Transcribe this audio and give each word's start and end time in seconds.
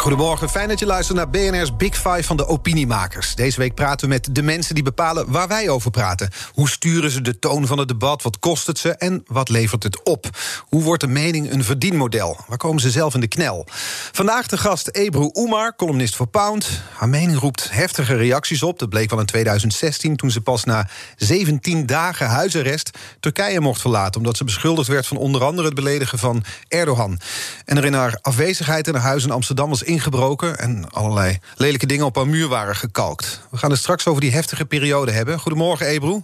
Goedemorgen, 0.00 0.48
fijn 0.48 0.68
dat 0.68 0.78
je 0.78 0.86
luistert 0.86 1.16
naar 1.16 1.30
BNR's 1.30 1.76
Big 1.76 1.94
Five 1.94 2.22
van 2.22 2.36
de 2.36 2.46
opiniemakers. 2.46 3.34
Deze 3.34 3.58
week 3.58 3.74
praten 3.74 4.08
we 4.08 4.14
met 4.14 4.28
de 4.34 4.42
mensen 4.42 4.74
die 4.74 4.84
bepalen 4.84 5.30
waar 5.30 5.48
wij 5.48 5.68
over 5.68 5.90
praten. 5.90 6.30
Hoe 6.52 6.68
sturen 6.68 7.10
ze 7.10 7.22
de 7.22 7.38
toon 7.38 7.66
van 7.66 7.78
het 7.78 7.88
debat? 7.88 8.22
Wat 8.22 8.38
kost 8.38 8.66
het 8.66 8.78
ze? 8.78 8.90
En 8.90 9.22
wat 9.26 9.48
levert 9.48 9.82
het 9.82 10.02
op? 10.02 10.28
Hoe 10.68 10.82
wordt 10.82 11.00
de 11.00 11.06
mening 11.06 11.52
een 11.52 11.64
verdienmodel? 11.64 12.36
Waar 12.46 12.58
komen 12.58 12.80
ze 12.80 12.90
zelf 12.90 13.14
in 13.14 13.20
de 13.20 13.28
knel? 13.28 13.66
Vandaag 14.12 14.46
de 14.46 14.58
gast 14.58 14.88
Ebru 14.88 15.30
Oemar, 15.34 15.76
columnist 15.76 16.16
voor 16.16 16.26
Pound. 16.26 16.68
Haar 16.92 17.08
mening 17.08 17.38
roept 17.38 17.70
heftige 17.70 18.14
reacties 18.14 18.62
op. 18.62 18.78
Dat 18.78 18.88
bleek 18.88 19.10
wel 19.10 19.20
in 19.20 19.26
2016, 19.26 20.16
toen 20.16 20.30
ze 20.30 20.40
pas 20.40 20.64
na 20.64 20.88
17 21.16 21.86
dagen 21.86 22.26
huisarrest 22.26 22.90
Turkije 23.20 23.60
mocht 23.60 23.80
verlaten. 23.80 24.20
Omdat 24.20 24.36
ze 24.36 24.44
beschuldigd 24.44 24.88
werd 24.88 25.06
van 25.06 25.16
onder 25.16 25.44
andere 25.44 25.66
het 25.66 25.76
beledigen 25.76 26.18
van 26.18 26.44
Erdogan. 26.68 27.20
En 27.64 27.76
er 27.76 27.84
in 27.84 27.94
haar 27.94 28.18
afwezigheid 28.22 28.86
in 28.86 28.94
haar 28.94 29.02
huis 29.02 29.24
in 29.24 29.30
Amsterdam 29.30 29.68
was 29.68 29.88
ingebroken 29.90 30.58
en 30.58 30.90
allerlei 30.90 31.38
lelijke 31.56 31.86
dingen 31.86 32.04
op 32.06 32.16
haar 32.16 32.26
muur 32.28 32.48
waren 32.48 32.76
gekalkt. 32.76 33.40
We 33.50 33.56
gaan 33.56 33.70
het 33.70 33.78
straks 33.78 34.06
over 34.06 34.20
die 34.20 34.32
heftige 34.32 34.64
periode 34.64 35.10
hebben. 35.10 35.38
Goedemorgen, 35.38 35.86
Ebru. 35.86 36.22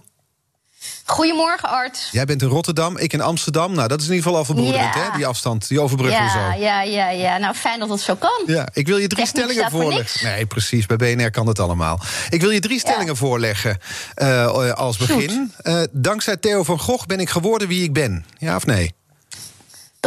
Goedemorgen, 1.05 1.69
Art. 1.69 2.09
Jij 2.11 2.25
bent 2.25 2.41
in 2.41 2.47
Rotterdam, 2.47 2.97
ik 2.97 3.13
in 3.13 3.21
Amsterdam. 3.21 3.73
Nou, 3.75 3.87
dat 3.87 3.99
is 4.01 4.07
in 4.07 4.13
ieder 4.13 4.25
geval 4.25 4.39
al 4.39 4.45
verbroederend, 4.45 4.93
Ja. 4.93 5.01
hè? 5.11 5.17
Die 5.17 5.25
afstand, 5.27 5.67
die 5.67 5.81
overbruggen 5.81 6.23
Ja, 6.23 6.53
zo. 6.53 6.59
ja, 6.59 6.81
ja, 6.81 7.09
ja. 7.09 7.37
Nou, 7.37 7.55
fijn 7.55 7.79
dat 7.79 7.89
het 7.89 7.99
zo 7.99 8.15
kan. 8.15 8.43
Ja, 8.45 8.67
ik 8.73 8.87
wil 8.87 8.97
je 8.97 9.07
drie 9.07 9.25
Techniek 9.25 9.43
stellingen 9.43 9.71
voorleggen. 9.71 10.27
Nee, 10.27 10.45
precies. 10.45 10.85
Bij 10.85 10.97
BNR 10.97 11.31
kan 11.31 11.47
het 11.47 11.59
allemaal. 11.59 11.99
Ik 12.29 12.41
wil 12.41 12.49
je 12.49 12.59
drie 12.59 12.79
stellingen 12.79 13.15
voorleggen 13.17 13.77
eh, 14.13 14.71
als 14.73 14.97
begin. 14.97 15.51
Eh, 15.61 15.81
dankzij 15.91 16.37
Theo 16.37 16.63
van 16.63 16.79
Gogh 16.79 17.05
ben 17.05 17.19
ik 17.19 17.29
geworden 17.29 17.67
wie 17.67 17.83
ik 17.83 17.93
ben. 17.93 18.25
Ja 18.37 18.55
of 18.55 18.65
nee? 18.65 18.93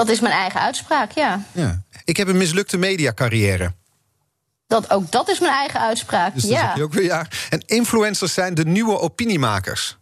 Dat 0.00 0.08
is 0.08 0.20
mijn 0.20 0.34
eigen 0.34 0.60
uitspraak, 0.60 1.10
ja. 1.10 1.42
Ja. 1.52 1.82
Ik 2.04 2.16
heb 2.16 2.28
een 2.28 2.36
mislukte 2.36 2.76
mediacarrière. 2.76 3.72
Dat, 4.66 4.90
ook 4.90 5.10
dat 5.10 5.28
is 5.28 5.40
mijn 5.40 5.52
eigen 5.52 5.80
uitspraak, 5.80 6.34
Dus 6.34 6.44
ja. 6.44 6.76
ook 6.80 6.92
weer 6.92 7.04
ja. 7.04 7.26
En 7.50 7.62
influencers 7.66 8.34
zijn 8.34 8.54
de 8.54 8.64
nieuwe 8.64 8.98
opiniemakers. 8.98 9.98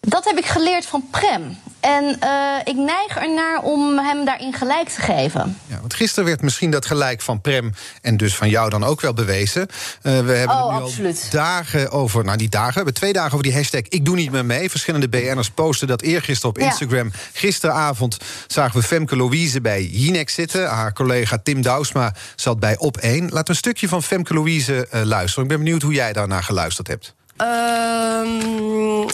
Dat 0.00 0.24
heb 0.24 0.38
ik 0.38 0.46
geleerd 0.46 0.86
van 0.86 1.04
Prem. 1.10 1.56
En 1.80 2.20
eh, 2.20 2.30
ik 2.64 2.74
neig 2.74 3.16
ernaar 3.16 3.62
om 3.62 3.98
hem 3.98 4.24
daarin 4.24 4.52
gelijk 4.52 4.88
te 4.88 5.00
geven. 5.00 5.58
Ja, 5.66 5.80
want 5.80 5.94
gisteren 5.94 6.24
werd 6.24 6.42
misschien 6.42 6.70
dat 6.70 6.86
gelijk 6.86 7.20
van 7.20 7.40
Prem 7.40 7.74
en 8.02 8.16
dus 8.16 8.36
van 8.36 8.48
jou 8.48 8.70
dan 8.70 8.84
ook 8.84 9.00
wel 9.00 9.12
bewezen. 9.14 9.62
Eh, 10.02 10.20
we 10.20 10.32
hebben 10.32 10.56
Oh, 10.56 10.76
nu 10.76 10.82
absoluut. 10.82 11.20
al 11.24 11.30
dagen 11.30 11.90
over, 11.90 12.24
nou 12.24 12.36
niet 12.36 12.52
dagen, 12.52 12.68
we 12.68 12.74
hebben 12.76 12.94
twee 12.94 13.12
dagen 13.12 13.32
over 13.32 13.42
die 13.44 13.54
hashtag 13.54 13.80
Ik 13.80 14.04
doe 14.04 14.16
niet 14.16 14.30
meer 14.30 14.44
mee. 14.44 14.70
Verschillende 14.70 15.08
BN'ers 15.08 15.50
posten 15.50 15.88
dat 15.88 16.02
eergisteren 16.02 16.50
op 16.50 16.58
Ja. 16.60 16.66
Instagram. 16.66 17.10
Gisteravond 17.32 18.16
zagen 18.46 18.80
we 18.80 18.86
Femke 18.86 19.16
Louise 19.16 19.60
bij 19.60 19.84
Jinek 19.84 20.30
zitten. 20.30 20.68
Haar 20.68 20.92
collega 20.92 21.38
Tim 21.42 21.62
Douwsma 21.62 22.14
zat 22.36 22.60
bij 22.60 22.78
Op 22.78 22.96
1. 22.96 23.20
Laten 23.22 23.38
we 23.44 23.50
een 23.50 23.54
stukje 23.56 23.88
van 23.88 24.02
Femke 24.02 24.34
Louise 24.34 24.86
eh, 24.90 25.02
luisteren. 25.02 25.42
Ik 25.44 25.50
ben 25.50 25.58
benieuwd 25.64 25.82
hoe 25.82 25.92
jij 25.92 26.12
daarnaar 26.12 26.42
geluisterd 26.42 26.86
hebt. 26.86 27.14
Ehm, 27.38 28.38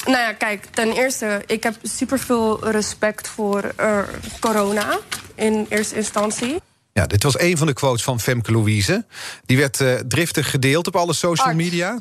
nou 0.04 0.18
ja, 0.18 0.32
kijk, 0.32 0.64
ten 0.70 0.92
eerste, 0.92 1.42
ik 1.46 1.62
heb 1.62 1.74
superveel 1.82 2.70
respect 2.70 3.28
voor 3.28 3.72
eh, 3.76 3.98
corona 4.40 4.98
in 5.34 5.66
eerste 5.68 5.96
instantie. 5.96 6.56
Ja, 6.92 7.06
dit 7.06 7.22
was 7.22 7.38
een 7.38 7.56
van 7.56 7.66
de 7.66 7.72
quotes 7.72 8.02
van 8.02 8.20
Femke 8.20 8.52
Louise. 8.52 9.04
Die 9.46 9.56
werd 9.56 9.80
eh, 9.80 9.94
driftig 9.94 10.50
gedeeld 10.50 10.86
op 10.86 10.96
alle 10.96 11.12
social 11.12 11.46
Art. 11.46 11.56
media. 11.56 11.98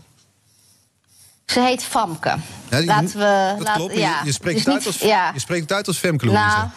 Ze 1.46 1.60
heet 1.60 1.84
Famke. 1.84 2.36
Ja, 2.70 2.78
die- 2.78 2.86
Laten 2.88 3.08
we. 3.18 3.54
dat 3.58 3.60
laten- 3.60 3.74
klopt. 3.74 3.94
Je- 3.94 4.00
ja. 4.00 4.22
je, 4.24 4.32
spreekt 4.32 4.56
Dus 4.56 4.66
het 4.66 4.74
uit 4.74 4.86
niet- 4.86 5.02
als, 5.02 5.10
ja. 5.10 5.32
je 5.34 5.40
spreekt 5.40 5.62
het 5.62 5.72
uit 5.72 5.88
als 5.88 5.98
Femke 5.98 6.26
Louise. 6.26 6.46
Nou, 6.56 6.68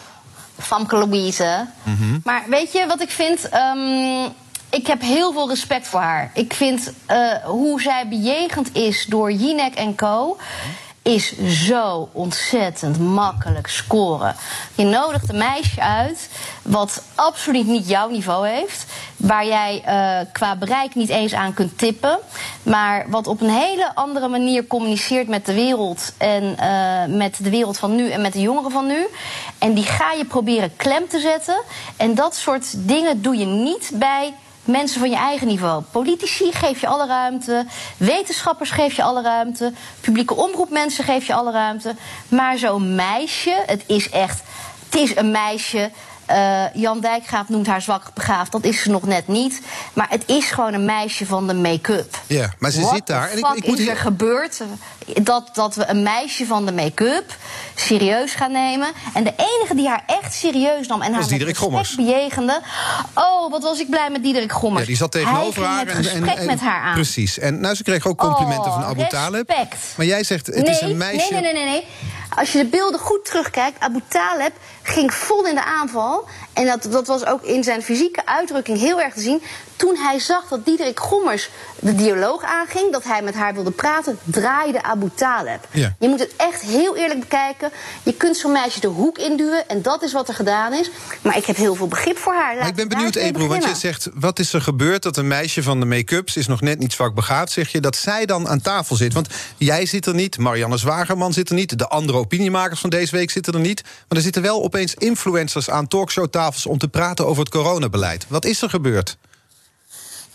Famke 0.59 0.97
Louise. 0.97 1.67
Mhm. 1.83 2.19
Maar 2.23 2.43
weet 2.49 2.71
je 2.71 2.85
wat 2.87 3.01
ik 3.01 3.09
vind? 3.09 3.49
Ehm, 3.49 4.29
ik 4.69 4.87
heb 4.87 5.01
heel 5.01 5.33
veel 5.33 5.49
respect 5.49 5.87
voor 5.87 5.99
haar. 5.99 6.31
Ik 6.33 6.53
vind 6.53 6.93
eh, 7.05 7.31
hoe 7.43 7.81
zij 7.81 8.07
bejegend 8.07 8.75
is 8.75 9.05
door 9.05 9.31
Jinek 9.31 9.75
en 9.75 9.95
Co. 9.95 10.37
Is 11.01 11.37
zo 11.39 12.09
ontzettend 12.11 12.99
makkelijk 12.99 13.67
scoren. 13.67 14.35
Je 14.75 14.83
nodigt 14.83 15.29
een 15.29 15.37
meisje 15.37 15.81
uit 15.81 16.29
wat 16.61 17.03
absoluut 17.15 17.67
niet 17.67 17.87
jouw 17.87 18.09
niveau 18.09 18.47
heeft. 18.47 18.85
Waar 19.17 19.45
jij 19.45 19.81
eh, 19.85 20.25
qua 20.33 20.55
bereik 20.55 20.95
niet 20.95 21.09
eens 21.09 21.33
aan 21.33 21.53
kunt 21.53 21.77
tippen. 21.77 22.19
Maar 22.63 23.05
wat 23.09 23.27
op 23.27 23.41
een 23.41 23.49
hele 23.49 23.95
andere 23.95 24.27
manier 24.27 24.67
communiceert 24.67 25.27
met 25.27 25.45
de 25.45 25.53
wereld. 25.53 26.13
En 26.17 26.57
eh, 26.57 27.15
met 27.15 27.37
de 27.43 27.49
wereld 27.49 27.77
van 27.77 27.95
nu 27.95 28.09
en 28.09 28.21
met 28.21 28.33
de 28.33 28.41
jongeren 28.41 28.71
van 28.71 28.87
nu. 28.87 29.07
En 29.57 29.73
die 29.73 29.85
ga 29.85 30.11
je 30.11 30.25
proberen 30.25 30.75
klem 30.75 31.07
te 31.07 31.19
zetten. 31.19 31.61
En 31.97 32.15
dat 32.15 32.35
soort 32.35 32.87
dingen 32.87 33.21
doe 33.21 33.37
je 33.37 33.45
niet 33.45 33.91
bij 33.93 34.33
mensen 34.67 34.99
van 34.99 35.09
je 35.09 35.15
eigen 35.15 35.47
niveau. 35.47 35.83
Politici 35.91 36.51
geef 36.51 36.81
je 36.81 36.87
alle 36.87 37.07
ruimte. 37.07 37.65
Wetenschappers 37.97 38.71
geef 38.71 38.95
je 38.95 39.03
alle 39.03 39.21
ruimte. 39.21 39.73
Publieke 40.01 40.35
omroepmensen 40.35 41.03
geef 41.03 41.27
je 41.27 41.33
alle 41.33 41.51
ruimte. 41.51 41.95
Maar 42.27 42.57
zo'n 42.57 42.95
meisje, 42.95 43.63
het 43.65 43.83
is 43.87 44.09
echt. 44.09 44.41
Het 44.85 44.95
is 44.99 45.15
een 45.15 45.31
meisje. 45.31 45.91
Eh, 46.27 46.63
Jan 46.73 46.99
Dijkgraaf 46.99 47.49
noemt 47.49 47.67
haar 47.67 47.81
zwak 47.81 48.03
begaafd. 48.13 48.51
Dat 48.51 48.63
is 48.63 48.81
ze 48.81 48.89
nog 48.89 49.03
net 49.05 49.27
niet. 49.27 49.61
Maar 49.93 50.07
het 50.09 50.23
is 50.25 50.45
gewoon 50.51 50.73
een 50.73 50.85
meisje 50.85 51.25
van 51.25 51.47
de 51.47 51.53
make-up. 51.53 52.17
Ja, 52.27 52.53
maar 52.59 52.71
ze 52.71 52.81
What 52.81 52.93
zit 52.93 53.07
daar. 53.07 53.29
En 53.29 53.37
ik, 53.37 53.45
ik 53.53 53.67
moet 53.67 53.77
is 53.77 53.83
hier- 53.83 53.89
er 53.93 53.97
gebeurd 53.97 54.61
dat, 55.21 55.49
dat 55.53 55.75
we 55.75 55.87
een 55.87 56.03
meisje 56.03 56.45
van 56.45 56.65
de 56.65 56.71
make-up 56.71 57.35
serieus 57.75 58.33
gaan 58.33 58.51
nemen? 58.51 58.87
En 59.13 59.23
de 59.23 59.33
enige 59.37 59.75
die 59.75 59.87
haar 59.87 60.03
echt 60.07 60.33
serieus 60.33 60.87
nam 60.87 61.01
en 61.01 61.13
haar 61.13 61.27
Diederik 61.27 61.57
Gommers. 61.57 61.95
bejegende... 61.95 62.61
Oh, 63.13 63.51
wat 63.51 63.63
was 63.63 63.79
ik 63.79 63.89
blij 63.89 64.09
met 64.09 64.23
Diederik 64.23 64.51
Gommers. 64.51 64.81
Ja, 64.81 64.87
die 64.87 64.97
zat 64.97 65.11
tegenover 65.11 65.65
haar. 65.65 65.87
en- 65.87 65.95
gesprek 66.03 66.23
en, 66.25 66.37
en- 66.37 66.45
met 66.45 66.59
haar 66.59 66.81
aan. 66.81 66.93
Precies. 66.93 67.39
En 67.39 67.59
nou, 67.59 67.75
ze 67.75 67.83
kreeg 67.83 68.05
ook 68.05 68.17
complimenten 68.17 68.65
Oh, 68.71 68.73
van 68.73 68.83
Abu 68.83 69.07
Taleb. 69.07 69.47
respect. 69.49 69.75
Maar 69.97 70.05
jij 70.05 70.23
zegt, 70.23 70.45
het 70.45 70.55
nee, 70.55 70.65
is 70.69 70.81
een 70.81 70.97
meisje... 70.97 71.33
Nee, 71.33 71.41
nee, 71.41 71.53
nee, 71.53 71.63
nee, 71.63 71.71
nee. 71.73 71.85
Als 72.35 72.51
je 72.51 72.57
de 72.57 72.65
beelden 72.65 72.99
goed 72.99 73.25
terugkijkt, 73.25 73.79
Abu 73.79 74.01
Taleb 74.07 74.51
ging 74.87 75.13
vol 75.13 75.45
in 75.45 75.55
de 75.55 75.63
aanval. 75.63 76.27
En 76.53 76.65
dat, 76.65 76.87
dat 76.91 77.07
was 77.07 77.25
ook 77.25 77.43
in 77.43 77.63
zijn 77.63 77.83
fysieke 77.83 78.25
uitdrukking 78.25 78.79
heel 78.79 79.01
erg 79.01 79.13
te 79.13 79.21
zien. 79.21 79.41
Toen 79.77 79.95
hij 79.95 80.19
zag 80.19 80.47
dat 80.47 80.65
Diederik 80.65 80.99
Gommers 80.99 81.49
de 81.79 81.95
dialoog 81.95 82.43
aanging, 82.43 82.91
dat 82.91 83.03
hij 83.03 83.21
met 83.21 83.35
haar 83.35 83.53
wilde 83.53 83.71
praten, 83.71 84.19
draaide 84.23 84.83
Abu 84.83 85.09
Taleb. 85.15 85.67
Ja. 85.71 85.95
Je 85.99 86.07
moet 86.07 86.19
het 86.19 86.35
echt 86.35 86.61
heel 86.61 86.95
eerlijk 86.95 87.19
bekijken. 87.19 87.71
Je 88.03 88.13
kunt 88.13 88.37
zo'n 88.37 88.51
meisje 88.51 88.79
de 88.79 88.87
hoek 88.87 89.17
induwen 89.17 89.69
en 89.69 89.81
dat 89.81 90.03
is 90.03 90.13
wat 90.13 90.27
er 90.27 90.33
gedaan 90.33 90.73
is. 90.73 90.89
Maar 91.21 91.37
ik 91.37 91.45
heb 91.45 91.55
heel 91.55 91.75
veel 91.75 91.87
begrip 91.87 92.17
voor 92.17 92.33
haar. 92.33 92.55
Maar 92.55 92.67
ik 92.67 92.75
ben 92.75 92.87
benieuwd, 92.87 93.15
Ebro, 93.15 93.47
want 93.47 93.63
je 93.63 93.75
zegt... 93.75 94.09
wat 94.13 94.39
is 94.39 94.53
er 94.53 94.61
gebeurd 94.61 95.03
dat 95.03 95.17
een 95.17 95.27
meisje 95.27 95.63
van 95.63 95.79
de 95.79 95.85
make-up... 95.85 96.29
ze 96.29 96.39
is 96.39 96.47
nog 96.47 96.61
net 96.61 96.79
niet 96.79 96.93
zwak 96.93 97.13
begaafd, 97.13 97.51
zeg 97.51 97.71
je... 97.71 97.81
dat 97.81 97.95
zij 97.95 98.25
dan 98.25 98.47
aan 98.47 98.61
tafel 98.61 98.95
zit? 98.95 99.13
Want 99.13 99.27
jij 99.57 99.85
zit 99.85 100.05
er 100.05 100.13
niet, 100.13 100.37
Marianne 100.37 100.77
Zwagerman 100.77 101.33
zit 101.33 101.49
er 101.49 101.55
niet... 101.55 101.79
de 101.79 101.87
andere 101.87 102.17
opiniemakers 102.17 102.79
van 102.79 102.89
deze 102.89 103.15
week 103.15 103.31
zitten 103.31 103.53
er 103.53 103.59
niet... 103.59 103.81
maar 103.83 104.17
er 104.17 104.23
zitten 104.23 104.41
wel 104.41 104.63
opeens 104.63 104.93
influencers 104.93 105.69
aan 105.69 105.87
talkshowtafels... 105.87 106.65
om 106.65 106.77
te 106.77 106.87
praten 106.87 107.27
over 107.27 107.43
het 107.43 107.51
coronabeleid. 107.51 108.25
Wat 108.27 108.45
is 108.45 108.61
er 108.61 108.69
gebeurd? 108.69 109.17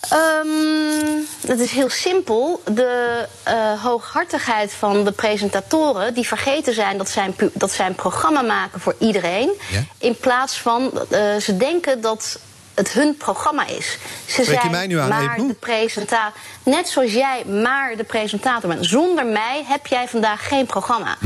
Ehm, 0.09 1.21
dat 1.41 1.59
is 1.59 1.71
heel 1.71 1.91
simpel. 1.91 2.63
De 2.65 3.27
eh, 3.43 3.83
hooghartigheid 3.83 4.73
van 4.73 5.05
de 5.05 5.13
presentatoren... 5.13 6.15
die 6.15 6.27
vergeten 6.27 6.75
zijn 6.75 6.99
dat 6.99 7.09
zij 7.09 7.25
een, 7.37 7.51
dat 7.55 7.71
zij 7.73 7.87
een 7.87 7.95
programma 7.95 8.43
maken 8.43 8.81
voor 8.81 8.95
iedereen... 8.99 9.51
Ja. 9.71 9.85
in 9.99 10.17
plaats 10.17 10.61
van... 10.61 10.93
eh, 11.11 11.37
ze 11.37 11.57
denken 11.57 12.01
dat 12.01 12.39
het 12.75 12.93
hun 12.93 13.17
programma 13.17 13.67
is. 13.67 13.99
Ze 14.27 14.43
Spreek 14.43 14.63
je 14.63 14.71
mij 14.71 14.87
nu 14.87 14.99
aan, 14.99 15.09
maar 15.09 15.37
de 15.37 15.55
presentator. 15.61 16.41
Net 16.63 16.89
zoals 16.89 17.13
jij 17.13 17.45
maar 17.45 17.97
de 17.97 18.05
presentator 18.05 18.69
bent. 18.69 18.87
Zonder 18.87 19.27
mij 19.27 19.65
heb 19.67 19.87
jij 19.87 20.09
vandaag 20.09 20.49
geen 20.49 20.67
programma. 20.67 21.17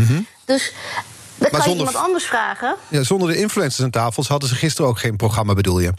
Dus 0.44 0.72
dan 1.38 1.50
kan 1.50 1.58
Mhm. 1.58 1.68
zonder- 1.68 1.70
je 1.70 1.76
iemand 1.76 1.96
anders 2.06 2.24
vragen... 2.24 2.76
Ja, 2.88 3.02
zonder 3.02 3.28
de 3.28 3.36
influencers 3.36 3.84
aan 3.84 3.90
tafels 3.90 4.28
hadden 4.28 4.48
ze 4.48 4.54
gisteren 4.54 4.90
ook 4.90 4.98
geen 4.98 5.16
programma, 5.16 5.54
bedoel 5.54 5.78
je? 5.80 5.92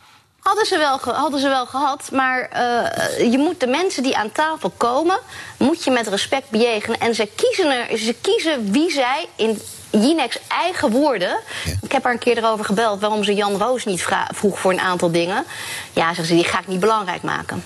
Hadden 0.47 0.65
ze 0.65 0.77
wel, 0.77 0.99
hadden 1.15 1.39
ze 1.39 1.47
wel 1.47 1.65
gehad, 1.65 2.09
maar 2.11 2.49
uh, 2.53 3.31
je 3.31 3.37
moet 3.37 3.59
de 3.59 3.67
mensen 3.67 4.03
die 4.03 4.17
aan 4.17 4.31
tafel 4.31 4.71
komen, 4.77 5.19
moet 5.57 5.83
je 5.83 5.91
met 5.91 6.07
respect 6.07 6.49
bejegenen. 6.49 6.99
En 6.99 7.15
ze 7.15 7.29
kiezen, 7.35 7.71
er, 7.71 7.97
ze 7.97 8.15
kiezen 8.21 8.71
wie 8.71 8.91
zij 8.91 9.27
in 9.35 9.61
Jinex 9.91 10.39
eigen 10.47 10.91
woorden. 10.91 11.39
Ik 11.81 11.91
heb 11.91 12.03
haar 12.03 12.13
een 12.13 12.19
keer 12.19 12.37
erover 12.37 12.65
gebeld 12.65 13.01
waarom 13.01 13.23
ze 13.23 13.33
Jan 13.33 13.57
Roos 13.57 13.85
niet 13.85 14.07
vroeg 14.33 14.59
voor 14.59 14.71
een 14.71 14.79
aantal 14.79 15.11
dingen. 15.11 15.45
Ja, 15.93 16.05
zeggen 16.05 16.25
ze, 16.25 16.33
die 16.33 16.43
ga 16.43 16.59
ik 16.59 16.67
niet 16.67 16.79
belangrijk 16.79 17.21
maken. 17.21 17.63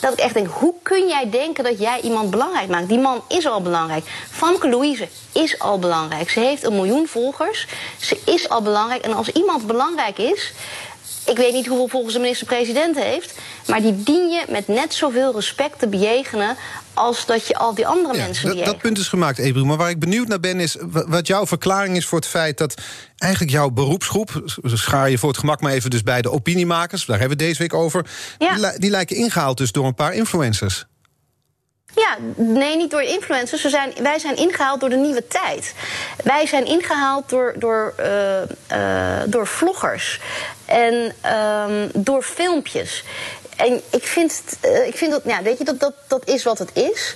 Dat 0.00 0.12
ik 0.12 0.18
echt 0.18 0.34
denk, 0.34 0.48
hoe 0.50 0.74
kun 0.82 1.08
jij 1.08 1.30
denken 1.30 1.64
dat 1.64 1.78
jij 1.78 2.00
iemand 2.00 2.30
belangrijk 2.30 2.68
maakt? 2.68 2.88
Die 2.88 2.98
man 2.98 3.22
is 3.28 3.46
al 3.46 3.62
belangrijk. 3.62 4.04
Famke 4.30 4.68
Louise 4.68 5.08
is 5.32 5.58
al 5.58 5.78
belangrijk. 5.78 6.30
Ze 6.30 6.40
heeft 6.40 6.64
een 6.64 6.74
miljoen 6.74 7.06
volgers. 7.06 7.66
Ze 8.00 8.20
is 8.24 8.48
al 8.48 8.62
belangrijk. 8.62 9.02
En 9.02 9.14
als 9.14 9.28
iemand 9.28 9.66
belangrijk 9.66 10.18
is, 10.18 10.52
ik 11.26 11.36
weet 11.36 11.52
niet 11.52 11.66
hoeveel 11.66 11.88
volgens 11.88 12.14
de 12.14 12.20
minister-president 12.20 12.96
heeft. 12.96 13.38
Maar 13.66 13.80
die 13.80 14.02
dien 14.02 14.30
je 14.30 14.44
met 14.48 14.68
net 14.68 14.94
zoveel 14.94 15.34
respect 15.34 15.78
te 15.78 15.88
bejegenen. 15.88 16.56
als 16.94 17.26
dat 17.26 17.46
je 17.46 17.56
al 17.56 17.74
die 17.74 17.86
andere 17.86 18.16
mensen 18.16 18.48
bejegent. 18.48 18.72
Dat 18.72 18.82
punt 18.82 18.98
is 18.98 19.08
gemaakt, 19.08 19.38
Ebru. 19.38 19.64
Maar 19.64 19.76
waar 19.76 19.90
ik 19.90 19.98
benieuwd 19.98 20.28
naar 20.28 20.40
ben, 20.40 20.60
is 20.60 20.76
wat 20.90 21.26
jouw 21.26 21.46
verklaring 21.46 21.96
is 21.96 22.06
voor 22.06 22.18
het 22.18 22.28
feit 22.28 22.58
dat 22.58 22.74
eigenlijk 23.16 23.52
jouw 23.52 23.70
beroepsgroep. 23.70 24.42
schaar 24.62 25.10
je 25.10 25.18
voor 25.18 25.28
het 25.28 25.38
gemak 25.38 25.60
maar 25.60 25.72
even 25.72 25.90
dus 25.90 26.02
bij 26.02 26.22
de 26.22 26.30
opiniemakers. 26.30 27.04
daar 27.04 27.18
hebben 27.18 27.38
we 27.38 27.44
deze 27.44 27.58
week 27.58 27.74
over. 27.74 28.06
Die, 28.38 28.78
die 28.78 28.90
lijken 28.90 29.16
ingehaald 29.16 29.56
dus 29.56 29.72
door 29.72 29.86
een 29.86 29.94
paar 29.94 30.14
influencers. 30.14 30.86
Ja, 31.96 32.16
nee, 32.34 32.76
niet 32.76 32.90
door 32.90 33.02
influencers. 33.02 33.64
Zijn, 33.64 33.92
wij 34.02 34.18
zijn 34.18 34.36
ingehaald 34.36 34.80
door 34.80 34.88
de 34.88 34.96
nieuwe 34.96 35.26
tijd. 35.26 35.74
Wij 36.24 36.46
zijn 36.46 36.66
ingehaald 36.66 37.28
door, 37.28 37.54
door, 37.56 37.94
uh, 38.00 38.42
uh, 38.72 39.22
door 39.26 39.46
vloggers 39.46 40.20
en 40.64 41.14
um, 41.34 41.90
door 41.94 42.22
filmpjes. 42.22 43.04
En 43.56 43.82
ik 43.90 44.06
vind, 44.06 44.42
uh, 44.64 44.86
ik 44.86 44.96
vind 44.96 45.10
dat, 45.10 45.24
nou, 45.24 45.42
weet 45.42 45.58
je, 45.58 45.64
dat, 45.64 45.80
dat, 45.80 45.94
dat 46.08 46.28
is 46.28 46.42
wat 46.42 46.58
het 46.58 46.70
is. 46.72 47.14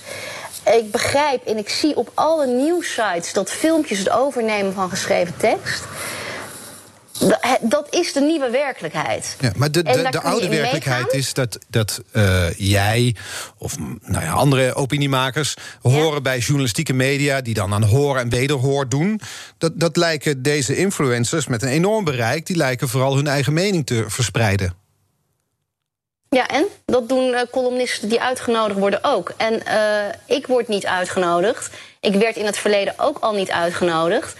Ik 0.65 0.91
begrijp 0.91 1.45
en 1.45 1.57
ik 1.57 1.69
zie 1.69 1.95
op 1.95 2.11
alle 2.13 2.47
nieuwsites 2.47 3.33
dat 3.33 3.51
filmpjes 3.51 3.99
het 3.99 4.09
overnemen 4.09 4.73
van 4.73 4.89
geschreven 4.89 5.37
tekst. 5.37 5.83
Dat 7.61 7.87
is 7.89 8.13
de 8.13 8.19
nieuwe 8.19 8.49
werkelijkheid. 8.49 9.35
Ja, 9.39 9.51
maar 9.55 9.71
de, 9.71 9.83
de, 9.83 10.07
de 10.09 10.21
oude 10.21 10.49
werkelijkheid 10.49 11.13
is 11.13 11.33
dat, 11.33 11.57
dat 11.69 12.01
uh, 12.13 12.53
jij 12.57 13.15
of 13.57 13.77
nou 14.01 14.23
ja, 14.23 14.31
andere 14.31 14.73
opiniemakers 14.73 15.55
horen 15.81 16.23
bij 16.23 16.37
journalistieke 16.39 16.93
media 16.93 17.41
die 17.41 17.53
dan 17.53 17.73
aan 17.73 17.83
hoor 17.83 18.17
en 18.17 18.29
wederhoor 18.29 18.89
doen. 18.89 19.21
Dat, 19.57 19.79
dat 19.79 19.97
lijken 19.97 20.41
deze 20.41 20.75
influencers 20.75 21.47
met 21.47 21.61
een 21.61 21.69
enorm 21.69 22.03
bereik, 22.03 22.45
die 22.45 22.57
lijken 22.57 22.89
vooral 22.89 23.15
hun 23.15 23.27
eigen 23.27 23.53
mening 23.53 23.85
te 23.85 24.05
verspreiden. 24.07 24.79
Ja, 26.29 26.47
en 26.47 26.65
dat 26.85 27.09
doen 27.09 27.27
uh, 27.27 27.39
columnisten 27.51 28.09
die 28.09 28.21
uitgenodigd 28.21 28.79
worden 28.79 29.03
ook. 29.03 29.33
En 29.37 29.61
uh, 29.67 30.37
ik 30.37 30.47
word 30.47 30.67
niet 30.67 30.85
uitgenodigd. 30.85 31.69
Ik 31.99 32.13
werd 32.13 32.35
in 32.35 32.45
het 32.45 32.57
verleden 32.57 32.93
ook 32.97 33.17
al 33.19 33.33
niet 33.33 33.51
uitgenodigd. 33.51 34.35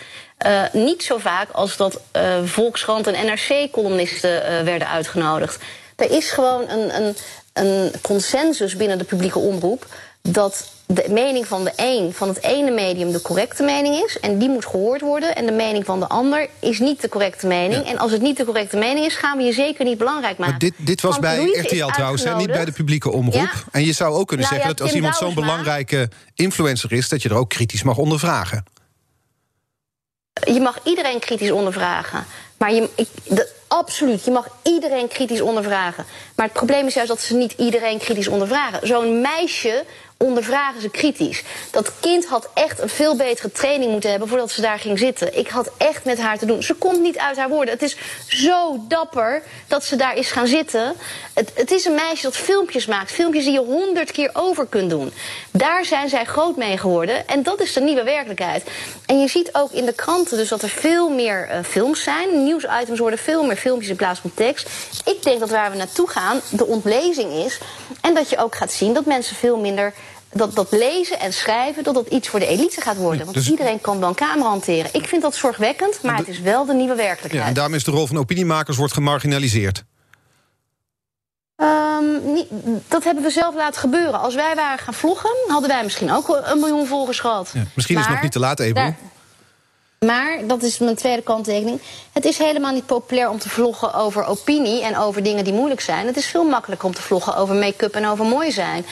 Uh, 0.46 0.64
niet 0.72 1.04
zo 1.04 1.18
vaak 1.18 1.52
als 1.52 1.78
dat 1.78 2.02
uh, 2.16 2.44
Volkskrant 2.44 3.08
en 3.08 3.26
NRC-columnisten 3.26 4.32
uh, 4.32 4.62
werden 4.62 4.88
uitgenodigd. 4.88 5.58
Er 5.96 6.12
is 6.12 6.32
gewoon 6.32 6.70
een, 6.70 6.96
een, 6.96 7.16
een 7.54 7.92
consensus 8.02 8.76
binnen 8.76 8.98
de 8.98 9.04
publieke 9.04 9.40
omroep 9.40 9.86
dat 10.22 10.70
de 10.86 11.06
mening 11.10 11.48
van 11.48 11.64
de 11.64 11.72
een, 11.76 12.14
van 12.14 12.28
het 12.28 12.44
ene 12.44 12.72
medium, 12.72 13.12
de 13.12 13.22
correcte 13.22 13.64
mening 13.64 13.96
is. 13.96 14.20
En 14.20 14.38
die 14.38 14.50
moet 14.50 14.66
gehoord 14.66 15.02
worden. 15.02 15.36
En 15.36 15.46
de 15.46 15.52
mening 15.52 15.86
van 15.86 16.00
de 16.00 16.08
ander 16.08 16.48
is 16.60 16.80
niet 16.80 17.02
de 17.02 17.10
correcte 17.10 17.48
mening. 17.48 17.86
En 17.86 17.98
als 17.98 18.12
het 18.12 18.22
niet 18.22 18.38
de 18.38 18.46
correcte 18.46 18.78
mening 18.78 19.06
is, 19.06 19.16
gaan 19.16 19.38
we 19.38 19.44
je 19.44 19.54
zeker 19.54 19.86
niet 19.86 19.98
belangrijk 19.98 20.38
maken. 20.38 20.52
Maar 20.52 20.60
dit, 20.60 20.74
dit 20.78 21.02
was 21.02 21.20
bij 21.20 21.44
RTL 21.44 21.86
trouwens, 21.86 22.24
hè, 22.24 22.36
niet 22.36 22.52
bij 22.52 22.66
de 22.66 22.72
publieke 22.72 23.12
omroep. 23.12 23.34
Ja. 23.34 23.52
En 23.72 23.86
je 23.86 23.94
zou 23.94 24.14
ook 24.14 24.28
kunnen 24.28 24.46
nou, 24.46 24.56
zeggen 24.56 24.72
ja, 24.72 24.78
dat 24.78 24.88
als 24.88 24.96
iemand 24.96 25.16
zo'n 25.16 25.34
belangrijke 25.34 26.10
influencer 26.36 26.92
is, 26.92 27.10
dat 27.10 27.22
je 27.22 27.30
er 27.30 27.36
ook 27.36 27.50
kritisch 27.50 27.84
mag 27.84 27.98
ondervragen 27.98 28.64
je 30.46 30.60
mag 30.62 30.80
iedereen 30.84 31.20
kritisch 31.20 31.52
ondervragen. 31.52 32.26
Maar 32.58 32.74
je, 32.74 32.90
ik, 32.96 33.08
absoluut, 33.68 34.26
je 34.26 34.32
mag 34.32 34.48
iedereen 34.64 35.08
kritisch 35.08 35.42
ondervragen. 35.42 36.06
Maar 36.36 36.46
het 36.46 36.56
probleem 36.56 36.88
is 36.88 36.94
juist 36.94 37.10
dat 37.10 37.22
ze 37.22 37.36
niet 37.36 37.54
iedereen 37.58 37.98
kritisch 37.98 38.28
ondervragen. 38.28 38.88
Zo'n 38.88 39.22
meisje 39.22 39.84
ondervragen 40.22 40.82
ze 40.82 40.90
kritisch. 40.90 41.44
Dat 41.72 41.92
kind 42.00 42.26
had 42.26 42.50
echt 42.54 42.80
een 42.80 42.90
veel 42.90 43.16
betere 43.16 43.52
training 43.52 43.92
moeten 43.92 44.10
hebben 44.10 44.28
voordat 44.28 44.52
ze 44.52 44.62
daar 44.62 44.80
ging 44.80 45.00
zitten. 45.00 45.38
Ik 45.38 45.48
had 45.48 45.72
echt 45.78 46.06
met 46.06 46.20
haar 46.20 46.38
te 46.38 46.46
doen. 46.46 46.64
Ze 46.64 46.74
komt 46.74 47.02
niet 47.02 47.18
uit 47.18 47.38
haar 47.38 47.50
woorden. 47.50 47.74
Het 47.74 47.84
is 47.84 47.98
zo 48.28 48.80
dapper 48.88 49.44
dat 49.68 49.86
ze 49.86 49.96
daar 49.96 50.16
is 50.16 50.32
gaan 50.32 50.48
zitten. 50.48 50.94
Het, 51.34 51.52
het 51.54 51.72
is 51.72 51.86
een 51.86 51.96
meisje 51.96 52.24
dat 52.24 52.38
filmpjes 52.38 52.86
maakt. 52.86 53.12
Filmpjes 53.12 53.44
die 53.44 53.54
je 53.54 53.60
honderd 53.60 54.12
keer 54.12 54.30
over 54.34 54.66
kunt 54.66 54.90
doen. 54.90 55.14
Daar 55.52 55.86
zijn 55.86 56.10
zij 56.10 56.26
groot 56.26 56.58
mee 56.58 56.78
geworden. 56.78 57.28
En 57.28 57.44
dat 57.44 57.62
is 57.62 57.74
de 57.74 57.82
nieuwe 57.82 58.04
werkelijkheid. 58.04 58.64
En 59.06 59.20
je 59.20 59.28
ziet 59.28 59.50
ook 59.54 59.72
in 59.72 59.86
de 59.86 59.94
kranten 59.94 60.38
dus 60.38 60.50
dat 60.50 60.62
er 60.62 60.70
veel 60.70 61.10
meer 61.10 61.50
uh, 61.52 61.64
films 61.64 62.04
zijn. 62.04 62.44
Nieuwsitems 62.44 63.00
worden 63.00 63.20
veel 63.20 63.44
meer 63.44 63.56
filmpjes 63.56 63.90
in 63.90 63.96
plaats 63.96 64.20
van 64.20 64.32
tekst. 64.34 64.70
Ik 65.06 65.24
denk 65.24 65.40
dat 65.40 65.50
waar 65.50 65.72
we 65.72 65.78
naartoe 65.78 66.10
gaan 66.10 66.42
de 66.50 66.66
ontlezing 66.66 67.34
is. 67.34 67.60
En 68.02 68.14
dat 68.14 68.30
je 68.30 68.38
ook 68.38 68.56
gaat 68.56 68.72
zien 68.72 68.94
dat 68.94 69.06
mensen 69.06 69.36
veel 69.36 69.58
minder 69.58 69.94
dat, 70.34 70.56
dat 70.56 70.72
lezen 70.72 71.20
en 71.20 71.34
schrijven, 71.34 71.84
dat 71.84 71.94
dat 71.94 72.08
iets 72.08 72.28
voor 72.28 72.40
de 72.40 72.48
elite 72.48 72.82
gaat 72.82 72.98
worden. 72.98 73.24
Want 73.24 73.36
dus- 73.36 73.50
iedereen 73.50 73.82
kan 73.82 74.00
dan 74.00 74.14
camera 74.16 74.50
hanteren. 74.50 74.90
Ik 74.94 75.08
vind 75.08 75.22
dat 75.22 75.36
zorgwekkend, 75.36 76.02
maar 76.02 76.18
het 76.18 76.28
is 76.28 76.40
wel 76.40 76.66
de 76.66 76.74
nieuwe 76.74 76.96
werkelijkheid. 76.96 77.44
Ja, 77.44 77.48
en 77.48 77.54
daarom 77.54 77.74
is 77.74 77.84
de 77.84 77.92
rol 77.92 78.08
van 78.08 78.18
opiniemakers 78.18 78.78
wordt 78.78 78.94
gemarginaliseerd. 78.94 79.84
Um, 81.56 82.34
niet, 82.34 82.48
dat 82.88 83.04
hebben 83.04 83.24
we 83.24 83.30
zelf 83.30 83.56
laten 83.56 83.80
gebeuren. 83.80 84.20
Als 84.20 84.36
wij 84.36 84.56
waren 84.56 84.80
gaan 84.80 84.94
vloggen, 84.94 85.32
hadden 85.48 85.70
wij 85.70 85.84
misschien 85.84 86.12
ook 86.12 86.42
een 86.44 86.60
miljoen 86.60 86.88
volgers 86.88 87.20
gehad. 87.20 87.50
Ja, 87.54 87.64
misschien 87.74 87.98
is 87.98 88.06
het 88.06 88.14
nog 88.14 88.22
niet 88.22 88.32
te 88.32 88.40
laat, 88.40 88.60
even. 88.60 88.98
Maar, 90.06 90.48
dat 90.48 90.64
is 90.64 90.78
mijn 90.78 90.96
tweede 90.96 91.22
kanttekening. 91.22 91.82
Het 92.12 92.26
is 92.26 92.38
helemaal 92.38 92.74
niet 92.74 92.86
populair 92.86 93.30
om 93.30 93.40
te 93.40 93.50
vloggen 93.50 93.94
over 93.94 94.26
opinie 94.26 94.84
en 94.84 94.98
over 94.98 95.24
dingen 95.24 95.44
die 95.44 95.54
moeilijk 95.54 95.82
zijn. 95.82 96.06
Het 96.06 96.18
is 96.18 96.26
veel 96.26 96.44
makkelijker 96.44 96.88
om 96.88 96.94
te 96.94 97.02
vloggen 97.02 97.36
over 97.36 97.56
make-up 97.56 97.96
en 97.96 98.08
over 98.08 98.26
mooi 98.26 98.52
zijn. 98.52 98.86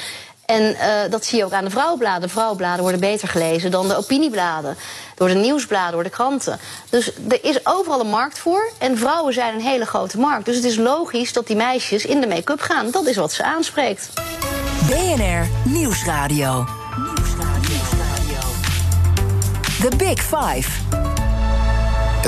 En 0.49 0.63
uh, 0.63 1.11
dat 1.11 1.25
zie 1.25 1.37
je 1.37 1.45
ook 1.45 1.51
aan 1.51 1.63
de 1.63 1.69
vrouwenbladen. 1.69 2.21
De 2.21 2.29
vrouwenbladen 2.29 2.81
worden 2.81 2.99
beter 2.99 3.27
gelezen 3.27 3.71
dan 3.71 3.87
de 3.87 3.97
opiniebladen. 3.97 4.77
Door 5.15 5.27
de 5.27 5.33
nieuwsbladen, 5.33 5.91
door 5.91 6.03
de 6.03 6.09
kranten. 6.09 6.59
Dus 6.89 7.11
er 7.29 7.43
is 7.43 7.65
overal 7.65 7.99
een 7.99 8.07
markt 8.07 8.39
voor. 8.39 8.71
En 8.77 8.97
vrouwen 8.97 9.33
zijn 9.33 9.53
een 9.53 9.61
hele 9.61 9.85
grote 9.85 10.19
markt. 10.19 10.45
Dus 10.45 10.55
het 10.55 10.65
is 10.65 10.75
logisch 10.75 11.33
dat 11.33 11.47
die 11.47 11.55
meisjes 11.55 12.05
in 12.05 12.21
de 12.21 12.27
make-up 12.27 12.61
gaan. 12.61 12.91
Dat 12.91 13.05
is 13.05 13.15
wat 13.15 13.31
ze 13.31 13.43
aanspreekt. 13.43 14.09
BNR 14.87 15.47
Nieuwsradio. 15.63 16.65
Nieuwsradio. 16.97 18.39
The 19.81 19.95
Big 19.97 20.21
Five. 20.21 21.08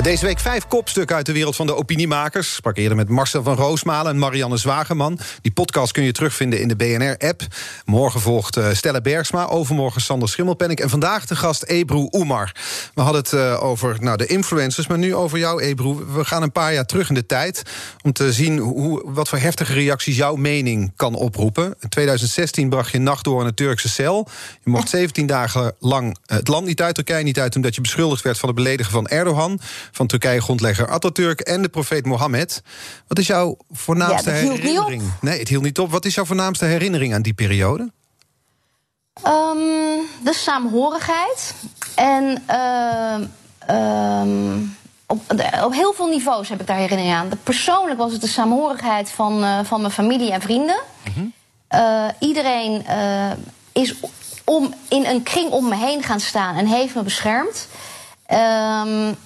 Deze 0.00 0.26
week 0.26 0.38
vijf 0.38 0.66
kopstukken 0.66 1.16
uit 1.16 1.26
de 1.26 1.32
wereld 1.32 1.56
van 1.56 1.66
de 1.66 1.74
opiniemakers. 1.74 2.54
Sprak 2.54 2.76
eerder 2.76 2.96
met 2.96 3.08
Marcel 3.08 3.42
van 3.42 3.56
Roosmalen 3.56 4.12
en 4.12 4.18
Marianne 4.18 4.56
Zwageman. 4.56 5.18
Die 5.42 5.52
podcast 5.52 5.92
kun 5.92 6.02
je 6.02 6.12
terugvinden 6.12 6.60
in 6.60 6.68
de 6.68 6.76
BNR-app. 6.76 7.42
Morgen 7.84 8.20
volgt 8.20 8.56
uh, 8.56 8.66
Stella 8.72 9.00
Bergsma, 9.00 9.46
overmorgen 9.46 10.00
Sander 10.00 10.28
Schimmelpenning... 10.28 10.80
en 10.80 10.90
vandaag 10.90 11.26
de 11.26 11.36
gast 11.36 11.62
Ebru 11.62 12.08
Oemar. 12.10 12.54
We 12.94 13.00
hadden 13.00 13.22
het 13.22 13.32
uh, 13.32 13.62
over 13.64 13.96
nou, 14.00 14.16
de 14.16 14.26
influencers, 14.26 14.86
maar 14.86 14.98
nu 14.98 15.14
over 15.14 15.38
jou, 15.38 15.62
Ebru. 15.62 15.94
We 16.12 16.24
gaan 16.24 16.42
een 16.42 16.52
paar 16.52 16.72
jaar 16.72 16.86
terug 16.86 17.08
in 17.08 17.14
de 17.14 17.26
tijd... 17.26 17.62
om 18.02 18.12
te 18.12 18.32
zien 18.32 18.58
hoe, 18.58 19.02
wat 19.04 19.28
voor 19.28 19.38
heftige 19.38 19.72
reacties 19.72 20.16
jouw 20.16 20.34
mening 20.34 20.92
kan 20.96 21.14
oproepen. 21.14 21.74
In 21.80 21.88
2016 21.88 22.68
bracht 22.68 22.90
je 22.90 22.98
nacht 22.98 23.24
door 23.24 23.40
in 23.40 23.46
een 23.46 23.54
Turkse 23.54 23.88
cel. 23.88 24.28
Je 24.64 24.70
mocht 24.70 24.88
17 24.88 25.26
dagen 25.26 25.74
lang 25.78 26.16
het 26.26 26.48
land 26.48 26.66
niet 26.66 26.82
uit, 26.82 26.94
Turkije 26.94 27.22
niet 27.22 27.40
uit... 27.40 27.56
omdat 27.56 27.74
je 27.74 27.80
beschuldigd 27.80 28.22
werd 28.22 28.38
van 28.38 28.48
het 28.48 28.58
beledigen 28.58 28.92
van 28.92 29.08
Erdogan 29.08 29.60
van 29.90 30.06
Turkije-grondlegger 30.06 30.88
Atatürk 30.88 31.40
en 31.40 31.62
de 31.62 31.68
profeet 31.68 32.06
Mohammed. 32.06 32.62
Wat 33.06 33.18
is 33.18 33.26
jouw 33.26 33.56
voornaamste 33.70 34.30
ja, 34.30 34.36
herinnering? 34.36 35.02
Nee, 35.20 35.38
het 35.38 35.48
hield 35.48 35.62
niet 35.62 35.78
op. 35.78 35.90
Wat 35.90 36.04
is 36.04 36.14
jouw 36.14 36.24
voornaamste 36.24 36.64
herinnering 36.64 37.14
aan 37.14 37.22
die 37.22 37.34
periode? 37.34 37.90
Um, 39.26 40.06
de 40.24 40.34
saamhorigheid. 40.34 41.54
En 41.94 42.42
uh, 42.50 44.20
um, 44.20 44.76
op, 45.06 45.20
op, 45.62 45.72
heel 45.72 45.92
veel 45.92 46.06
niveaus 46.06 46.48
heb 46.48 46.60
ik 46.60 46.66
daar 46.66 46.76
herinnering 46.76 47.14
aan. 47.14 47.30
persoonlijk 47.42 47.98
was 47.98 48.12
het 48.12 48.20
de 48.20 48.26
saamhorigheid 48.26 49.10
van, 49.10 49.44
uh, 49.44 49.58
van 49.64 49.80
mijn 49.80 49.92
familie 49.92 50.32
en 50.32 50.40
vrienden. 50.40 50.80
Mm 51.04 51.12
-hmm. 51.14 51.32
uh, 51.80 52.08
iedereen 52.18 52.84
is 53.72 53.94
om, 54.44 54.74
in 54.88 55.06
een 55.06 55.22
kring 55.22 55.50
om 55.50 55.68
me 55.68 55.76
heen 55.76 56.02
gaan 56.02 56.20
staan 56.20 56.56
en 56.56 56.66
heeft 56.66 56.94
me 56.94 57.02
beschermd. 57.02 57.68
Um, 58.32 59.16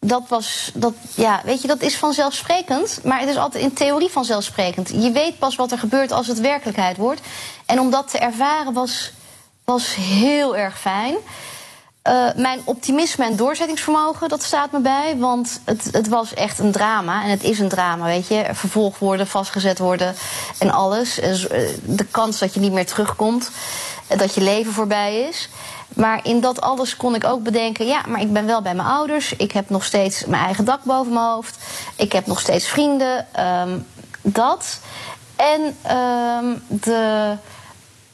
dat 0.00 0.22
was, 0.28 0.70
dat, 0.74 0.94
ja, 1.14 1.40
weet 1.44 1.62
je, 1.62 1.68
dat 1.68 1.82
is 1.82 1.96
vanzelfsprekend. 1.96 3.00
Maar 3.04 3.20
het 3.20 3.28
is 3.28 3.36
altijd 3.36 3.62
in 3.62 3.72
theorie 3.72 4.10
vanzelfsprekend. 4.10 4.88
Je 4.88 5.10
weet 5.10 5.38
pas 5.38 5.56
wat 5.56 5.72
er 5.72 5.78
gebeurt 5.78 6.12
als 6.12 6.26
het 6.26 6.40
werkelijkheid 6.40 6.96
wordt. 6.96 7.20
En 7.66 7.80
om 7.80 7.90
dat 7.90 8.10
te 8.10 8.18
ervaren 8.18 8.72
was, 8.72 9.12
was 9.64 9.94
heel 9.94 10.56
erg 10.56 10.78
fijn. 10.80 11.16
Uh, 12.08 12.28
mijn 12.36 12.60
optimisme 12.64 13.24
en 13.24 13.36
doorzettingsvermogen, 13.36 14.28
dat 14.28 14.42
staat 14.42 14.72
me 14.72 14.80
bij. 14.80 15.16
Want 15.16 15.60
het, 15.64 15.88
het, 15.92 16.08
was 16.08 16.34
echt 16.34 16.58
een 16.58 16.72
drama. 16.72 17.22
En 17.22 17.30
het 17.30 17.42
is 17.42 17.58
een 17.58 17.68
drama, 17.68 18.04
weet 18.04 18.28
je. 18.28 18.46
Vervolgd 18.52 18.98
worden, 18.98 19.26
vastgezet 19.26 19.78
worden 19.78 20.14
en 20.58 20.70
alles. 20.70 21.14
De 21.82 22.06
kans 22.10 22.38
dat 22.38 22.54
je 22.54 22.60
niet 22.60 22.72
meer 22.72 22.86
terugkomt. 22.86 23.50
Dat 24.16 24.34
je 24.34 24.40
leven 24.40 24.72
voorbij 24.72 25.20
is. 25.20 25.48
Maar 25.98 26.20
in 26.22 26.40
dat 26.40 26.60
alles 26.60 26.96
kon 26.96 27.14
ik 27.14 27.24
ook 27.24 27.42
bedenken: 27.42 27.86
ja, 27.86 28.00
maar 28.08 28.20
ik 28.20 28.32
ben 28.32 28.46
wel 28.46 28.62
bij 28.62 28.74
mijn 28.74 28.88
ouders. 28.88 29.36
Ik 29.36 29.52
heb 29.52 29.70
nog 29.70 29.84
steeds 29.84 30.24
mijn 30.24 30.44
eigen 30.44 30.64
dak 30.64 30.84
boven 30.84 31.12
mijn 31.12 31.26
hoofd. 31.26 31.56
Ik 31.96 32.12
heb 32.12 32.26
nog 32.26 32.40
steeds 32.40 32.68
vrienden. 32.68 33.26
Um, 33.40 33.86
dat. 34.22 34.80
En 35.36 35.60
um, 35.96 36.62
de. 36.66 37.32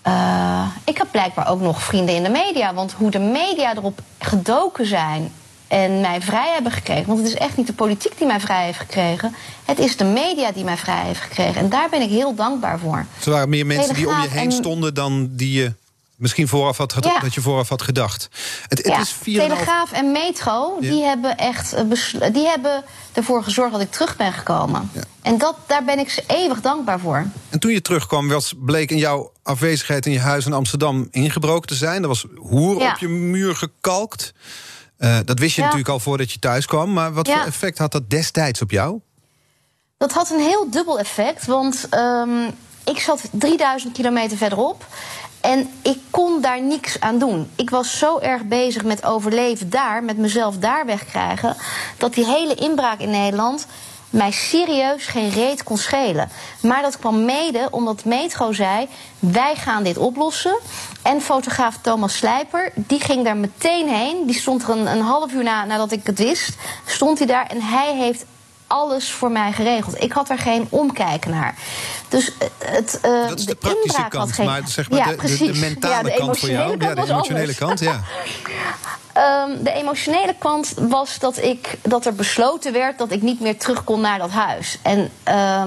Uh, 0.07 0.67
ik 0.85 0.99
heb 0.99 1.07
blijkbaar 1.11 1.49
ook 1.49 1.61
nog 1.61 1.83
vrienden 1.83 2.15
in 2.15 2.23
de 2.23 2.29
media. 2.29 2.75
Want 2.75 2.93
hoe 2.93 3.11
de 3.11 3.19
media 3.19 3.75
erop 3.75 4.01
gedoken 4.19 4.87
zijn 4.87 5.33
en 5.69 6.01
mij 6.01 6.21
vrij 6.21 6.53
hebben 6.53 6.73
gekregen. 6.73 7.07
Want 7.07 7.19
het 7.19 7.29
is 7.29 7.35
echt 7.35 7.57
niet 7.57 7.67
de 7.67 7.73
politiek 7.73 8.19
die 8.19 8.27
mij 8.27 8.41
vrij 8.41 8.65
heeft 8.65 8.79
gekregen. 8.79 9.35
Het 9.65 9.79
is 9.79 9.97
de 9.97 10.05
media 10.05 10.53
die 10.53 10.65
mij 10.65 10.77
vrij 10.77 11.05
heeft 11.05 11.21
gekregen. 11.21 11.55
En 11.55 11.69
daar 11.69 11.89
ben 11.91 12.03
ik 12.03 12.11
heel 12.11 12.35
dankbaar 12.35 12.79
voor. 12.79 13.07
Er 13.25 13.31
waren 13.31 13.49
meer 13.49 13.67
mensen 13.67 13.95
die 13.95 14.09
om 14.09 14.21
je 14.21 14.29
heen 14.29 14.53
stonden 14.53 14.95
dan 14.95 15.29
die 15.31 15.61
je 15.61 15.73
misschien 16.17 16.49
vooraf 16.49 16.77
had, 16.77 16.93
dat 17.03 17.35
je 17.35 17.41
vooraf 17.41 17.69
had 17.69 17.83
gedacht. 17.83 18.29
Het, 18.69 18.85
het 18.87 18.99
is 18.99 19.17
Telegraaf 19.23 19.93
en 19.93 20.13
Metro, 20.13 20.77
die 20.81 21.03
hebben 21.03 21.37
echt 21.37 21.73
eh, 21.73 22.33
die 22.33 22.47
hebben 22.47 22.85
ervoor 23.13 23.43
gezorgd 23.45 23.73
dat 23.73 23.81
ik 23.81 23.91
terug 23.91 24.17
ben 24.17 24.33
gekomen. 24.33 24.91
En 25.23 25.39
dat, 25.39 25.57
daar 25.67 25.85
ben 25.85 25.99
ik 25.99 26.11
ze 26.11 26.23
eeuwig 26.27 26.61
dankbaar 26.61 27.01
voor. 27.01 27.27
En 27.51 27.59
toen 27.59 27.73
je 27.73 27.81
terugkwam, 27.81 28.29
was, 28.29 28.55
bleek 28.59 28.91
in 28.91 28.99
jouw 28.99 29.33
afwezigheid 29.43 30.07
in 30.07 30.13
je 30.13 30.21
huis 30.21 30.47
in 30.47 30.53
Amsterdam 30.53 31.09
ingebroken 31.11 31.69
te 31.69 31.75
zijn. 31.75 32.03
Er 32.03 32.09
was 32.09 32.27
hoer 32.37 32.77
op 32.77 32.97
je 32.99 33.09
muur 33.09 33.57
gekalkt. 33.57 34.33
Uh, 34.99 35.19
dat 35.25 35.39
wist 35.39 35.57
je 35.57 35.61
natuurlijk 35.61 35.89
al 35.89 36.01
voordat 36.01 36.33
je 36.33 36.39
thuis 36.39 36.67
kwam. 36.67 36.93
Maar 36.93 37.13
wat 37.13 37.29
voor 37.29 37.45
effect 37.45 37.79
had 37.79 37.93
dat 37.93 38.11
destijds 38.11 38.63
op 38.63 38.71
jou? 38.71 39.01
Dat 39.97 40.13
had 40.13 40.31
een 40.31 40.41
heel 40.41 40.71
dubbel 40.71 40.99
effect. 40.99 41.47
Want 41.47 41.89
um, 41.95 42.55
ik 42.85 42.99
zat 42.99 43.29
3000 43.31 43.93
kilometer 43.93 44.37
verderop. 44.37 44.87
En 45.45 45.71
ik 45.83 45.99
kon 46.11 46.41
daar 46.41 46.63
niks 46.63 47.01
aan 47.01 47.19
doen. 47.19 47.51
Ik 47.57 47.71
was 47.71 47.99
zo 47.99 48.19
erg 48.19 48.45
bezig 48.45 48.85
met 48.85 49.05
overleven 49.05 49.71
daar, 49.71 50.05
met 50.05 50.19
mezelf 50.19 50.57
daar 50.59 50.87
wegkrijgen, 50.87 51.57
dat 51.99 52.15
die 52.15 52.27
hele 52.27 52.55
inbraak 52.55 52.99
in 52.99 53.11
Nederland 53.11 53.67
mij 54.11 54.31
serieus 54.31 55.07
geen 55.07 55.31
reet 55.31 55.63
kon 55.63 55.79
schelen. 55.79 56.29
Maar 56.63 56.83
dat 56.83 56.99
kwam 56.99 57.25
mede 57.25 57.69
omdat 57.71 58.05
Metro 58.05 58.53
zei: 58.53 58.89
wij 59.19 59.55
gaan 59.57 59.83
dit 59.83 59.99
oplossen. 59.99 60.59
En 61.03 61.21
fotograaf 61.21 61.79
Thomas 61.81 62.17
Slijper, 62.17 62.73
die 62.75 63.01
ging 63.01 63.25
daar 63.25 63.37
meteen 63.37 63.89
heen. 63.89 64.27
Die 64.27 64.37
stond 64.37 64.63
er 64.63 64.71
een, 64.71 64.87
een 64.87 65.01
half 65.01 65.33
uur 65.33 65.43
na, 65.43 65.65
nadat 65.65 65.93
ik 65.93 66.07
het 66.07 66.19
wist, 66.19 66.57
stond 66.87 67.19
hij 67.19 67.27
daar 67.27 67.47
en 67.47 67.63
hij 67.63 67.97
heeft 67.97 68.25
alles 68.75 69.11
voor 69.11 69.31
mij 69.31 69.53
geregeld. 69.53 70.03
Ik 70.03 70.13
had 70.13 70.31
er 70.31 70.39
geen 70.39 70.67
omkijken 70.71 71.31
naar. 71.31 71.55
Dus 72.09 72.33
eh, 72.39 72.49
het, 72.59 72.99
uh, 73.05 73.29
dat 73.29 73.39
is 73.39 73.47
de, 73.47 73.55
praktische 73.55 74.07
kant, 74.09 74.33
geen... 74.33 74.47
maar 74.47 74.63
zeg 74.67 74.91
maar 74.91 74.99
ja, 74.99 75.07
de, 75.07 75.37
de, 75.37 75.53
de, 75.53 75.59
mentale 75.59 75.95
ja, 75.95 76.03
de 76.03 76.15
kant 76.15 76.39
voor 76.39 76.51
jou. 76.51 76.71
ja, 76.71 76.95
de 76.95 77.03
emotionele 77.03 77.55
kant, 77.55 77.81
ja. 77.81 78.01
um, 79.47 79.63
de 79.65 79.73
emotionele 79.73 80.35
kant 80.39 80.75
was 80.77 81.19
dat, 81.19 81.39
ik, 81.39 81.79
dat 81.83 82.07
er 82.07 82.15
besloten 82.15 82.73
werd 82.73 82.99
dat 82.99 83.13
ik 83.13 83.23
niet 83.23 83.41
meer 83.41 83.59
terug 83.59 83.85
kon 83.85 84.01
naar 84.01 84.19
dat 84.19 84.31
huis. 84.31 84.79
En 84.83 85.11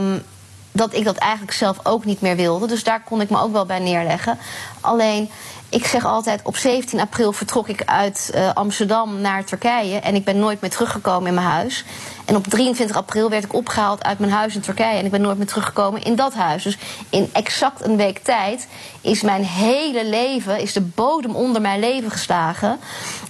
um, 0.02 0.24
dat 0.72 0.94
ik 0.94 1.04
dat 1.04 1.18
eigenlijk 1.18 1.52
zelf 1.52 1.78
ook 1.84 2.06
niet 2.06 2.22
meer 2.22 2.36
wilde. 2.36 2.68
Dus 2.68 2.84
daar 2.84 3.04
kon 3.04 3.22
ik 3.22 3.30
me 3.30 3.40
ook 3.40 3.52
wel 3.52 3.66
bij 3.66 3.80
neerleggen. 3.80 4.38
Alleen 4.82 5.30
ik 5.70 5.86
zeg 5.86 6.06
altijd, 6.06 6.42
op 6.44 6.58
17 6.58 7.00
april 7.00 7.34
vertrok 7.34 7.68
ik 7.68 7.82
uit 7.86 8.32
uh, 8.36 8.54
Amsterdam 8.54 9.22
naar 9.22 9.44
Turkije. 9.44 10.00
En 10.00 10.16
ik 10.16 10.26
ben 10.26 10.40
nooit 10.40 10.62
meer 10.62 10.70
teruggekomen 10.70 11.28
in 11.28 11.34
mijn 11.34 11.48
huis. 11.48 11.84
En 12.26 12.36
op 12.36 12.48
23 12.48 12.96
april 12.96 13.30
werd 13.30 13.44
ik 13.44 13.54
opgehaald 13.54 14.04
uit 14.04 14.20
mijn 14.20 14.32
huis 14.32 14.56
in 14.56 14.62
Turkije. 14.62 14.98
En 14.98 15.06
ik 15.06 15.12
ben 15.12 15.22
nooit 15.22 15.38
meer 15.38 15.48
teruggekomen 15.48 16.04
in 16.04 16.16
dat 16.16 16.34
huis. 16.34 16.64
Dus 16.64 16.78
in 17.10 17.30
exact 17.34 17.86
een 17.86 17.98
week 17.98 18.20
tijd 18.20 18.68
is 19.02 19.22
mijn 19.22 19.44
hele 19.44 20.06
leven, 20.06 20.60
is 20.60 20.74
de 20.74 20.82
bodem 20.82 21.36
onder 21.36 21.62
mijn 21.62 21.80
leven 21.80 22.12
geslagen. 22.12 22.80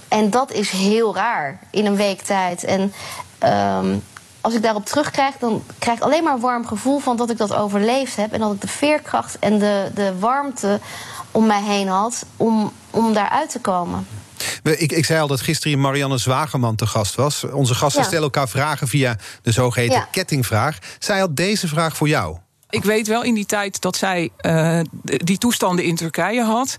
En 0.08 0.30
dat 0.30 0.52
is 0.52 0.70
heel 0.70 1.14
raar 1.14 1.58
in 1.70 1.86
een 1.86 1.96
week 1.96 2.22
tijd. 2.22 2.64
En 2.64 2.92
um, 3.82 4.02
als 4.48 4.56
ik 4.56 4.62
daarop 4.62 4.84
terugkrijg, 4.84 5.34
dan 5.36 5.62
krijg 5.78 5.98
ik 5.98 6.04
alleen 6.04 6.24
maar 6.24 6.34
een 6.34 6.40
warm 6.40 6.66
gevoel 6.66 6.98
van 6.98 7.16
dat 7.16 7.30
ik 7.30 7.36
dat 7.36 7.54
overleefd 7.54 8.16
heb. 8.16 8.32
En 8.32 8.40
dat 8.40 8.52
ik 8.52 8.60
de 8.60 8.68
veerkracht 8.68 9.38
en 9.38 9.58
de, 9.58 9.90
de 9.94 10.18
warmte 10.18 10.80
om 11.30 11.46
mij 11.46 11.62
heen 11.62 11.88
had 11.88 12.26
om, 12.36 12.72
om 12.90 13.12
daaruit 13.12 13.50
te 13.50 13.60
komen. 13.60 14.06
Ik, 14.62 14.92
ik 14.92 15.04
zei 15.04 15.20
al 15.20 15.26
dat 15.26 15.40
gisteren 15.40 15.80
Marianne 15.80 16.18
Zwagerman 16.18 16.74
te 16.74 16.86
gast 16.86 17.14
was. 17.14 17.44
Onze 17.44 17.74
gasten 17.74 18.04
stellen 18.04 18.22
elkaar 18.22 18.48
vragen 18.48 18.88
via 18.88 19.16
de 19.42 19.52
zogeheten 19.52 20.06
kettingvraag. 20.10 20.78
Zij 20.98 21.18
had 21.18 21.36
deze 21.36 21.68
vraag 21.68 21.96
voor 21.96 22.08
jou. 22.08 22.36
Ik 22.70 22.84
weet 22.84 23.06
wel 23.06 23.22
in 23.22 23.34
die 23.34 23.46
tijd 23.46 23.80
dat 23.80 23.96
zij 23.96 24.30
uh, 24.40 24.80
die 25.02 25.38
toestanden 25.38 25.84
in 25.84 25.96
Turkije 25.96 26.42
had. 26.42 26.76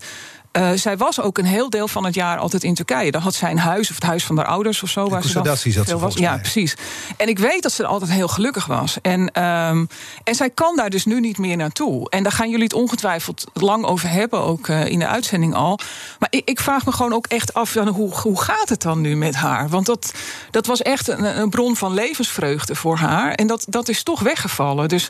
Uh, 0.58 0.72
zij 0.76 0.98
was 0.98 1.22
ook 1.22 1.38
een 1.38 1.46
heel 1.46 1.70
deel 1.70 1.88
van 1.88 2.06
het 2.06 2.16
jaar 2.16 2.38
altijd 2.38 2.64
in 2.64 2.74
Turkije. 2.74 3.12
Daar 3.12 3.22
had 3.22 3.34
zij 3.34 3.52
een 3.52 3.60
huis, 3.60 3.90
of 3.90 3.96
het 3.96 4.04
huis 4.04 4.26
van 4.26 4.38
haar 4.38 4.46
ouders 4.46 4.84
of 4.84 4.90
zo. 4.90 5.10
waar 5.10 5.24
ze 5.24 5.34
dan 5.34 5.58
veel 5.58 5.84
ze 5.86 5.98
was. 5.98 6.16
Ja, 6.16 6.38
precies. 6.38 6.76
En 7.18 7.28
ik 7.28 7.40
weet 7.40 7.64
dat 7.64 7.72
ze 7.72 7.86
altijd 7.86 8.12
heel 8.12 8.28
gelukkig 8.28 8.66
was. 8.66 8.98
En, 9.02 9.44
um, 9.44 9.88
en 10.24 10.36
zij 10.36 10.50
kan 10.50 10.76
daar 10.76 10.90
dus 10.90 11.06
nu 11.06 11.20
niet 11.20 11.38
meer 11.38 11.58
naartoe. 11.58 12.10
En 12.10 12.24
daar 12.24 12.32
gaan 12.32 12.50
jullie 12.50 12.64
het 12.64 12.74
ongetwijfeld 12.74 13.46
lang 13.54 13.86
over 13.86 14.10
hebben, 14.10 14.42
ook 14.42 14.68
uh, 14.68 14.86
in 14.86 15.00
de 15.00 15.08
uitzending 15.08 15.56
al. 15.56 15.80
Maar 16.20 16.30
ik, 16.32 16.50
ik, 16.50 16.60
vraag 16.60 16.86
me 16.86 16.92
gewoon 16.92 17.14
ook 17.14 17.28
echt 17.28 17.54
af, 17.54 17.72
dan, 17.72 17.88
hoe, 17.88 18.14
hoe 18.14 18.42
gaat 18.42 18.70
het 18.70 18.82
dan 18.82 19.02
nu 19.02 19.16
met 19.16 19.36
haar? 19.36 19.70
Want 19.70 19.86
dat, 19.86 20.14
dat 20.52 20.66
was 20.66 20.82
echt 20.82 21.08
een, 21.08 21.40
een 21.40 21.50
bron 21.50 21.76
van 21.76 21.94
levensvreugde 21.94 22.76
voor 22.76 22.98
haar. 22.98 23.34
En 23.34 23.48
dat, 23.48 23.66
dat 23.68 23.90
is 23.90 24.04
toch 24.04 24.20
weggevallen. 24.20 24.88
Dus 24.88 25.10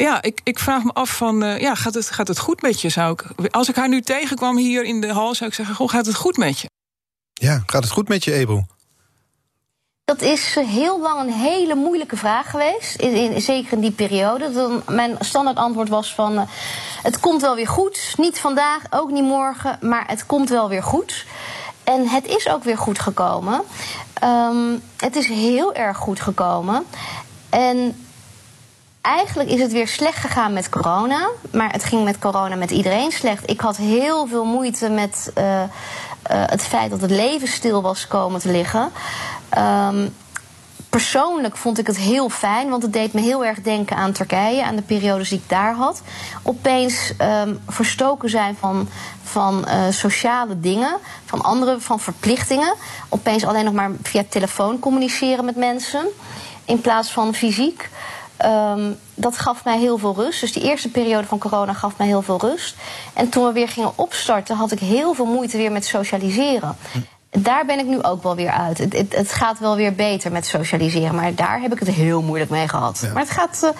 ja, 0.00 0.22
ik, 0.22 0.40
ik 0.44 0.58
vraag 0.58 0.84
me 0.84 0.92
af 0.92 1.16
van, 1.16 1.44
uh, 1.44 1.60
ja, 1.60 1.74
gaat 1.74 1.94
het, 1.94 2.10
gaat 2.10 2.28
het 2.28 2.38
goed 2.38 2.62
met 2.62 2.80
je? 2.80 2.88
Zou 2.88 3.12
ik, 3.12 3.50
als 3.50 3.68
ik 3.68 3.76
haar 3.76 3.88
nu 3.88 4.00
tegenkwam 4.00 4.56
hier 4.56 4.84
in 4.84 5.00
de 5.00 5.12
hal, 5.12 5.34
zou 5.34 5.50
ik 5.50 5.56
zeggen, 5.56 5.74
goh, 5.74 5.88
gaat 5.88 6.06
het 6.06 6.14
goed 6.14 6.36
met 6.36 6.58
je? 6.58 6.68
Ja, 7.32 7.62
gaat 7.66 7.82
het 7.82 7.92
goed 7.92 8.08
met 8.08 8.24
je, 8.24 8.32
Ebro? 8.32 8.64
Dat 10.04 10.22
is 10.22 10.56
eh, 10.56 10.68
heel 10.68 11.00
lang 11.00 11.20
een 11.20 11.32
hele 11.32 11.74
moeilijke 11.74 12.16
vraag 12.16 12.50
geweest. 12.50 12.94
In, 12.96 13.14
in, 13.14 13.40
zeker 13.40 13.72
in 13.72 13.80
die 13.80 13.90
periode. 13.90 14.52
Dan, 14.52 14.82
mijn 14.88 15.16
standaard 15.20 15.56
antwoord 15.56 15.88
was 15.88 16.14
van... 16.14 16.32
Uh, 16.32 16.42
het 17.02 17.20
komt 17.20 17.40
wel 17.40 17.54
weer 17.54 17.68
goed. 17.68 18.14
Niet 18.16 18.38
vandaag, 18.38 18.82
ook 18.90 19.10
niet 19.10 19.24
morgen. 19.24 19.78
Maar 19.80 20.04
het 20.06 20.26
komt 20.26 20.48
wel 20.48 20.68
weer 20.68 20.82
goed. 20.82 21.26
En 21.84 22.08
het 22.08 22.26
is 22.26 22.48
ook 22.48 22.64
weer 22.64 22.78
goed 22.78 22.98
gekomen. 22.98 23.62
Um, 24.24 24.82
het 24.96 25.16
is 25.16 25.26
heel 25.26 25.74
erg 25.74 25.96
goed 25.96 26.20
gekomen. 26.20 26.84
En 27.48 27.96
Eigenlijk 29.00 29.50
is 29.50 29.60
het 29.60 29.72
weer 29.72 29.88
slecht 29.88 30.18
gegaan 30.18 30.52
met 30.52 30.68
corona. 30.68 31.28
Maar 31.52 31.72
het 31.72 31.84
ging 31.84 32.04
met 32.04 32.18
corona 32.18 32.54
met 32.54 32.70
iedereen 32.70 33.12
slecht. 33.12 33.50
Ik 33.50 33.60
had 33.60 33.76
heel 33.76 34.26
veel 34.26 34.44
moeite 34.44 34.88
met 34.88 35.32
uh, 35.38 35.60
uh, 35.62 35.66
het 36.26 36.62
feit 36.62 36.90
dat 36.90 37.00
het 37.00 37.10
leven 37.10 37.48
stil 37.48 37.82
was 37.82 38.06
komen 38.06 38.40
te 38.40 38.50
liggen. 38.50 38.90
Um, 39.58 40.14
persoonlijk 40.90 41.56
vond 41.56 41.78
ik 41.78 41.86
het 41.86 41.96
heel 41.96 42.28
fijn, 42.28 42.68
want 42.68 42.82
het 42.82 42.92
deed 42.92 43.12
me 43.12 43.20
heel 43.20 43.44
erg 43.44 43.60
denken 43.60 43.96
aan 43.96 44.12
Turkije, 44.12 44.64
aan 44.64 44.76
de 44.76 44.82
periodes 44.82 45.28
die 45.28 45.38
ik 45.38 45.48
daar 45.48 45.74
had. 45.74 46.02
Opeens 46.42 47.12
um, 47.44 47.60
verstoken 47.68 48.30
zijn 48.30 48.56
van, 48.60 48.88
van 49.22 49.64
uh, 49.68 49.82
sociale 49.90 50.60
dingen, 50.60 50.96
van 51.24 51.42
andere, 51.42 51.80
van 51.80 52.00
verplichtingen. 52.00 52.74
Opeens 53.08 53.44
alleen 53.44 53.64
nog 53.64 53.74
maar 53.74 53.90
via 54.02 54.24
telefoon 54.28 54.78
communiceren 54.78 55.44
met 55.44 55.56
mensen 55.56 56.06
in 56.64 56.80
plaats 56.80 57.10
van 57.10 57.34
fysiek. 57.34 57.88
Um, 58.44 58.96
dat 59.14 59.38
gaf 59.38 59.64
mij 59.64 59.78
heel 59.78 59.98
veel 59.98 60.14
rust. 60.14 60.40
Dus 60.40 60.52
die 60.52 60.62
eerste 60.62 60.88
periode 60.88 61.26
van 61.26 61.38
corona 61.38 61.72
gaf 61.72 61.96
mij 61.96 62.06
heel 62.06 62.22
veel 62.22 62.40
rust. 62.40 62.76
En 63.14 63.28
toen 63.28 63.46
we 63.46 63.52
weer 63.52 63.68
gingen 63.68 63.92
opstarten, 63.94 64.56
had 64.56 64.72
ik 64.72 64.78
heel 64.78 65.14
veel 65.14 65.24
moeite 65.24 65.56
weer 65.56 65.72
met 65.72 65.84
socialiseren. 65.84 66.76
Daar 67.30 67.66
ben 67.66 67.78
ik 67.78 67.86
nu 67.86 68.02
ook 68.02 68.22
wel 68.22 68.36
weer 68.36 68.50
uit. 68.50 68.78
Het, 68.78 68.92
het, 68.92 69.16
het, 69.16 69.32
gaat 69.32 69.58
wel 69.58 69.76
weer 69.76 69.94
beter 69.94 70.32
met 70.32 70.46
socialiseren. 70.46 71.14
Maar 71.14 71.34
daar 71.34 71.60
heb 71.60 71.72
ik 71.72 71.78
het 71.78 71.88
heel 71.88 72.22
moeilijk 72.22 72.50
mee 72.50 72.68
gehad. 72.68 73.08
Maar 73.12 73.22
het 73.22 73.30
gaat, 73.30 73.60
uh, 73.64 73.70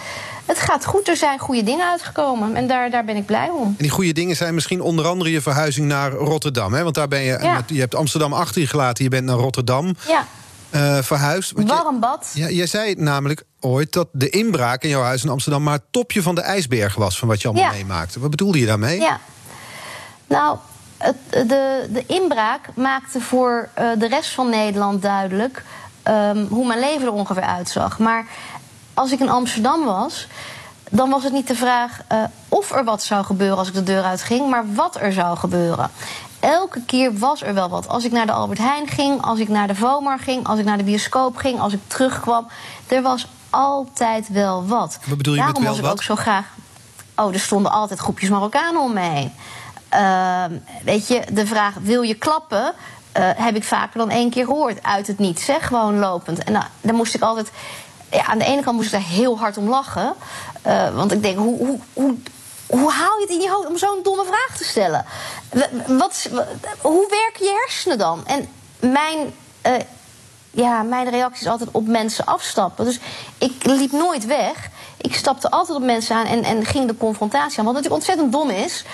het 0.47 0.59
gaat 0.59 0.85
goed. 0.85 1.09
Er 1.09 1.17
zijn 1.17 1.39
goede 1.39 1.63
dingen 1.63 1.91
uitgekomen. 1.91 2.57
En 2.57 2.67
daar, 2.67 2.91
daar 2.91 3.05
ben 3.05 3.17
ik 3.17 3.27
blij 3.27 3.49
om. 3.49 3.67
En 3.67 3.75
die 3.79 3.91
goede 3.91 4.13
dingen 4.13 4.37
zijn 4.37 4.55
misschien 4.55 4.81
onder 4.81 5.07
andere 5.07 5.31
je 5.31 5.41
verhuizing 5.41 5.87
naar 5.87 6.13
Rotterdam. 6.13 6.73
Hè? 6.73 6.83
Want 6.83 6.95
daar 6.95 7.09
ben 7.09 7.21
je. 7.21 7.39
Ja. 7.43 7.63
Je 7.67 7.81
hebt 7.81 7.95
Amsterdam 7.95 8.33
achter 8.33 8.61
je 8.61 8.67
gelaten. 8.67 9.05
Je 9.05 9.11
bent 9.11 9.25
naar 9.25 9.37
Rotterdam. 9.37 9.95
Ja. 10.09 10.27
Uh, 10.75 10.99
verhuisd. 11.03 11.53
Warm 11.57 12.01
bad. 12.01 12.31
Ja, 12.35 12.49
jij 12.49 12.67
zei 12.67 12.95
namelijk 12.95 13.43
ooit 13.61 13.93
dat 13.93 14.09
de 14.13 14.31
inbraak 14.31 14.83
in 14.83 14.89
jouw 14.89 15.03
huis 15.03 15.25
in 15.25 15.31
Amsterdam... 15.31 15.63
maar 15.63 15.75
het 15.75 15.83
topje 15.91 16.23
van 16.23 16.35
de 16.35 16.41
ijsberg 16.41 16.95
was 16.95 17.19
van 17.19 17.29
wat 17.29 17.43
je 17.43 17.49
allemaal 17.49 17.73
meemaakte. 17.73 18.21
Wat 18.21 18.31
bedoelde 18.31 18.59
je 18.59 18.67
daarmee? 18.67 19.01
Ja, 19.01 19.21
nou, 20.27 20.59
het, 20.97 21.17
de, 21.31 21.89
de 21.91 22.05
inbraak 22.07 22.69
maakte 22.75 23.21
voor 23.21 23.69
uh, 23.79 23.91
de 23.99 24.09
rest 24.09 24.31
van 24.31 24.51
Nederland 24.51 25.03
duidelijk... 25.03 25.65
Um, 26.09 26.47
hoe 26.51 26.67
mijn 26.67 26.81
leven 26.81 27.07
er 27.07 27.13
ongeveer 27.13 27.43
uitzag. 27.43 27.99
Maar 27.99 28.27
als 28.95 29.13
ik 29.13 29.21
in 29.21 29.29
Amsterdam 29.29 29.85
was 29.85 30.27
dan 30.91 31.11
was 31.11 31.25
het 31.25 31.33
niet 31.33 31.47
de 31.47 31.55
vraag 31.55 32.01
uh, 32.13 32.25
of 32.49 32.73
er 32.73 32.85
wat 32.85 33.03
zou 33.03 33.25
gebeuren 33.25 33.59
als 33.59 33.69
ik 33.69 33.75
de 33.75 33.83
deur 33.83 34.03
uitging, 34.03 34.51
maar 34.51 34.75
wat 34.75 35.01
er 35.01 35.13
zou 35.13 35.37
gebeuren. 35.37 35.91
Elke 36.41 36.81
keer 36.87 37.19
was 37.19 37.43
er 37.43 37.55
wel 37.55 37.69
wat. 37.69 37.89
Als 37.89 38.05
ik 38.05 38.13
naar 38.13 38.27
de 38.27 38.33
Albert 38.33 38.59
Heijn 38.59 38.89
ging, 38.89 39.23
als 39.23 39.39
ik 39.39 39.49
naar 39.49 39.67
de 39.67 39.75
Vomar 39.75 40.19
ging, 40.19 40.47
als 40.47 40.59
ik 40.59 40.65
naar 40.65 40.79
de 40.79 40.85
bioscoop 40.85 41.37
ging, 41.37 41.61
als 41.61 41.73
ik 41.73 41.81
terugkwam, 41.87 42.47
er 42.87 43.03
was 43.03 43.27
altijd 43.51 44.29
wel 44.29 44.67
wat. 44.67 44.99
Wat 45.07 45.17
bedoel 45.17 45.35
je 45.35 45.41
Daarom 45.41 45.63
met 45.63 45.63
wel 45.63 45.71
was 45.71 45.81
ik 45.81 45.85
wat? 45.85 45.93
ook 45.93 46.03
zo 46.03 46.17
graag. 46.17 46.47
Oh, 47.17 47.33
er 47.35 47.41
stonden 47.41 47.73
altijd 47.73 48.01
groepjes 48.01 48.29
Marokkanen 48.31 48.81
om 48.81 48.93
me 48.93 49.01
heen. 49.01 49.33
Ehm, 49.89 50.53
weet 50.85 51.09
je, 51.09 51.23
de 51.33 51.47
vraag: 51.47 51.75
wil 51.81 52.03
je 52.03 52.15
klappen? 52.15 52.75
eh, 53.13 53.29
heb 53.37 53.57
ik 53.57 53.65
vaker 53.65 53.99
dan 53.99 54.11
één 54.11 54.31
keer 54.31 54.45
gehoord. 54.45 54.83
Uit 54.83 55.07
het 55.07 55.19
niet, 55.19 55.41
zeg 55.41 55.67
gewoon 55.67 55.99
lopend. 55.99 56.45
En 56.45 56.53
nou, 56.53 56.65
dan 56.81 56.95
moest 56.95 57.15
ik 57.15 57.23
altijd. 57.23 57.51
Ja, 58.11 58.27
aan 58.27 58.39
de 58.39 58.45
ene 58.45 58.63
kant 58.63 58.77
moest 58.77 58.93
ik 58.93 59.01
daar 59.01 59.09
heel 59.11 59.39
hard 59.39 59.57
om 59.57 59.69
lachen. 59.69 60.15
Eh, 60.63 60.95
want 60.95 61.13
ik 61.13 61.23
denk, 61.23 61.39
hoe, 61.39 61.59
hoe, 61.59 61.79
hoe, 61.93 62.15
hoe 62.71 62.91
haal 62.93 63.19
je 63.19 63.25
het 63.27 63.31
in 63.31 63.41
je 63.41 63.51
hoofd 63.51 63.69
om 63.69 63.79
zo'n 63.79 64.01
domme 64.03 64.25
vraag 64.25 64.57
te 64.57 64.65
stellen? 64.65 65.05
Wat, 65.87 66.29
wat- 66.31 66.47
hoe 66.81 67.07
werken 67.11 67.45
je 67.45 67.63
hersenen 67.67 67.99
dan? 67.99 68.27
En 68.27 68.49
mijn, 68.81 69.33
eh, 69.63 69.73
ja, 70.51 70.83
mijn 70.83 71.11
reactie 71.11 71.45
is 71.45 71.51
altijd 71.53 71.71
op 71.73 71.87
mensen 71.87 72.25
afstappen. 72.25 72.85
Dus 72.85 72.99
ik 73.39 73.53
liep 73.65 73.93
nooit 73.93 74.27
weg. 74.27 74.69
Ik 75.01 75.15
stapte 75.15 75.51
altijd 75.51 75.79
op 75.79 75.85
mensen 75.85 76.17
aan 76.17 76.27
en, 76.27 76.45
en 76.45 76.65
ging 76.67 76.87
de 76.87 76.97
confrontatie 76.97 77.59
aan. 77.59 77.65
Wat 77.65 77.75
natuurlijk 77.75 78.03
ontzettend 78.03 78.33
dom 78.33 78.51
is. 78.51 78.85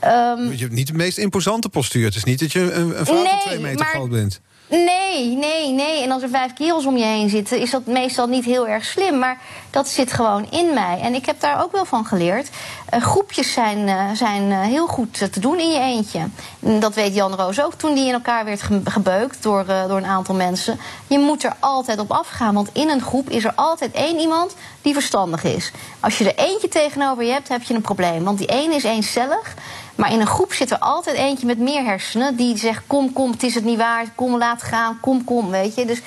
Ehm, 0.00 0.50
Je 0.50 0.58
hebt 0.58 0.72
niet 0.72 0.86
de 0.86 0.92
meest 0.92 1.18
imposante 1.18 1.68
postuur. 1.68 2.04
Het 2.04 2.14
is 2.16 2.24
niet 2.24 2.38
dat 2.40 2.52
je 2.52 2.60
een, 2.72 2.98
een 2.98 3.06
vrouw 3.06 3.24
van 3.24 3.38
twee 3.38 3.58
meter 3.58 3.78
maar- 3.78 3.88
groot 3.94 4.10
bent. 4.10 4.40
Nee, 4.68 5.26
nee, 5.36 5.68
nee. 5.72 6.02
En 6.02 6.10
als 6.10 6.22
er 6.22 6.28
vijf 6.28 6.52
kerels 6.52 6.86
om 6.86 6.96
je 6.96 7.04
heen 7.04 7.28
zitten, 7.28 7.58
is 7.58 7.70
dat 7.70 7.86
meestal 7.86 8.26
niet 8.26 8.44
heel 8.44 8.68
erg 8.68 8.84
slim. 8.84 9.18
Maar 9.18 9.38
dat 9.70 9.88
zit 9.88 10.12
gewoon 10.12 10.46
in 10.50 10.74
mij. 10.74 11.00
En 11.02 11.14
ik 11.14 11.26
heb 11.26 11.40
daar 11.40 11.62
ook 11.62 11.72
wel 11.72 11.84
van 11.84 12.04
geleerd. 12.04 12.48
Eh, 12.88 13.02
groepjes 13.02 13.52
zijn, 13.52 13.88
eh, 13.88 14.10
zijn 14.14 14.52
eh, 14.52 14.60
heel 14.60 14.86
goed 14.86 15.32
te 15.32 15.40
doen 15.40 15.58
in 15.58 15.70
je 15.70 15.78
eentje. 15.78 16.18
En 16.60 16.80
dat 16.80 16.94
weet 16.94 17.14
Jan 17.14 17.34
Roos 17.34 17.62
ook 17.62 17.74
toen 17.74 17.94
die 17.94 18.06
in 18.06 18.12
elkaar 18.12 18.44
werd 18.44 18.62
ge- 18.62 18.80
gebeukt 18.84 19.42
door, 19.42 19.64
door 19.66 19.96
een 19.96 20.06
aantal 20.06 20.34
mensen. 20.34 20.80
Je 21.06 21.18
moet 21.18 21.44
er 21.44 21.52
altijd 21.60 21.98
op 21.98 22.10
afgaan. 22.10 22.54
Want 22.54 22.68
in 22.72 22.88
een 22.88 23.02
groep 23.02 23.30
is 23.30 23.44
er 23.44 23.52
altijd 23.54 23.92
één 23.92 24.18
iemand 24.18 24.54
die 24.82 24.92
verstandig 24.92 25.44
is. 25.44 25.70
Als 26.00 26.18
je 26.18 26.32
er 26.32 26.44
eentje 26.44 26.68
tegenover 26.68 27.24
je 27.24 27.32
hebt, 27.32 27.48
heb 27.48 27.62
je 27.62 27.74
een 27.74 27.80
probleem. 27.80 28.24
Want 28.24 28.38
die 28.38 28.46
ene 28.48 28.74
is 28.74 28.84
eenstellig. 28.84 29.54
Maar 29.94 30.12
in 30.12 30.20
een 30.20 30.26
groep 30.26 30.52
zit 30.52 30.70
er 30.70 30.78
altijd 30.78 31.16
eentje 31.16 31.46
met 31.46 31.58
meer 31.58 31.84
hersenen 31.84 32.36
die 32.36 32.56
zegt: 32.56 32.82
Kom, 32.86 33.12
kom, 33.12 33.30
het 33.30 33.42
is 33.42 33.54
het 33.54 33.64
niet 33.64 33.78
waard. 33.78 34.08
Kom, 34.14 34.38
laat 34.38 34.62
gaan. 34.62 34.98
Kom, 35.00 35.24
kom. 35.24 35.50
Weet 35.50 35.74
je. 35.74 35.84
Dus 35.86 36.00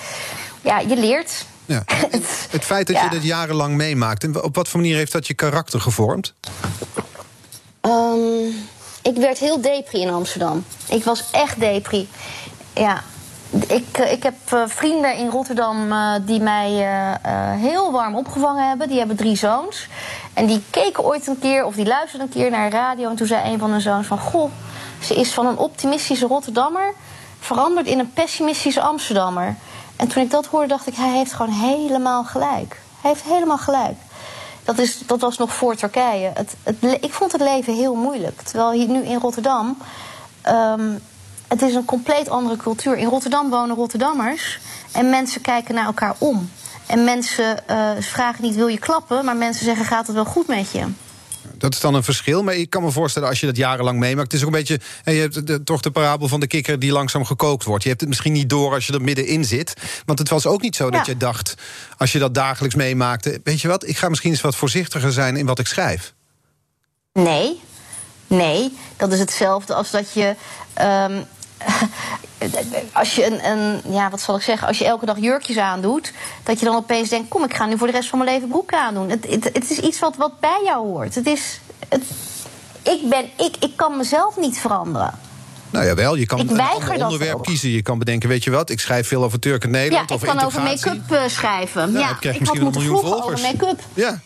ja, 0.62 0.79
je 0.79 0.96
leert. 0.96 1.46
Ja. 1.65 1.84
Het 2.50 2.65
feit 2.65 2.88
dat 2.88 3.01
je 3.01 3.10
dat 3.10 3.24
jarenlang 3.24 3.75
meemaakt, 3.75 4.24
en 4.24 4.44
op 4.44 4.56
wat 4.56 4.67
voor 4.67 4.79
manier 4.79 4.96
heeft 4.96 5.12
dat 5.12 5.27
je 5.27 5.34
karakter 5.34 5.82
gevormd? 5.82 6.34
Ehm, 7.82 8.46
ik 9.01 9.15
werd 9.15 9.38
heel 9.38 9.62
depri 9.62 10.01
in 10.01 10.10
Amsterdam. 10.10 10.65
Ik 10.89 11.03
was 11.03 11.24
echt 11.32 11.60
depri. 11.60 12.08
Ja. 12.74 13.03
Ik, 13.67 13.98
eh, 13.98 14.12
ik 14.12 14.24
heb 14.24 14.36
eh, 14.50 14.63
vrienden 14.65 15.17
in 15.17 15.29
Rotterdam 15.29 15.91
eh, 15.91 16.13
die 16.22 16.39
mij 16.39 16.70
heel 17.58 17.91
warm 17.91 18.15
opgevangen 18.15 18.67
hebben. 18.67 18.88
Die 18.88 18.98
hebben 18.98 19.15
drie 19.15 19.36
zoons. 19.36 19.88
En 20.38 20.46
die 20.46 20.63
keken 20.70 21.03
ooit 21.03 21.27
een 21.27 21.39
keer, 21.39 21.65
of 21.65 21.75
die 21.75 21.86
luisterden 21.86 22.27
een 22.27 22.34
keer 22.34 22.50
naar 22.50 22.72
radio. 22.72 23.10
En 23.10 23.15
toen 23.15 23.27
zei 23.27 23.51
een 23.51 23.60
van 23.60 23.72
hun 23.72 23.82
zoons 23.82 24.08
van... 24.08 24.20
Goh, 24.20 24.51
ze 25.01 25.15
is 25.15 25.34
van 25.34 25.46
een 25.46 25.58
optimistische 25.58 26.27
Rotterdammer... 26.27 26.94
veranderd 27.39 27.88
in 27.88 28.00
een 28.00 28.13
pessimistische 28.13 28.82
Amsterdammer. 28.82 29.56
En 29.96 30.08
toen 30.08 30.24
ik 30.24 30.32
dat 30.32 30.46
hoorde, 30.46 30.67
dacht 30.67 30.88
ik... 30.88 30.96
hij 30.96 31.10
heeft 31.10 31.34
gewoon 31.34 31.51
helemaal 31.51 32.24
gelijk. 32.24 32.79
Hij 33.01 33.12
heeft 33.12 33.24
helemaal 33.24 33.58
gelijk. 33.58 33.98
Dat, 34.63 34.77
is, 34.77 35.00
dat 35.06 35.22
was 35.22 35.38
nog 35.38 35.53
voor 35.53 35.75
Turkije. 35.75 36.32
Het, 36.34 36.56
het, 36.63 36.75
ik 37.03 37.13
vond 37.13 37.32
het 37.32 37.41
leven 37.41 37.74
heel 37.74 37.96
moeilijk. 37.96 38.41
Terwijl 38.41 38.72
hier 38.72 38.89
nu 38.89 39.03
in 39.03 39.20
Rotterdam. 39.20 39.77
ehm, 40.41 40.89
het 41.48 41.62
is 41.62 41.74
een 41.74 41.86
compleet 41.86 42.29
andere 42.29 42.58
cultuur. 42.58 42.98
In 42.98 43.08
Rotterdam 43.08 43.50
wonen 43.50 43.75
Rotterdammers. 43.75 44.60
En 44.91 45.10
mensen 45.10 45.41
kijken 45.41 45.75
naar 45.75 45.86
elkaar 45.86 46.15
om. 46.17 46.50
En 46.88 47.03
mensen 47.03 47.67
eh, 47.67 47.91
vragen 48.00 48.44
niet: 48.44 48.56
wil 48.56 48.67
je 48.67 48.79
klappen? 48.79 49.25
Maar 49.25 49.36
mensen 49.36 49.65
zeggen: 49.65 49.86
gaat 49.86 50.08
het 50.08 50.15
wel 50.15 50.25
goed 50.25 50.48
met 50.48 50.72
je? 50.72 50.84
Dat 51.58 51.74
is 51.74 51.79
dan 51.79 51.94
een 51.94 52.03
verschil. 52.03 52.44
Maar 52.44 52.53
ik 52.53 52.70
kan 52.70 52.84
me 52.84 52.91
voorstellen, 52.91 53.29
als 53.29 53.39
je 53.39 53.46
dat 53.46 53.56
jarenlang 53.58 54.00
meemaakt... 54.00 54.32
het 54.32 54.41
is 54.41 54.48
ook 54.48 54.53
een 54.53 54.60
beetje, 54.60 54.79
hè, 55.03 55.12
je 55.12 55.20
hebt 55.22 55.48
de- 55.48 55.63
toch 55.63 55.82
de 55.82 55.91
parabel 55.91 56.27
van 56.27 56.39
de 56.39 56.48
kikker 56.48 56.79
die 56.79 56.91
langzaam 56.91 57.25
gekookt 57.25 57.63
wordt. 57.63 57.84
Je 57.84 57.89
hebt 57.89 58.01
het 58.01 58.10
misschien 58.10 58.34
niet 58.34 58.50
door 58.50 58.74
als 58.74 58.88
je 58.88 58.94
er 58.94 59.01
middenin 59.01 59.46
zit. 59.46 59.74
Want 60.06 60.20
het 60.20 60.29
was 60.29 60.46
ook 60.46 60.62
niet 60.62 60.75
zo 60.75 60.89
dat 60.89 61.06
je 61.06 61.17
dacht, 61.17 61.56
als 61.98 62.12
je 62.12 62.20
dat 62.20 62.34
dagelijks 62.34 62.75
meemaakte... 62.75 63.41
weet 63.44 63.62
je 63.62 63.67
wat, 63.67 63.88
ik 63.88 63.98
ga 63.98 64.10
misschien 64.10 64.32
eens 64.32 64.41
wat 64.41 64.56
voorzichtiger 64.56 65.12
zijn 65.12 65.36
in 65.38 65.46
wat 65.46 65.60
ik 65.60 65.67
schrijf. 65.67 66.13
Nee, 67.13 67.62
nee, 68.27 68.74
dat 68.98 69.12
is 69.13 69.20
hetzelfde 69.20 69.74
als 69.74 69.91
dat 69.91 70.13
je. 70.13 70.36
ehm, 70.74 71.22
als 72.94 73.16
je 73.16 73.25
een, 73.25 73.46
een, 73.46 73.81
ja, 73.94 74.10
wat 74.10 74.22
zal 74.22 74.36
ik 74.36 74.42
zeggen, 74.42 74.68
als 74.68 74.77
je 74.77 74.86
elke 74.86 75.05
dag 75.05 75.20
jurkjes 75.20 75.58
aandoet, 75.58 76.14
dat 76.44 76.60
je 76.60 76.66
dan 76.66 76.75
opeens 76.75 77.10
denkt: 77.10 77.27
kom, 77.29 77.44
ik 77.44 77.55
ga 77.55 77.66
nu 77.66 77.77
voor 77.77 77.88
de 77.88 77.94
rest 77.94 78.10
van 78.10 78.20
mijn 78.20 78.31
leven 78.31 78.48
broeken 78.48 78.79
aandoen. 78.79 79.10
Het, 79.10 79.27
het, 79.29 79.44
het 79.44 79.70
is 79.70 79.79
iets 79.79 80.00
wat, 80.00 80.16
wat 80.16 80.40
bij 80.40 80.62
jou 80.66 80.88
hoort. 80.88 81.16
Het 81.16 81.27
is. 81.27 81.60
Het, 81.90 82.03
ik, 82.84 83.10
ben, 83.10 83.25
ik, 83.38 83.55
ik 83.60 83.72
kan 83.75 83.98
mezelf 83.98 84.38
niet 84.38 84.60
veranderen. 84.60 85.14
Nou 85.70 85.86
ja, 85.86 85.96
wel, 85.96 86.16
je 86.16 86.25
kan 86.25 86.40
Ik 86.40 86.50
een 86.50 87.03
onderwerp 87.03 87.44
kiezen. 87.44 87.70
Je 87.70 87.81
kan 87.81 88.00
bedenken, 88.00 88.29
weet 88.29 88.44
je 88.44 88.51
wat, 88.51 88.70
ik 88.70 88.79
schrijf 88.79 89.08
veel 89.08 89.24
over 89.24 89.40
Turk 89.40 89.64
en 89.64 89.72
Ja, 89.72 89.77
Nederland... 89.77 90.10
ik 90.10 90.16
of 90.16 90.24
kan 90.24 90.42
over 90.42 90.62
make-up 90.62 91.12
eh, 91.12 91.22
schrijven. 91.27 91.92
Ja, 91.92 92.00
Ja, 92.00 92.08
dan 92.08 92.20
krijg 92.20 92.36
ik 92.36 92.42
misschien 92.42 92.62
een 92.62 92.72
miljoen 92.72 92.98
vroegen 92.98 93.24
over 93.24 93.38
volgers. 93.38 93.42
make-up. 93.42 93.79
Ja, 93.94 94.20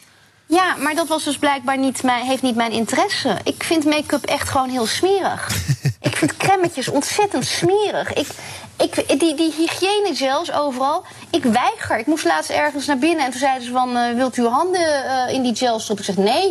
Ja, 0.46 0.76
maar 0.76 0.96
dat 0.96 1.08
was 1.08 1.24
dus 1.24 1.38
blijkbaar 1.38 1.78
niet 1.78 2.04
mijn, 2.04 2.26
heeft 2.26 2.42
niet 2.42 2.56
mijn 2.56 2.72
interesse. 2.72 3.38
Ik 3.44 3.64
vind 3.64 3.86
make-up 3.86 4.26
echt 4.26 4.50
gewoon 4.50 4.70
heel 4.70 4.86
smerig. 4.86 5.50
vind 6.28 6.38
crèmetjes 6.38 6.88
ontzettend 6.88 7.46
smerig. 7.46 8.14
Ik, 8.14 8.28
ik, 8.78 9.20
die, 9.20 9.36
die 9.36 9.54
hygiëne 9.58 10.16
gels 10.16 10.52
overal, 10.52 11.04
ik 11.30 11.44
weiger. 11.44 11.98
Ik 11.98 12.06
moest 12.06 12.26
laatst 12.26 12.50
ergens 12.50 12.86
naar 12.86 12.98
binnen 12.98 13.26
en 13.26 13.32
toen 13.32 13.40
zeiden 13.40 13.66
ze 13.66 13.72
van... 13.72 13.98
eh, 13.98 14.16
wilt 14.16 14.38
u 14.38 14.42
uw 14.42 14.50
handen 14.50 15.06
eh, 15.06 15.34
in 15.34 15.42
die 15.42 15.56
gel 15.56 15.80
stoppen? 15.80 16.08
Ik 16.08 16.16
zeg 16.16 16.26
nee. 16.26 16.46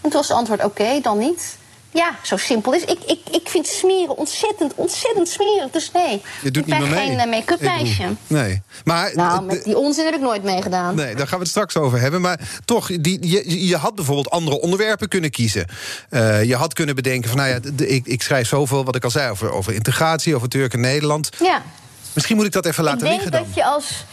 En 0.00 0.10
toen 0.10 0.12
was 0.12 0.28
het 0.28 0.36
antwoord 0.36 0.64
oké, 0.64 1.00
dan 1.00 1.18
niet. 1.18 1.58
Ja, 1.90 2.16
zo 2.22 2.36
simpel 2.36 2.74
is. 2.74 2.82
Ik, 2.82 2.98
ik, 3.06 3.18
ik 3.30 3.48
vind 3.48 3.66
smeren 3.66 4.16
ontzettend, 4.16 4.72
ontzettend 4.74 5.28
smerig. 5.28 5.70
Dus 5.70 5.90
nee, 5.92 6.22
je 6.42 6.50
doet 6.50 6.62
ik 6.62 6.68
ben 6.68 6.78
niet 6.80 6.88
meer 6.88 6.98
mee. 6.98 7.06
geen 7.08 7.18
eh, 7.18 7.30
make-up 7.30 7.60
Ik 7.62 7.68
meisje. 7.68 8.02
Nee, 8.26 8.62
maar... 8.84 9.10
Nou, 9.14 9.42
met 9.44 9.64
die 9.64 9.76
onzin 9.78 10.04
heb 10.04 10.14
ik 10.14 10.20
nooit 10.20 10.42
meegedaan. 10.42 10.94
Nee, 10.94 11.14
daar 11.14 11.26
gaan 11.26 11.36
we 11.38 11.42
het 11.42 11.48
straks 11.52 11.76
over 11.76 12.00
hebben. 12.00 12.20
Maar 12.20 12.40
toch, 12.64 12.86
die, 13.00 13.28
je, 13.28 13.66
je 13.66 13.76
had 13.76 13.94
bijvoorbeeld 13.94 14.30
andere 14.30 14.60
onderwerpen 14.60 15.08
kunnen 15.08 15.30
kiezen. 15.30 15.66
Eh, 16.10 16.44
je 16.44 16.56
had 16.56 16.72
kunnen 16.72 16.94
bedenken 16.94 17.28
van, 17.28 17.38
nou 17.38 17.50
ja, 17.50 17.58
de- 17.74 17.88
ik, 17.88 18.06
ik 18.06 18.22
schrijf 18.22 18.48
zoveel, 18.48 18.84
wat 18.84 18.96
ik 18.96 19.04
al 19.04 19.10
zei, 19.10 19.30
over, 19.30 19.52
over 19.52 19.74
integratie, 19.74 20.34
over 20.34 20.48
Turk 20.48 20.72
en 20.72 20.80
Nederland. 20.80 21.30
Ja. 21.42 21.62
Misschien 22.12 22.36
moet 22.36 22.46
ik 22.46 22.52
dat 22.52 22.66
even 22.66 22.84
Ik 22.84 22.90
laten 22.90 23.00
denk, 23.06 23.12
liggen 23.12 23.30
dan. 23.32 23.42
dat 23.44 23.54
je 23.54 23.64
als, 23.64 24.04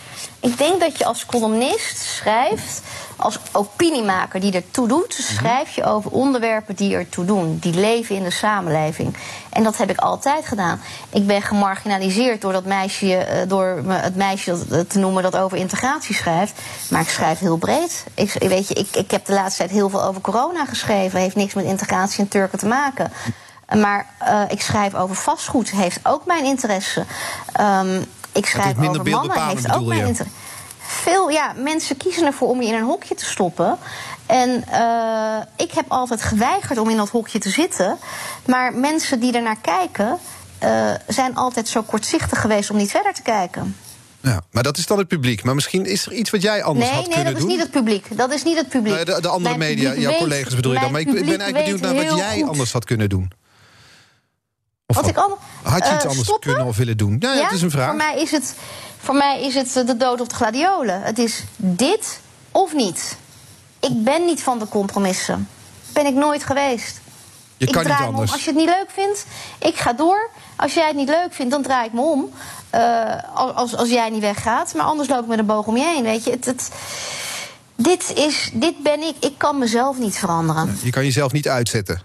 ik 0.43 0.57
denk 0.57 0.79
dat 0.79 0.97
je 0.97 1.05
als 1.05 1.25
columnist 1.25 1.97
schrijft, 1.97 2.81
als 3.15 3.39
opiniemaker 3.51 4.39
die 4.39 4.53
ertoe 4.53 4.87
doet, 4.87 5.19
Mhm. 5.19 5.33
schrijf 5.33 5.75
je 5.75 5.83
over 5.83 6.11
onderwerpen 6.11 6.75
die 6.75 6.95
ertoe 6.95 7.25
doen, 7.25 7.57
die 7.61 7.73
leven 7.73 8.15
in 8.15 8.23
de 8.23 8.31
samenleving. 8.31 9.17
En 9.49 9.63
dat 9.63 9.77
heb 9.77 9.89
ik 9.89 9.99
altijd 9.99 10.45
gedaan. 10.45 10.81
Ik 11.09 11.27
ben 11.27 11.41
gemarginaliseerd 11.41 12.41
door, 12.41 12.51
dat 12.51 12.65
meisje, 12.65 13.15
eh, 13.17 13.47
door 13.49 13.81
me 13.83 13.93
het 13.95 14.15
meisje 14.15 14.85
te 14.87 14.99
noemen 14.99 15.23
dat 15.23 15.35
over 15.37 15.57
integratie 15.57 16.15
schrijft. 16.15 16.53
Maar 16.89 17.01
ik 17.01 17.09
schrijf 17.09 17.39
heel 17.39 17.57
breed. 17.57 18.03
Ik, 18.13 18.33
weet 18.33 18.67
je, 18.67 18.73
ik, 18.73 18.95
ik 18.95 19.11
heb 19.11 19.25
de 19.25 19.33
laatste 19.33 19.57
tijd 19.57 19.71
heel 19.71 19.89
veel 19.89 20.03
over 20.03 20.21
corona 20.21 20.65
geschreven. 20.65 21.19
Heeft 21.19 21.35
niks 21.35 21.53
met 21.53 21.65
integratie 21.65 22.19
en 22.19 22.27
Turken 22.27 22.59
te 22.59 22.67
maken. 22.67 23.11
Maar 23.77 24.05
eh, 24.17 24.41
ik 24.49 24.61
schrijf 24.61 24.95
over 24.95 25.15
vastgoed, 25.15 25.69
heeft 25.71 25.99
ook 26.03 26.25
mijn 26.25 26.45
interesse. 26.45 27.05
Ehm, 27.53 28.01
ik 28.33 28.45
schrijf 28.45 28.75
minder 28.75 28.99
over 28.99 29.11
mannen, 29.11 29.47
heeft 29.47 29.73
ook 29.73 29.85
mijn 29.85 30.05
interesse. 30.05 30.33
Veel, 30.85 31.29
ja, 31.29 31.53
mensen 31.57 31.97
kiezen 31.97 32.25
ervoor 32.25 32.49
om 32.49 32.61
je 32.61 32.67
in 32.67 32.73
een 32.73 32.83
hokje 32.83 33.15
te 33.15 33.25
stoppen. 33.25 33.77
En 34.25 34.63
eh, 34.67 35.37
ik 35.55 35.71
heb 35.71 35.85
altijd 35.87 36.21
geweigerd 36.21 36.77
om 36.77 36.89
in 36.89 36.97
dat 36.97 37.09
hokje 37.09 37.39
te 37.39 37.49
zitten. 37.49 37.97
Maar 38.45 38.73
mensen 38.73 39.19
die 39.19 39.33
ernaar 39.33 39.57
kijken, 39.61 40.17
eh, 40.59 40.91
zijn 41.07 41.35
altijd 41.35 41.67
zo 41.67 41.81
kortzichtig 41.81 42.41
geweest 42.41 42.69
om 42.69 42.77
niet 42.77 42.91
verder 42.91 43.13
te 43.13 43.21
kijken. 43.21 43.75
Ja, 44.21 44.41
maar 44.51 44.63
dat 44.63 44.77
is 44.77 44.85
dan 44.85 44.97
het 44.97 45.07
publiek. 45.07 45.43
Maar 45.43 45.55
misschien 45.55 45.85
is 45.85 46.05
er 46.05 46.13
iets 46.13 46.29
wat 46.29 46.41
jij 46.41 46.63
anders 46.63 46.85
Nee, 46.85 46.95
had 46.95 47.05
nee, 47.05 47.15
kunnen 47.15 47.33
dat 47.33 47.41
is 47.41 47.47
doen. 47.47 47.57
niet 47.57 47.61
het 47.61 47.71
publiek. 47.71 48.17
Dat 48.17 48.31
is 48.31 48.43
niet 48.43 48.57
het 48.57 48.69
publiek. 48.69 48.93
Nee, 48.93 49.05
de, 49.05 49.21
de 49.21 49.27
andere 49.27 49.57
Mijn 49.57 49.75
media, 49.75 49.95
jouw 49.95 50.17
collega's 50.17 50.55
bedoel 50.55 50.73
je 50.73 50.79
dan. 50.79 50.91
Maar 50.91 51.01
ik 51.01 51.11
ben 51.11 51.25
eigenlijk 51.25 51.53
benieuwd 51.53 51.81
naar 51.81 51.95
wat 51.95 52.17
jij 52.17 52.45
anders 52.45 52.71
had 52.71 52.85
kunnen 52.85 53.09
doen. 53.09 53.31
Of 54.95 55.01
Wat 55.01 55.09
ik 55.09 55.17
al- 55.17 55.37
had 55.63 55.87
je 55.87 55.93
iets 55.93 56.03
eh, 56.03 56.09
anders 56.09 56.27
stoppen? 56.27 56.49
kunnen 56.49 56.67
of 56.67 56.77
willen 56.77 56.97
doen? 56.97 57.15
Ja, 57.19 57.33
ja, 57.33 57.43
het 57.43 57.51
is 57.51 57.61
een 57.61 57.71
vraag. 57.71 57.87
Voor 57.87 57.95
mij 57.95 58.21
is 58.21 58.31
het, 58.31 58.55
voor 58.97 59.15
mij 59.15 59.41
is 59.43 59.55
het 59.55 59.75
eh, 59.75 59.85
de 59.85 59.97
dood 59.97 60.21
op 60.21 60.29
de 60.29 60.35
gladiolen. 60.35 61.01
Het 61.01 61.19
is 61.19 61.43
dit 61.57 62.19
of 62.51 62.73
niet. 62.73 63.17
Ik 63.79 64.03
ben 64.03 64.25
niet 64.25 64.41
van 64.43 64.59
de 64.59 64.67
compromissen. 64.67 65.47
Ben 65.93 66.05
ik 66.05 66.13
nooit 66.13 66.43
geweest. 66.43 66.99
je 67.57 67.65
ik 67.65 67.71
kan 67.71 67.83
draai 67.83 67.97
niet 67.99 68.07
me 68.09 68.13
om. 68.13 68.13
anders. 68.13 68.31
Als 68.31 68.43
je 68.43 68.49
het 68.49 68.59
niet 68.59 68.69
leuk 68.69 68.89
vindt, 68.93 69.25
ik 69.59 69.75
ga 69.75 69.93
door. 69.93 70.29
Als 70.55 70.73
jij 70.73 70.87
het 70.87 70.95
niet 70.95 71.09
leuk 71.09 71.33
vindt, 71.33 71.51
dan 71.51 71.61
draai 71.61 71.85
ik 71.87 71.93
me 71.93 72.01
om. 72.01 72.29
Eh, 72.69 73.13
als, 73.33 73.53
als, 73.55 73.75
als 73.75 73.89
jij 73.89 74.09
niet 74.09 74.21
weggaat. 74.21 74.73
Maar 74.73 74.85
anders 74.85 75.09
loop 75.09 75.21
ik 75.21 75.27
met 75.27 75.39
een 75.39 75.45
boog 75.45 75.65
om 75.65 75.77
je 75.77 75.83
heen. 75.85 76.03
Weet 76.03 76.23
je, 76.23 76.31
het, 76.31 76.45
het, 76.45 76.69
dit, 77.75 78.13
is, 78.15 78.49
dit 78.53 78.83
ben 78.83 79.01
ik. 79.01 79.15
Ik 79.19 79.33
kan 79.37 79.57
mezelf 79.57 79.97
niet 79.97 80.17
veranderen. 80.17 80.77
Je 80.83 80.89
kan 80.91 81.03
jezelf 81.03 81.31
niet 81.31 81.47
uitzetten. 81.47 82.01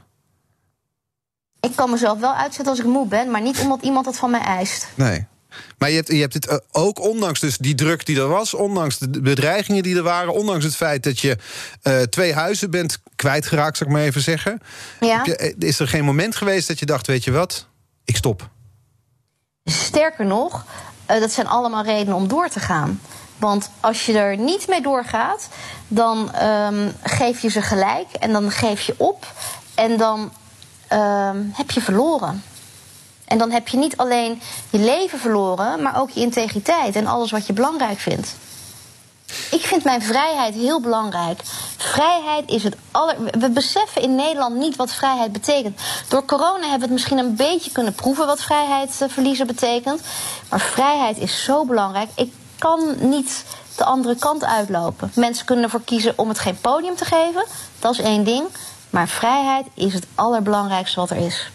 Ik 1.60 1.76
kan 1.76 1.90
mezelf 1.90 2.18
wel 2.18 2.34
uitzetten 2.34 2.68
als 2.68 2.78
ik 2.78 2.86
moe 2.86 3.06
ben, 3.06 3.30
maar 3.30 3.40
niet 3.40 3.60
omdat 3.60 3.82
iemand 3.82 4.04
dat 4.04 4.16
van 4.16 4.30
mij 4.30 4.40
eist. 4.40 4.88
Nee. 4.94 5.26
Maar 5.78 5.90
je 5.90 5.96
hebt, 5.96 6.08
je 6.08 6.20
hebt 6.20 6.34
het 6.34 6.46
eh, 6.46 6.56
ook, 6.72 7.00
ondanks 7.00 7.40
dus 7.40 7.58
die 7.58 7.74
druk 7.74 8.06
die 8.06 8.20
er 8.20 8.28
was... 8.28 8.54
ondanks 8.54 8.98
de 8.98 9.20
bedreigingen 9.20 9.82
die 9.82 9.96
er 9.96 10.02
waren... 10.02 10.32
ondanks 10.32 10.64
het 10.64 10.76
feit 10.76 11.02
dat 11.02 11.18
je 11.18 11.36
uh, 11.82 12.00
twee 12.00 12.34
huizen 12.34 12.70
bent 12.70 12.98
kwijtgeraakt, 13.16 13.76
zou 13.76 13.90
ik 13.90 13.96
maar 13.96 14.04
even 14.04 14.20
zeggen... 14.20 14.60
Ja. 15.00 15.22
Je, 15.24 15.36
eh, 15.36 15.54
is 15.58 15.78
er 15.78 15.88
geen 15.88 16.04
moment 16.04 16.36
geweest 16.36 16.68
dat 16.68 16.78
je 16.78 16.86
dacht, 16.86 17.06
weet 17.06 17.24
je 17.24 17.30
wat, 17.30 17.66
ik 18.04 18.16
stop? 18.16 18.48
Sterker 19.64 20.26
nog, 20.26 20.64
uh, 21.10 21.20
dat 21.20 21.32
zijn 21.32 21.46
allemaal 21.46 21.84
redenen 21.84 22.14
om 22.14 22.28
door 22.28 22.48
te 22.48 22.60
gaan. 22.60 23.00
Want 23.36 23.70
als 23.80 24.06
je 24.06 24.18
er 24.18 24.36
niet 24.36 24.68
mee 24.68 24.82
doorgaat, 24.82 25.48
dan 25.88 26.30
um, 26.44 26.92
geef 27.02 27.40
je 27.40 27.50
ze 27.50 27.62
gelijk 27.62 28.12
en 28.12 28.32
dan 28.32 28.50
geef 28.50 28.80
je 28.80 28.94
op 28.96 29.26
en 29.74 29.96
dan 29.96 30.32
um, 30.92 31.52
heb 31.54 31.70
je 31.70 31.80
verloren. 31.80 32.42
En 33.24 33.38
dan 33.38 33.50
heb 33.50 33.68
je 33.68 33.76
niet 33.76 33.96
alleen 33.96 34.42
je 34.70 34.78
leven 34.78 35.18
verloren, 35.18 35.82
maar 35.82 36.00
ook 36.00 36.10
je 36.10 36.20
integriteit 36.20 36.96
en 36.96 37.06
alles 37.06 37.30
wat 37.30 37.46
je 37.46 37.52
belangrijk 37.52 37.98
vindt. 37.98 38.36
Ik 39.50 39.60
vind 39.60 39.84
mijn 39.84 40.02
vrijheid 40.02 40.54
heel 40.54 40.80
belangrijk. 40.80 41.40
Vrijheid 41.76 42.50
is 42.50 42.62
het 42.62 42.76
aller. 42.90 43.16
We 43.38 43.50
beseffen 43.50 44.02
in 44.02 44.14
Nederland 44.14 44.56
niet 44.56 44.76
wat 44.76 44.92
vrijheid 44.92 45.32
betekent. 45.32 45.80
Door 46.08 46.24
corona 46.24 46.60
hebben 46.60 46.78
we 46.78 46.84
het 46.84 46.90
misschien 46.90 47.18
een 47.18 47.36
beetje 47.36 47.72
kunnen 47.72 47.94
proeven 47.94 48.26
wat 48.26 48.42
vrijheid 48.42 49.04
verliezen 49.08 49.46
betekent. 49.46 50.00
Maar 50.50 50.60
vrijheid 50.60 51.18
is 51.18 51.44
zo 51.44 51.64
belangrijk. 51.64 52.08
Ik 52.14 52.32
kan 52.58 52.96
niet 52.98 53.44
de 53.76 53.84
andere 53.84 54.16
kant 54.16 54.44
uitlopen. 54.44 55.10
Mensen 55.14 55.46
kunnen 55.46 55.64
ervoor 55.64 55.84
kiezen 55.84 56.12
om 56.16 56.28
het 56.28 56.38
geen 56.38 56.60
podium 56.60 56.96
te 56.96 57.04
geven. 57.04 57.44
Dat 57.78 57.92
is 57.92 58.00
één 58.00 58.24
ding. 58.24 58.46
Maar 58.98 59.08
vrijheid 59.08 59.66
is 59.74 59.94
het 59.94 60.06
allerbelangrijkste 60.14 61.00
wat 61.00 61.10
er 61.10 61.16
is. 61.16 61.50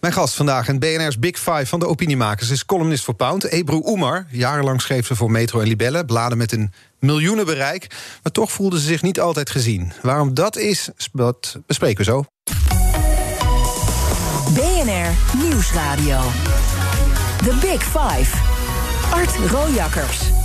Mijn 0.00 0.12
gast 0.12 0.34
vandaag 0.34 0.68
in 0.68 0.78
BNR's 0.78 1.18
Big 1.18 1.38
Five 1.38 1.66
van 1.66 1.78
de 1.78 1.86
opiniemakers... 1.86 2.50
is 2.50 2.64
columnist 2.64 3.04
voor 3.04 3.14
Pound, 3.14 3.44
Ebru 3.44 3.80
Oemar. 3.84 4.26
Jarenlang 4.30 4.80
schreef 4.80 5.06
ze 5.06 5.16
voor 5.16 5.30
Metro 5.30 5.60
en 5.60 5.66
Libelle, 5.66 6.04
bladen 6.04 6.38
met 6.38 6.52
een 6.52 6.72
miljoenenbereik. 6.98 7.86
Maar 8.22 8.32
toch 8.32 8.52
voelde 8.52 8.80
ze 8.80 8.86
zich 8.86 9.02
niet 9.02 9.20
altijd 9.20 9.50
gezien. 9.50 9.92
Waarom 10.02 10.34
dat 10.34 10.56
is, 10.56 10.88
dat 11.12 11.58
bespreken 11.66 11.98
we 11.98 12.04
zo. 12.04 12.24
BNR 14.54 15.40
Nieuwsradio. 15.42 16.20
The 17.38 17.58
Big 17.60 17.82
Five. 17.82 18.36
Art 19.10 19.36
Rojakkers. 19.50 20.35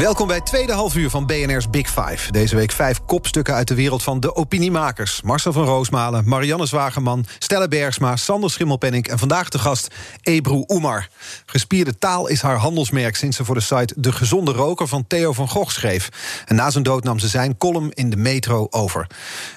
Welkom 0.00 0.26
bij 0.26 0.36
het 0.36 0.46
tweede 0.46 0.72
halfuur 0.72 1.10
van 1.10 1.26
BNR's 1.26 1.70
Big 1.70 1.90
Five. 1.90 2.32
Deze 2.32 2.56
week 2.56 2.72
vijf 2.72 3.04
kopstukken 3.06 3.54
uit 3.54 3.68
de 3.68 3.74
wereld 3.74 4.02
van 4.02 4.20
de 4.20 4.34
opiniemakers. 4.34 5.22
Marcel 5.22 5.52
van 5.52 5.64
Roosmalen, 5.64 6.28
Marianne 6.28 6.66
Zwageman, 6.66 7.26
Stella 7.38 7.68
Bergsma... 7.68 8.16
Sander 8.16 8.50
Schimmelpenning 8.50 9.08
en 9.08 9.18
vandaag 9.18 9.48
de 9.48 9.58
gast 9.58 9.94
Ebru 10.22 10.64
Oemar. 10.68 11.08
Gespierde 11.46 11.98
taal 11.98 12.26
is 12.26 12.42
haar 12.42 12.56
handelsmerk... 12.56 13.16
sinds 13.16 13.36
ze 13.36 13.44
voor 13.44 13.54
de 13.54 13.60
site 13.60 13.94
De 13.96 14.12
Gezonde 14.12 14.52
Roker 14.52 14.88
van 14.88 15.06
Theo 15.06 15.32
van 15.32 15.48
Gogh 15.48 15.72
schreef. 15.72 16.08
En 16.46 16.54
na 16.54 16.70
zijn 16.70 16.84
dood 16.84 17.04
nam 17.04 17.18
ze 17.18 17.28
zijn 17.28 17.56
column 17.56 17.90
in 17.90 18.10
de 18.10 18.16
metro 18.16 18.66
over. 18.70 19.06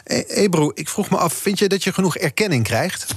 E 0.04 0.24
Ebru, 0.28 0.72
ik 0.74 0.90
vroeg 0.90 1.10
me 1.10 1.18
af, 1.18 1.34
vind 1.34 1.60
je 1.60 1.68
dat 1.68 1.84
je 1.84 1.94
genoeg 1.94 2.18
erkenning 2.18 2.64
krijgt? 2.64 3.16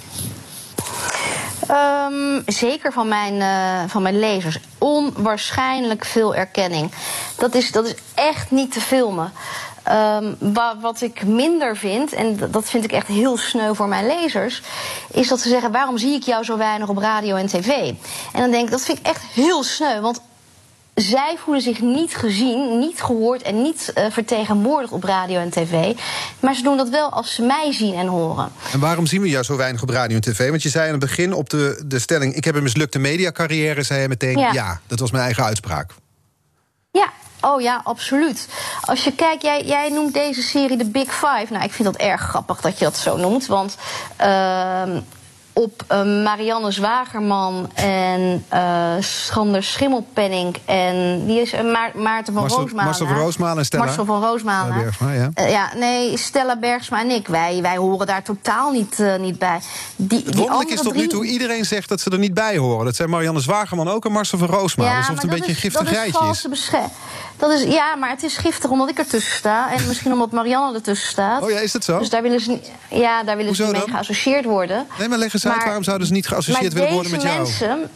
Um, 1.71 2.43
zeker 2.47 2.93
van 2.93 3.09
mijn, 3.09 3.35
uh, 3.35 3.91
van 3.91 4.03
mijn 4.03 4.19
lezers. 4.19 4.59
Onwaarschijnlijk 4.79 6.05
veel 6.05 6.35
erkenning. 6.35 6.93
Dat 7.37 7.55
is, 7.55 7.73
dat 7.73 7.87
is 7.87 7.95
echt 8.15 8.51
niet 8.51 8.73
te 8.73 8.81
filmen. 8.81 9.33
Um, 9.93 10.37
wat 10.81 11.01
ik 11.01 11.25
minder 11.25 11.77
vind, 11.77 12.13
en 12.13 12.51
dat 12.51 12.71
vind 12.71 12.85
ik 12.85 12.93
echt 12.93 13.07
heel 13.07 13.37
sneu 13.37 13.75
voor 13.75 13.89
mijn 13.89 14.07
lezers, 14.07 14.63
is 15.11 15.29
dat 15.29 15.41
ze 15.41 15.49
zeggen: 15.49 15.73
waarom 15.73 15.99
zie 15.99 16.15
ik 16.15 16.23
jou 16.23 16.45
zo 16.45 16.57
weinig 16.57 16.89
op 16.89 16.99
radio 16.99 17.37
en 17.37 17.47
tv? 17.47 17.69
En 18.33 18.41
dan 18.41 18.51
denk 18.51 18.65
ik, 18.65 18.71
dat 18.71 18.85
vind 18.85 18.99
ik 18.99 19.07
echt 19.07 19.23
heel 19.23 19.63
sneu. 19.63 20.01
Want 20.01 20.21
zij 21.03 21.37
voelen 21.39 21.63
zich 21.63 21.81
niet 21.81 22.17
gezien, 22.17 22.79
niet 22.79 23.03
gehoord 23.03 23.43
en 23.43 23.63
niet 23.63 23.93
uh, 23.95 24.05
vertegenwoordigd 24.11 24.93
op 24.93 25.05
radio 25.05 25.41
en 25.41 25.51
tv. 25.51 25.93
Maar 26.41 26.55
ze 26.55 26.63
doen 26.63 26.77
dat 26.77 26.89
wel 26.89 27.11
als 27.11 27.35
ze 27.35 27.43
mij 27.43 27.73
zien 27.73 27.95
en 27.95 28.07
horen. 28.07 28.53
En 28.73 28.81
waarom 28.81 29.07
zien 29.07 29.21
we 29.21 29.29
jou 29.29 29.45
zo 29.45 29.57
weinig 29.57 29.83
op 29.83 29.89
radio 29.89 30.17
en 30.17 30.23
tv? 30.23 30.51
Want 30.51 30.63
je 30.63 30.69
zei 30.69 30.85
aan 30.85 30.91
het 30.91 31.01
begin 31.01 31.33
op 31.33 31.51
de, 31.51 31.83
de 31.87 31.99
stelling... 31.99 32.35
ik 32.35 32.45
heb 32.45 32.55
een 32.55 32.63
mislukte 32.63 32.99
mediacarrière, 32.99 33.83
zei 33.83 34.01
je 34.01 34.09
meteen 34.09 34.39
ja. 34.39 34.53
ja. 34.53 34.81
Dat 34.87 34.99
was 34.99 35.11
mijn 35.11 35.25
eigen 35.25 35.45
uitspraak. 35.45 35.91
Ja, 36.91 37.13
Oh 37.41 37.61
ja, 37.61 37.81
absoluut. 37.85 38.49
Als 38.81 39.05
je 39.05 39.13
kijkt, 39.13 39.43
jij, 39.43 39.65
jij 39.65 39.89
noemt 39.89 40.15
deze 40.15 40.43
serie 40.43 40.77
de 40.77 40.85
Big 40.85 41.15
Five. 41.15 41.47
Nou, 41.51 41.65
ik 41.65 41.73
vind 41.73 41.85
dat 41.85 41.97
erg 41.97 42.21
grappig 42.21 42.61
dat 42.61 42.79
je 42.79 42.85
dat 42.85 42.97
zo 42.97 43.17
noemt. 43.17 43.47
Want 43.47 43.77
uh, 44.21 44.83
op 45.59 45.83
uh, 45.93 46.23
Marianne 46.25 46.71
Zwagerman 46.71 47.71
en 47.75 48.45
uh, 48.55 48.93
Sander 49.01 49.63
Schimmelpenning 49.63 50.57
en 50.65 51.27
die 51.27 51.41
is 51.41 51.55
uh, 51.55 51.61
Ma 51.61 51.91
Maarten 51.95 52.33
van 52.33 52.43
Marcel, 52.43 52.59
Roosmalen. 52.59 52.85
Marcel 52.85 53.07
van 53.07 53.17
Roosmalen 53.17 53.59
en 53.59 53.65
Stella. 53.65 53.85
Marcel 53.85 54.05
van 54.05 54.23
Roosmalen. 54.23 54.79
Bergsma, 54.79 55.13
ja. 55.13 55.31
ja, 55.35 55.71
nee, 55.75 56.17
Stella 56.17 56.57
Bergsma 56.57 57.01
en 57.01 57.11
ik, 57.11 57.29
wij, 57.29 57.59
wij 57.63 57.77
horen 57.77 58.07
daar 58.07 58.23
totaal 58.23 58.71
niet, 58.71 59.03
niet 59.21 59.39
bij. 59.39 59.59
Die, 59.97 60.23
het 60.25 60.35
wonderlijk 60.35 60.71
is 60.71 60.81
tot 60.81 60.89
drie... 60.89 61.03
nu 61.03 61.09
toe, 61.09 61.27
iedereen 61.27 61.65
zegt 61.65 61.89
dat 61.89 62.01
ze 62.01 62.11
er 62.11 62.19
niet 62.19 62.35
bij 62.35 62.57
horen. 62.57 62.85
Dat 62.85 62.97
zijn 62.97 63.11
Marianne 63.11 63.41
Zwagerman 63.41 63.89
ook 63.89 64.05
en 64.05 64.13
Marcel 64.13 64.39
van 64.39 64.49
Roosmalen. 64.49 64.93
Ja, 64.93 64.99
alsof 64.99 65.15
het 65.15 65.25
een 65.25 65.31
beetje 65.31 65.45
is, 65.45 65.51
een 65.51 65.61
giftig 65.71 65.91
rijtje 65.91 66.29
is. 66.29 66.71
Dat 67.37 67.51
is. 67.51 67.63
Ja, 67.63 67.95
maar 67.97 68.11
het 68.11 68.23
is 68.23 68.37
giftig 68.37 68.71
omdat 68.71 68.89
ik 68.89 68.99
ertussen 68.99 69.37
sta. 69.37 69.73
En 69.73 69.87
misschien 69.87 70.13
omdat 70.13 70.31
Marianne 70.31 70.75
ertussen 70.75 71.09
staat. 71.09 71.43
Oh 71.43 71.51
ja, 71.51 71.59
is 71.59 71.73
dat 71.73 71.85
zo? 71.85 71.99
Dus 71.99 72.11
daar 72.11 72.23
willen 72.23 72.41
ze 72.41 72.61
ja, 72.91 73.23
daar 73.23 73.37
willen 73.37 73.47
Hoezo 73.47 73.65
ze 73.65 73.71
niet 73.71 73.79
mee 73.79 73.87
dan? 73.87 73.97
geassocieerd 73.97 74.45
worden. 74.45 74.87
Nee, 74.99 75.09
maar 75.09 75.19
leg 75.19 75.35
eens 75.35 75.46
uit, 75.53 75.65
waarom 75.65 75.83
zouden 75.83 76.07
ze 76.07 76.13
niet 76.13 76.29
geassocieerd 76.29 76.73
willen 76.73 76.93
worden 76.93 77.11
met 77.13 77.23
jou? 77.23 77.37
Mensen, 77.37 77.91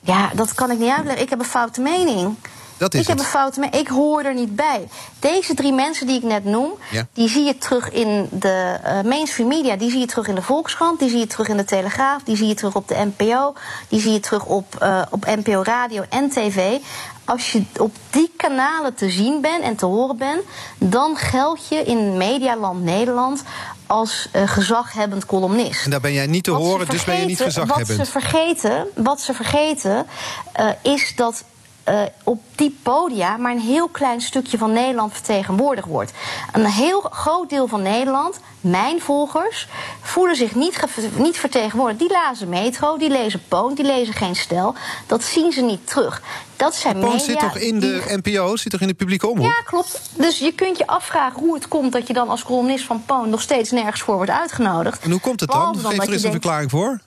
ja, 0.00 0.30
dat 0.34 0.54
kan 0.54 0.70
ik 0.70 0.78
niet 0.78 0.90
uitleggen. 0.90 1.22
Ik 1.22 1.30
heb 1.30 1.38
een 1.38 1.44
foute 1.44 1.80
mening. 1.80 2.36
Dat 2.76 2.94
is 2.94 3.00
ik 3.00 3.06
heb 3.06 3.18
een 3.18 3.24
foute 3.24 3.60
mening. 3.60 3.80
Ik 3.80 3.88
hoor 3.88 4.22
er 4.22 4.34
niet 4.34 4.56
bij. 4.56 4.88
Deze 5.18 5.54
drie 5.54 5.72
mensen 5.72 6.06
die 6.06 6.16
ik 6.16 6.22
net 6.22 6.44
noem, 6.44 6.70
Ja. 6.90 7.06
die 7.12 7.28
zie 7.28 7.44
je 7.44 7.58
terug 7.58 7.90
in 7.90 8.28
de 8.30 8.78
eh, 8.82 9.00
mainstream 9.02 9.48
media. 9.48 9.76
Die 9.76 9.90
zie 9.90 9.98
je 10.00 10.06
terug 10.06 10.26
in 10.28 10.34
de 10.34 10.42
Volkskrant, 10.42 10.98
die 10.98 11.08
zie 11.08 11.18
je 11.18 11.26
terug 11.26 11.48
in 11.48 11.56
de 11.56 11.64
Telegraaf, 11.64 12.22
die 12.22 12.36
zie 12.36 12.46
je 12.46 12.54
terug 12.54 12.74
op 12.74 12.88
de 12.88 13.10
NPO, 13.16 13.54
die 13.88 14.00
zie 14.00 14.12
je 14.12 14.20
terug 14.20 14.44
op, 14.44 14.76
eh, 14.78 15.02
op 15.10 15.24
NPO 15.26 15.62
Radio 15.62 16.04
en 16.08 16.28
TV. 16.30 16.78
Als 17.24 17.52
je 17.52 17.62
op 17.78 17.94
die 18.10 18.32
kanalen 18.36 18.94
te 18.94 19.10
zien 19.10 19.40
bent 19.40 19.62
en 19.62 19.76
te 19.76 19.86
horen 19.86 20.16
bent, 20.16 20.42
dan 20.78 21.16
geld 21.16 21.68
je 21.68 21.82
in 21.82 22.16
medialand 22.16 22.82
Nederland 22.82 23.42
als 23.86 24.28
uh, 24.32 24.42
gezaghebbend 24.48 25.26
columnist. 25.26 25.84
En 25.84 25.90
daar 25.90 26.00
ben 26.00 26.12
jij 26.12 26.26
niet 26.26 26.44
te 26.44 26.50
Wat 26.50 26.60
horen, 26.60 26.88
dus 26.88 27.04
ben 27.04 27.20
je 27.20 27.26
niet 27.26 27.40
gezaghebbend. 27.40 27.88
Wat 27.88 28.06
ze 28.06 28.12
vergeten, 28.12 28.86
wat 28.94 29.20
ze 29.20 29.34
vergeten 29.34 30.06
eh, 30.52 30.68
is 30.82 31.12
dat 31.16 31.44
eh, 31.84 32.00
op 32.24 32.42
die 32.54 32.78
podia 32.82 33.36
maar 33.36 33.52
een 33.52 33.60
heel 33.60 33.88
klein 33.88 34.20
stukje 34.20 34.58
van 34.58 34.72
Nederland 34.72 35.12
vertegenwoordigd 35.12 35.86
wordt. 35.86 36.12
Een 36.52 36.66
heel 36.66 37.00
groot 37.00 37.50
deel 37.50 37.66
van 37.68 37.82
Nederland, 37.82 38.40
mijn 38.60 39.00
volgers, 39.00 39.68
voelen 40.00 40.36
zich 40.36 40.54
niet, 40.54 40.78
niet 41.16 41.36
vertegenwoordigd. 41.38 41.98
Die 41.98 42.10
lazen 42.12 42.48
Metro, 42.48 42.96
die 42.98 43.08
lezen 43.10 43.42
Poont, 43.48 43.76
die 43.76 43.86
lezen 43.86 44.14
Geen 44.14 44.36
Stel. 44.36 44.74
Dat 45.06 45.22
zien 45.24 45.52
ze 45.52 45.60
niet 45.60 45.86
terug. 45.86 46.22
Dat 46.56 46.74
zijn 46.74 46.94
Poont 47.00 47.12
media 47.12 47.24
zit 47.26 47.38
toch 47.38 47.56
in 47.56 47.78
die- 47.78 47.90
de 47.90 48.20
NPO, 48.22 48.56
zit 48.56 48.72
toch 48.72 48.80
in 48.80 48.86
de 48.86 48.94
publieke 48.94 49.26
omroep? 49.28 49.46
ja, 49.46 49.62
klopt. 49.64 50.00
Dus 50.14 50.38
je 50.38 50.52
kunt 50.52 50.78
je 50.78 50.86
afvragen 50.86 51.40
hoe 51.40 51.54
het 51.54 51.68
komt 51.68 51.92
dat 51.92 52.06
je 52.06 52.12
dan 52.12 52.28
als 52.28 52.42
columnist 52.42 52.84
van 52.84 53.02
Poon 53.06 53.28
nog 53.30 53.40
steeds 53.40 53.70
nergens 53.70 54.00
voor 54.02 54.14
wordt 54.16 54.30
uitgenodigd. 54.30 55.02
En 55.02 55.10
hoe 55.10 55.20
komt 55.20 55.40
het 55.40 55.50
dan? 55.50 55.74
Geef 55.76 55.84
er 55.84 55.92
eens 55.92 56.02
een 56.06 56.10
denkt- 56.10 56.30
verklaring 56.30 56.70
voor. 56.70 57.00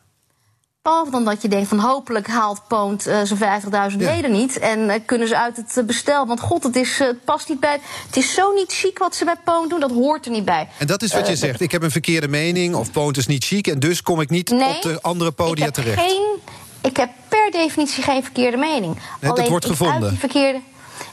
Behalve 0.86 1.12
dan 1.12 1.26
dat 1.26 1.42
je 1.42 1.48
denkt 1.48 1.68
van 1.68 1.80
hopelijk 1.80 2.28
haalt 2.28 2.62
Poont 2.68 3.08
eh, 3.08 3.20
zijn 3.24 3.62
50.000 3.62 3.70
Ja. 3.72 4.14
leden 4.14 4.32
niet. 4.32 4.60
En 4.60 4.90
eh, 4.90 5.00
kunnen 5.06 5.28
ze 5.28 5.38
uit 5.38 5.58
het 5.58 5.78
eh, 5.78 5.84
bestel. 5.84 6.28
Want 6.28 6.40
god, 6.40 6.64
het, 6.64 6.76
is, 6.76 7.00
het 7.00 7.24
past 7.24 7.50
niet 7.50 7.60
bij. 7.60 7.80
Het 8.06 8.18
is 8.18 8.34
zo 8.34 8.54
niet 8.54 8.74
chic 8.74 8.98
wat 8.98 9.16
ze 9.16 9.26
bij 9.26 9.36
Poont 9.44 9.70
doen. 9.70 9.80
Dat 9.80 9.92
hoort 9.92 10.26
er 10.26 10.32
niet 10.32 10.46
bij. 10.46 10.68
En 10.78 10.88
dat 10.88 11.02
is 11.02 11.14
wat 11.14 11.28
je 11.28 11.36
zegt. 11.36 11.62
Ik 11.62 11.72
heb 11.72 11.84
een 11.84 11.92
verkeerde 11.92 12.28
mening 12.28 12.76
of 12.76 12.92
Poont 12.92 13.18
is 13.18 13.28
niet 13.28 13.44
chic... 13.46 13.68
en 13.68 13.80
dus 13.80 14.02
kom 14.02 14.22
ik 14.22 14.30
niet 14.30 14.50
Nee, 14.50 14.76
op 14.76 14.82
de 14.82 15.02
andere 15.02 15.32
podia 15.32 15.66
ik 15.68 15.76
heb 15.76 15.86
terecht. 15.86 16.02
Geen, 16.02 16.26
ik 16.82 16.98
heb 16.98 17.10
per 17.28 17.52
definitie 17.52 18.04
geen 18.04 18.24
verkeerde 18.24 18.58
mening. 18.58 18.98
dat 19.22 19.38
Alleen 19.38 19.50
wordt 19.50 19.66
gevonden. 19.66 20.18
Verkeerde, 20.18 20.60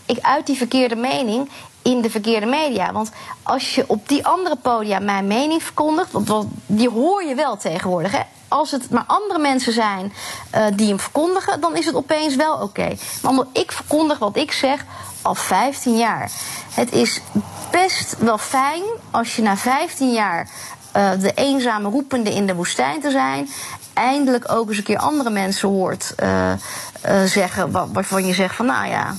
ik 0.06 0.18
uit 0.20 0.46
die 0.46 0.56
verkeerde 0.56 0.96
mening 0.96 1.50
in 1.82 2.00
de 2.00 2.10
verkeerde 2.10 2.46
media. 2.46 2.92
Want 2.92 3.10
als 3.42 3.74
je 3.74 3.84
op 3.86 4.08
die 4.08 4.26
andere 4.26 4.56
podia 4.56 4.98
mijn 4.98 5.26
mening 5.26 5.62
verkondigt... 5.62 6.12
want 6.12 6.46
die 6.66 6.88
hoor 6.90 7.24
je 7.24 7.34
wel 7.34 7.56
tegenwoordig, 7.56 8.12
hè? 8.12 8.20
Als 8.48 8.70
het 8.70 8.90
maar 8.90 9.04
andere 9.06 9.38
mensen 9.38 9.72
zijn 9.72 10.12
eh, 10.50 10.64
die 10.74 10.88
hem 10.88 11.00
verkondigen... 11.00 11.60
dan 11.60 11.76
is 11.76 11.86
het 11.86 11.94
opeens 11.94 12.36
wel 12.36 12.56
oké. 12.56 12.96
Maar 13.22 13.30
omdat 13.30 13.46
ik 13.52 13.72
verkondig 13.72 14.18
wat 14.18 14.36
ik 14.36 14.52
zeg 14.52 14.84
al 15.22 15.34
15 15.34 15.96
jaar. 15.96 16.30
Het 16.70 16.92
is 16.92 17.20
best 17.70 18.16
wel 18.18 18.38
fijn 18.38 18.82
als 19.10 19.36
je 19.36 19.42
na 19.42 19.56
15 19.56 20.12
jaar 20.12 20.48
eh, 20.92 21.10
de 21.20 21.32
eenzame 21.34 21.88
roepende 21.88 22.34
in 22.34 22.46
de 22.46 22.54
woestijn 22.54 23.00
te 23.00 23.10
zijn. 23.10 23.48
Eindelijk 23.94 24.52
ook 24.52 24.68
eens 24.68 24.78
een 24.78 24.84
keer 24.84 24.98
andere 24.98 25.30
mensen 25.30 25.68
hoort 25.68 26.14
eh, 26.16 26.52
zeggen 27.24 27.70
wa- 27.70 27.88
waarvan 27.88 28.26
je 28.26 28.34
zegt 28.34 28.54
van 28.56 28.66
nou 28.66 28.86
ja. 28.86 29.14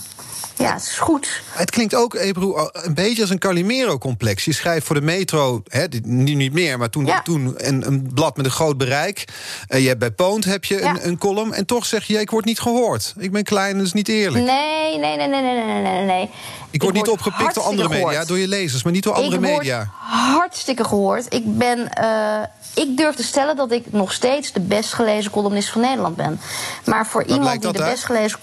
Ja, 0.58 0.74
het 0.74 0.82
is 0.82 0.98
goed. 0.98 1.42
Het 1.52 1.70
klinkt 1.72 1.96
ook, 1.96 2.14
Ebro, 2.14 2.70
een 2.72 2.94
beetje 2.94 3.22
als 3.22 3.30
een 3.32 3.40
Calimero-complex. 3.40 4.46
Je 4.46 4.54
schrijft 4.54 4.86
voor 4.86 4.96
de 4.96 5.02
metro, 5.02 5.62
hè, 5.68 5.86
nu 6.04 6.34
niet 6.34 6.54
meer, 6.54 6.78
maar 6.78 6.90
toen, 6.90 7.06
Ja. 7.06 7.22
toen 7.22 7.54
een, 7.58 7.88
een 7.88 8.12
blad 8.14 8.38
met 8.38 8.46
een 8.46 8.52
groot 8.52 8.78
bereik. 8.78 9.26
Eh, 9.68 9.82
je 9.82 9.88
hebt 9.88 10.00
bij 10.00 10.12
Poont 10.12 10.46
heb 10.46 10.66
je 10.66 10.78
Ja. 10.80 10.90
een, 10.90 11.08
een 11.08 11.18
column. 11.18 11.54
En 11.54 11.66
toch 11.66 11.86
zeg 11.86 12.04
je, 12.06 12.20
ik 12.20 12.30
word 12.30 12.46
niet 12.46 12.60
gehoord. 12.60 13.14
Ik 13.18 13.32
ben 13.32 13.44
klein, 13.44 13.78
dat 13.78 13.86
is 13.86 13.94
niet 13.94 14.08
eerlijk. 14.08 14.46
Nee, 14.46 14.98
nee, 15.00 15.18
nee, 15.18 15.28
nee, 15.28 15.42
nee, 15.42 15.64
nee, 15.66 15.82
nee, 15.82 16.06
nee. 16.06 16.30
ik 16.72 16.82
word 16.82 16.94
niet 16.94 17.08
opgepikt 17.10 17.56
door 17.56 17.64
andere 17.64 17.90
media, 17.90 18.26
door 18.26 18.38
je 18.38 18.48
lezers, 18.48 18.84
maar 18.84 18.94
niet 18.94 19.04
door 19.04 19.14
andere 19.14 19.36
ik 19.36 19.42
word 19.46 19.58
media. 19.58 19.90
hartstikke 20.00 20.84
gehoord. 20.84 21.34
Ik, 21.34 21.58
ben, 21.58 21.90
eh, 21.94 22.42
ik 22.74 22.98
durf 22.98 23.16
te 23.16 23.24
stellen 23.24 23.56
dat 23.56 23.72
ik 23.72 23.92
nog 23.92 24.12
steeds 24.14 24.52
de 24.52 24.60
best 24.62 24.94
gelezen 24.94 25.32
columnist 25.32 25.70
van 25.70 25.82
Nederland 25.82 26.16
ben. 26.16 26.40
Maar 26.86 27.08
voor 27.08 27.24
iemand 27.24 27.62
die 27.62 27.72
de 27.72 27.82
uit? 27.82 27.92
best 27.92 28.04
gelezen 28.06 28.40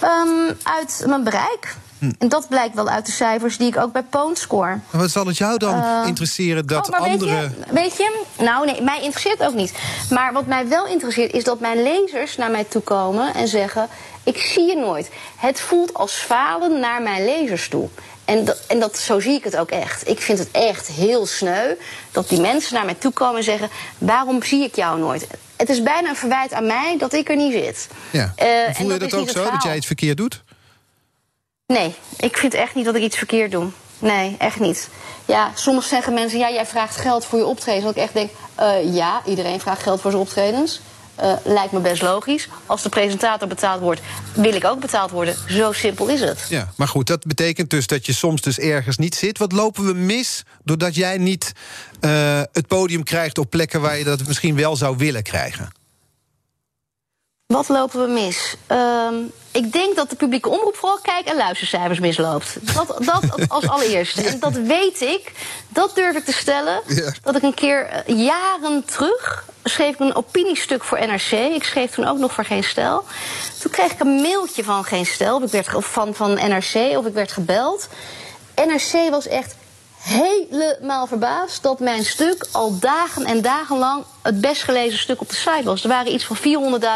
Ehm, 0.00 0.54
uit 0.62 1.02
mijn 1.06 1.24
bereik. 1.24 1.76
Hm. 1.98 2.10
En 2.18 2.28
dat 2.28 2.48
blijkt 2.48 2.74
wel 2.74 2.88
uit 2.88 3.06
de 3.06 3.12
cijfers 3.12 3.56
die 3.56 3.66
ik 3.66 3.76
ook 3.76 3.92
bij 3.92 4.02
Poont 4.02 4.38
score. 4.38 4.78
Wat 4.90 5.10
zal 5.10 5.26
het 5.26 5.36
jou 5.36 5.58
dan 5.58 6.06
interesseren 6.06 6.66
dat 6.66 6.84
Oh, 6.84 6.90
maar 6.90 7.10
andere... 7.10 7.40
Weet 7.40 7.52
je, 7.66 7.72
weet 7.72 7.96
je, 7.96 8.22
nou 8.38 8.66
nee, 8.66 8.82
mij 8.82 9.02
interesseert 9.02 9.42
ook 9.42 9.54
niet. 9.54 9.72
Maar 10.10 10.32
wat 10.32 10.46
mij 10.46 10.68
wel 10.68 10.86
interesseert 10.86 11.32
is 11.32 11.44
dat 11.44 11.60
mijn 11.60 11.82
lezers 11.82 12.36
naar 12.36 12.50
mij 12.50 12.64
toe 12.64 12.82
komen 12.82 13.34
en 13.34 13.48
zeggen: 13.48 13.88
Ik 14.24 14.38
zie 14.38 14.66
je 14.66 14.76
nooit. 14.76 15.10
Het 15.36 15.60
voelt 15.60 15.94
als 15.94 16.12
falen 16.12 16.80
naar 16.80 17.02
mijn 17.02 17.24
lezers 17.24 17.68
toe. 17.68 17.88
En, 18.30 18.44
dat, 18.44 18.60
en 18.66 18.80
dat, 18.80 18.98
zo 18.98 19.20
zie 19.20 19.34
ik 19.34 19.44
het 19.44 19.56
ook 19.56 19.70
echt. 19.70 20.08
Ik 20.08 20.20
vind 20.20 20.38
het 20.38 20.50
echt 20.50 20.86
heel 20.86 21.26
sneu 21.26 21.74
dat 22.10 22.28
die 22.28 22.40
mensen 22.40 22.74
naar 22.74 22.84
mij 22.84 22.94
toe 22.94 23.12
komen 23.12 23.36
en 23.36 23.44
zeggen: 23.44 23.68
Waarom 23.98 24.42
zie 24.42 24.64
ik 24.64 24.76
jou 24.76 24.98
nooit? 24.98 25.26
Het 25.56 25.68
is 25.68 25.82
bijna 25.82 26.08
een 26.08 26.16
verwijt 26.16 26.52
aan 26.52 26.66
mij 26.66 26.96
dat 26.98 27.12
ik 27.12 27.28
er 27.28 27.36
niet 27.36 27.52
zit. 27.52 27.88
Ja. 28.10 28.32
Eh, 28.36 28.68
en 28.68 28.74
Voel 28.74 28.92
je 28.92 28.98
dat 28.98 29.14
ook 29.14 29.30
zo, 29.30 29.50
dat 29.50 29.62
jij 29.62 29.74
het 29.74 29.86
verkeerd 29.86 30.16
doet? 30.16 30.42
Nee, 31.66 31.94
ik 32.16 32.36
vind 32.36 32.54
echt 32.54 32.74
niet 32.74 32.84
dat 32.84 32.94
ik 32.94 33.02
iets 33.02 33.16
verkeerd 33.16 33.50
doe. 33.50 33.66
Nee, 33.98 34.36
echt 34.38 34.60
niet. 34.60 34.88
Ja, 35.24 35.50
soms 35.54 35.88
zeggen 35.88 36.14
mensen, 36.14 36.38
ja, 36.38 36.50
jij 36.50 36.66
vraagt 36.66 36.96
geld 36.96 37.24
voor 37.24 37.38
je 37.38 37.46
optredens. 37.46 37.84
Dat 37.84 37.96
ik 37.96 38.02
echt 38.02 38.14
denk, 38.14 38.30
eh, 38.54 38.94
ja, 38.94 39.22
iedereen 39.26 39.60
vraagt 39.60 39.82
geld 39.82 40.00
voor 40.00 40.10
zijn 40.10 40.22
optredens. 40.22 40.80
Eh, 41.20 41.32
lijkt 41.44 41.72
me 41.72 41.80
best 41.80 42.02
logisch. 42.02 42.48
Als 42.66 42.82
de 42.82 42.88
presentator 42.88 43.48
betaald 43.48 43.80
wordt, 43.80 44.00
wil 44.32 44.54
ik 44.54 44.64
ook 44.64 44.80
betaald 44.80 45.10
worden. 45.10 45.36
Zo 45.48 45.72
simpel 45.72 46.08
is 46.08 46.20
het. 46.20 46.46
Ja, 46.48 46.72
maar 46.76 46.88
goed, 46.88 47.06
dat 47.06 47.24
betekent 47.24 47.70
dus 47.70 47.86
dat 47.86 48.06
je 48.06 48.12
soms 48.12 48.40
dus 48.40 48.58
ergens 48.58 48.98
niet 48.98 49.14
zit. 49.14 49.38
Wat 49.38 49.52
lopen 49.52 49.86
we 49.86 49.94
mis 49.94 50.44
doordat 50.64 50.94
jij 50.94 51.18
niet 51.18 51.52
eh, 52.00 52.40
het 52.52 52.66
podium 52.66 53.02
krijgt 53.02 53.38
op 53.38 53.50
plekken 53.50 53.80
waar 53.80 53.98
je 53.98 54.04
dat 54.04 54.26
misschien 54.26 54.56
wel 54.56 54.76
zou 54.76 54.96
willen 54.96 55.22
krijgen? 55.22 55.79
Wat 57.50 57.68
lopen 57.68 58.00
we 58.06 58.12
mis? 58.12 58.54
Ehm, 58.66 59.14
ik 59.50 59.72
denk 59.72 59.96
dat 59.96 60.10
de 60.10 60.16
publieke 60.16 60.48
omroep 60.48 60.76
vooral 60.76 60.98
kijk- 61.02 61.26
en 61.26 61.36
luistercijfers 61.36 61.98
misloopt. 62.00 62.74
Dat, 62.74 62.96
dat 62.98 63.48
als 63.48 63.68
allereerste. 63.74 64.22
En 64.22 64.38
dat 64.40 64.52
weet 64.52 65.00
ik, 65.00 65.32
dat 65.68 65.94
durf 65.94 66.16
ik 66.16 66.24
te 66.24 66.32
stellen. 66.32 66.80
Ja. 66.86 67.12
Dat 67.22 67.36
ik 67.36 67.42
een 67.42 67.54
keer, 67.54 67.86
eh, 67.86 68.18
jaren 68.24 68.84
terug, 68.84 69.44
schreef 69.64 69.92
ik 69.92 70.00
een 70.00 70.14
opiniestuk 70.14 70.84
voor 70.84 70.98
NRC. 70.98 71.30
Ik 71.30 71.64
schreef 71.64 71.90
toen 71.90 72.06
ook 72.06 72.18
nog 72.18 72.32
voor 72.32 72.44
Geen 72.44 72.64
Stel. 72.64 73.04
Toen 73.60 73.70
kreeg 73.70 73.92
ik 73.92 74.00
een 74.00 74.20
mailtje 74.20 74.64
van 74.64 74.84
Geen 74.84 75.06
Stel, 75.06 75.36
of, 75.36 75.42
ik 75.42 75.50
werd, 75.50 75.74
of 75.74 75.86
van, 75.86 76.14
van 76.14 76.32
NRC, 76.32 76.96
of 76.96 77.06
ik 77.06 77.14
werd 77.14 77.32
gebeld. 77.32 77.88
NRC 78.54 79.10
was 79.10 79.28
echt 79.28 79.54
helemaal 80.02 81.06
verbaasd 81.06 81.62
dat 81.62 81.80
mijn 81.80 82.04
stuk 82.04 82.46
al 82.52 82.78
dagen 82.78 83.24
en 83.24 83.42
dagen 83.42 83.78
lang 83.78 84.04
het 84.22 84.40
best 84.40 84.62
gelezen 84.62 84.98
stuk 84.98 85.20
op 85.20 85.28
de 85.28 85.34
site 85.34 85.62
was. 85.64 85.82
Er 85.82 85.88
waren 85.88 86.12
iets 86.12 86.24
van 86.24 86.36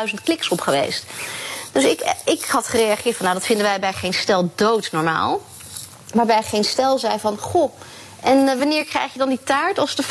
400.000 0.09 0.15
kliks 0.25 0.49
op 0.49 0.61
geweest. 0.61 1.05
Dus 1.73 1.85
ik, 1.85 2.15
ik 2.25 2.45
had 2.45 2.67
gereageerd 2.67 3.17
van, 3.17 3.25
nou 3.25 3.39
dat 3.39 3.47
vinden 3.47 3.67
wij 3.67 3.81
bij 3.81 3.93
geen 3.93 4.15
stel 4.15 4.51
doodnormaal. 4.55 5.41
Maar 6.15 6.27
bij 6.27 6.43
geen 6.43 6.65
stel 6.65 6.99
zei 6.99 7.19
van, 7.19 7.39
goh, 7.39 7.73
en 8.21 8.49
eh, 8.49 8.59
wanneer 8.59 8.85
krijg 8.85 9.13
je 9.13 9.19
dan 9.19 9.29
die 9.29 9.41
taart 9.45 9.79
als 9.79 9.97
er 9.97 10.05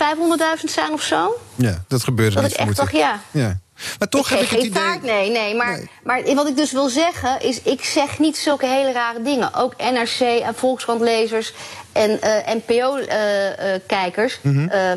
500.000 0.59 0.63
zijn 0.63 0.91
of 0.91 1.01
zo? 1.01 1.35
Ja, 1.55 1.83
dat 1.87 2.03
gebeurde 2.03 2.33
Dat 2.35 2.43
niet, 2.43 2.53
ik 2.53 2.59
echt 2.59 2.75
dacht, 2.75 2.91
ja. 2.91 3.19
ja. 3.31 3.59
Maar 3.99 4.09
toch 4.09 4.31
ik 4.31 4.37
heb 4.37 4.39
ik 4.39 4.49
het 4.49 4.59
geen 4.59 4.69
idee... 4.69 5.11
nee, 5.11 5.29
nee. 5.31 5.55
Maar, 5.55 5.71
Nee. 5.77 5.89
maar 6.03 6.35
wat 6.35 6.47
ik 6.47 6.57
dus 6.57 6.71
wil 6.71 6.89
zeggen 6.89 7.39
is, 7.41 7.61
ik 7.61 7.83
zeg 7.83 8.19
niet 8.19 8.37
zulke 8.37 8.65
hele 8.65 8.91
rare 8.91 9.21
dingen. 9.21 9.53
Ook 9.53 9.73
NRC 9.77 10.19
en 10.19 10.55
Volkskrant-lezers 10.55 11.53
en 11.91 12.21
eh, 12.21 12.53
NPO-kijkers 12.55 14.39
Mhm. 14.41 14.67
eh, 14.69 14.91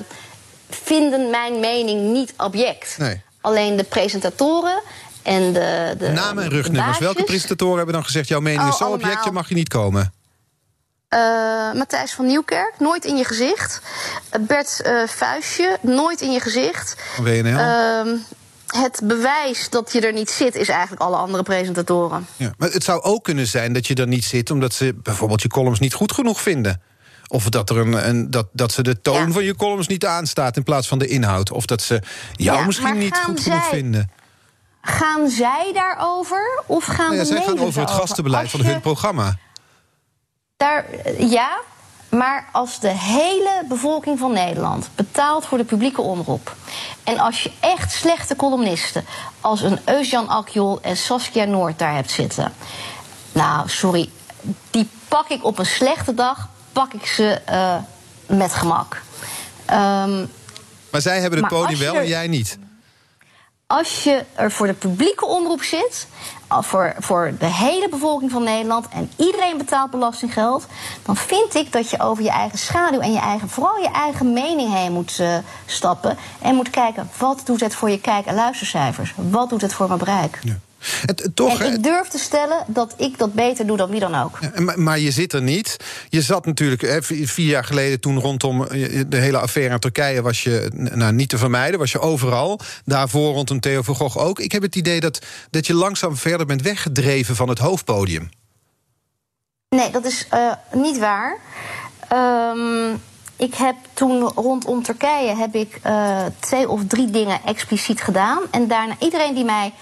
vinden 0.71 1.31
mijn 1.31 1.61
mening 1.61 2.13
niet 2.13 2.33
object. 2.37 2.95
Nee. 2.99 3.23
Alleen 3.41 3.77
de 3.77 3.85
presentatoren 3.85 4.81
en 5.23 5.53
de, 5.53 5.95
de 5.99 6.09
Namen 6.09 6.45
en 6.45 6.51
rugnummers. 6.51 6.99
Welke 6.99 7.25
presentatoren 7.25 7.77
hebben 7.77 7.95
dan 7.95 8.05
gezegd... 8.05 8.29
jouw 8.29 8.41
mening 8.41 8.63
Oh, 8.63 8.69
is 8.69 8.77
zo 8.77 8.85
allemaal. 8.85 9.07
object, 9.09 9.25
je 9.25 9.31
mag 9.31 9.49
je 9.49 9.55
niet 9.55 9.69
komen? 9.69 10.13
Eh, 11.09 11.73
Matthijs 11.73 12.13
van 12.13 12.27
Nieuwkerk, 12.27 12.73
nooit 12.79 13.05
in 13.05 13.17
je 13.17 13.25
gezicht. 13.25 13.81
Eh, 14.31 14.41
Bert 14.41 14.81
eh 14.83 15.03
Vuistje, 15.07 15.79
nooit 15.81 16.21
in 16.21 16.33
je 16.33 16.41
gezicht. 16.41 16.97
Van 17.15 17.25
WNL? 17.25 17.59
Ehm, 17.59 18.09
het 18.77 19.01
bewijs 19.05 19.71
dat 19.71 19.93
je 19.93 20.01
er 20.01 20.13
niet 20.13 20.31
zit, 20.31 20.55
is 20.55 20.69
eigenlijk 20.69 21.03
alle 21.03 21.17
andere 21.17 21.43
presentatoren. 21.43 22.27
Ja. 22.37 22.53
Maar 22.59 22.71
het 22.71 22.85
zou 22.85 23.03
ook 23.03 23.25
kunnen 23.25 23.47
zijn 23.47 23.73
dat 23.73 23.87
je 23.87 23.95
er 23.95 24.07
niet 24.07 24.25
zit... 24.25 24.51
omdat 24.51 24.75
ze 24.75 24.95
bijvoorbeeld 25.03 25.43
je 25.43 25.49
columns 25.49 25.79
niet 25.79 25.95
goed 25.95 26.13
genoeg 26.13 26.41
vinden. 26.41 26.83
Of 27.29 27.49
dat, 27.49 27.71
er 27.71 27.77
een, 27.77 28.09
een, 28.09 28.31
dat, 28.31 28.47
dat 28.53 28.73
ze 28.73 28.83
de 28.83 29.01
toon 29.01 29.27
Ja. 29.27 29.33
van 29.33 29.45
je 29.45 29.57
columns 29.57 29.87
niet 29.87 30.07
aanstaat... 30.07 30.57
in 30.57 30.63
plaats 30.63 30.89
van 30.89 30.99
de 30.99 31.07
inhoud. 31.07 31.51
Of 31.53 31.67
dat 31.67 31.83
ze 31.83 32.03
jou 32.33 32.59
Ja, 32.59 32.67
misschien 32.67 32.99
niet 32.99 33.17
goed 33.17 33.41
genoeg 33.41 33.67
vinden. 33.67 34.11
Gaan 34.81 35.29
zij 35.29 35.71
daarover 35.75 36.63
of 36.67 36.85
gaan 36.85 37.07
Nou 37.07 37.17
ja, 37.17 37.25
zij 37.25 37.43
gaan 37.43 37.59
over 37.59 37.81
het 37.81 37.91
gastenbeleid 37.91 38.51
van 38.51 38.61
hun 38.61 38.81
programma. 38.81 39.39
Daar, 40.57 40.85
ja, 41.19 41.61
maar 42.09 42.49
als 42.53 42.81
de 42.81 42.89
hele 42.89 43.63
bevolking 43.69 44.19
van 44.19 44.33
Nederland 44.33 44.89
betaalt 44.95 45.47
voor 45.47 45.59
de 45.59 45.65
publieke 45.65 46.01
omroep... 46.01 46.55
en 47.05 47.19
als 47.19 47.43
je 47.43 47.51
echt 47.61 47.93
slechte 47.93 48.37
columnisten 48.37 49.05
als 49.41 49.63
een 49.63 49.79
Eusjan 49.85 50.29
Akjol 50.29 50.79
en 50.83 50.97
Saskia 50.97 51.45
Noord 51.45 51.79
daar 51.79 51.95
hebt 51.95 52.11
zitten... 52.11 52.53
nou, 53.33 53.69
sorry, 53.69 54.11
die 54.71 54.89
pak 55.09 55.29
ik 55.29 55.45
op 55.45 55.59
een 55.59 55.67
slechte 55.67 56.15
dag, 56.15 56.49
pak 56.73 56.93
ik 56.93 57.07
ze 57.07 57.41
eh, 57.45 57.77
met 58.27 58.53
gemak. 58.53 59.03
Ehm, 59.65 60.27
Maar 60.91 61.01
zij 61.01 61.21
hebben 61.21 61.39
het 61.39 61.49
podium 61.49 61.79
wel 61.79 61.95
er- 61.95 62.01
en 62.01 62.09
jij 62.09 62.27
niet. 62.29 62.59
als 63.67 64.05
je 64.05 64.25
er 64.35 64.51
voor 64.53 64.67
de 64.67 64.73
publieke 64.73 65.27
omroep 65.27 65.63
zit, 65.63 66.07
voor, 66.49 66.95
voor 66.99 67.33
de 67.39 67.47
hele 67.47 67.89
bevolking 67.89 68.31
van 68.31 68.43
Nederland 68.43 68.89
en 68.89 69.11
iedereen 69.17 69.59
betaalt 69.59 69.91
belastinggeld, 69.91 70.67
dan 71.03 71.17
vind 71.17 71.55
ik 71.55 71.73
dat 71.73 71.91
je 71.91 72.01
over 72.01 72.23
je 72.23 72.31
eigen 72.31 72.59
schaduw 72.59 73.01
en 73.01 73.13
je 73.13 73.19
eigen, 73.19 73.49
vooral 73.49 73.79
je 73.79 73.91
eigen 73.91 74.33
mening 74.33 74.73
heen 74.73 74.93
moet 74.93 75.19
eh, 75.19 75.37
stappen 75.67 76.17
en 76.43 76.55
moet 76.55 76.71
kijken 76.71 77.11
wat 77.19 77.43
doet 77.45 77.61
het 77.61 77.75
voor 77.75 77.91
je 77.91 78.01
kijk- 78.01 78.27
en 78.27 78.35
luistercijfers, 78.35 79.15
wat 79.17 79.49
doet 79.49 79.61
het 79.61 79.75
voor 79.75 79.87
mijn 79.87 79.99
bereik. 79.99 80.41
Het, 81.07 81.23
het- 81.23 81.37
toch, 81.37 81.61
En 81.61 81.73
ik 81.73 81.83
durf 81.83 82.09
te 82.09 82.19
stellen 82.19 82.65
dat 82.67 82.95
ik 82.97 83.19
dat 83.19 83.33
beter 83.33 83.67
doe 83.67 83.77
dan 83.77 83.91
wie 83.91 84.01
dan 84.01 84.15
ook. 84.15 84.39
Maar, 84.59 84.81
maar 84.81 84.99
je 84.99 85.11
zit 85.11 85.33
er 85.33 85.43
niet. 85.43 85.77
Je 86.09 86.23
zat 86.23 86.47
natuurlijk 86.47 87.05
vier 87.05 87.47
jaar 87.49 87.65
geleden 87.65 88.01
toen 88.01 88.21
rondom 88.21 88.65
eh, 88.67 89.03
de 89.09 89.17
hele 89.17 89.39
affaire 89.39 89.75
in 89.75 89.81
Turkije 89.81 90.23
was 90.23 90.43
je 90.43 90.69
nou, 90.73 91.13
niet 91.13 91.29
te 91.29 91.39
vermijden, 91.39 91.79
was 91.79 91.93
je 91.93 92.01
overal. 92.01 92.61
Daarvoor 92.85 93.35
rondom 93.35 93.61
Theo 93.61 93.83
van 93.83 93.95
Gogh 93.95 94.17
ook. 94.17 94.41
Ik 94.41 94.53
heb 94.53 94.63
het 94.63 94.77
idee 94.77 95.01
dat, 95.01 95.19
dat 95.51 95.67
je 95.67 95.75
langzaam 95.75 96.17
verder 96.17 96.47
bent 96.47 96.63
weggedreven 96.63 97.37
van 97.37 97.49
het 97.49 97.59
hoofdpodium. 97.59 98.29
Nee, 99.69 99.91
dat 99.91 100.05
is 100.05 100.27
eh, 100.31 100.53
niet 100.73 100.99
waar. 100.99 101.39
Ehm, 102.09 102.95
ik 103.37 103.55
heb 103.55 103.75
toen 103.93 104.23
rondom 104.35 104.83
Turkije 104.83 105.37
heb 105.37 105.55
ik 105.55 105.79
eh, 105.83 106.25
twee 106.41 106.69
of 106.69 106.81
drie 106.89 107.11
dingen 107.11 107.41
expliciet 107.45 108.01
gedaan. 108.03 108.39
En 108.51 108.69
daarna 108.69 108.95
iedereen 108.99 109.35
die 109.35 109.45
mij 109.45 109.67
eh, 109.67 109.73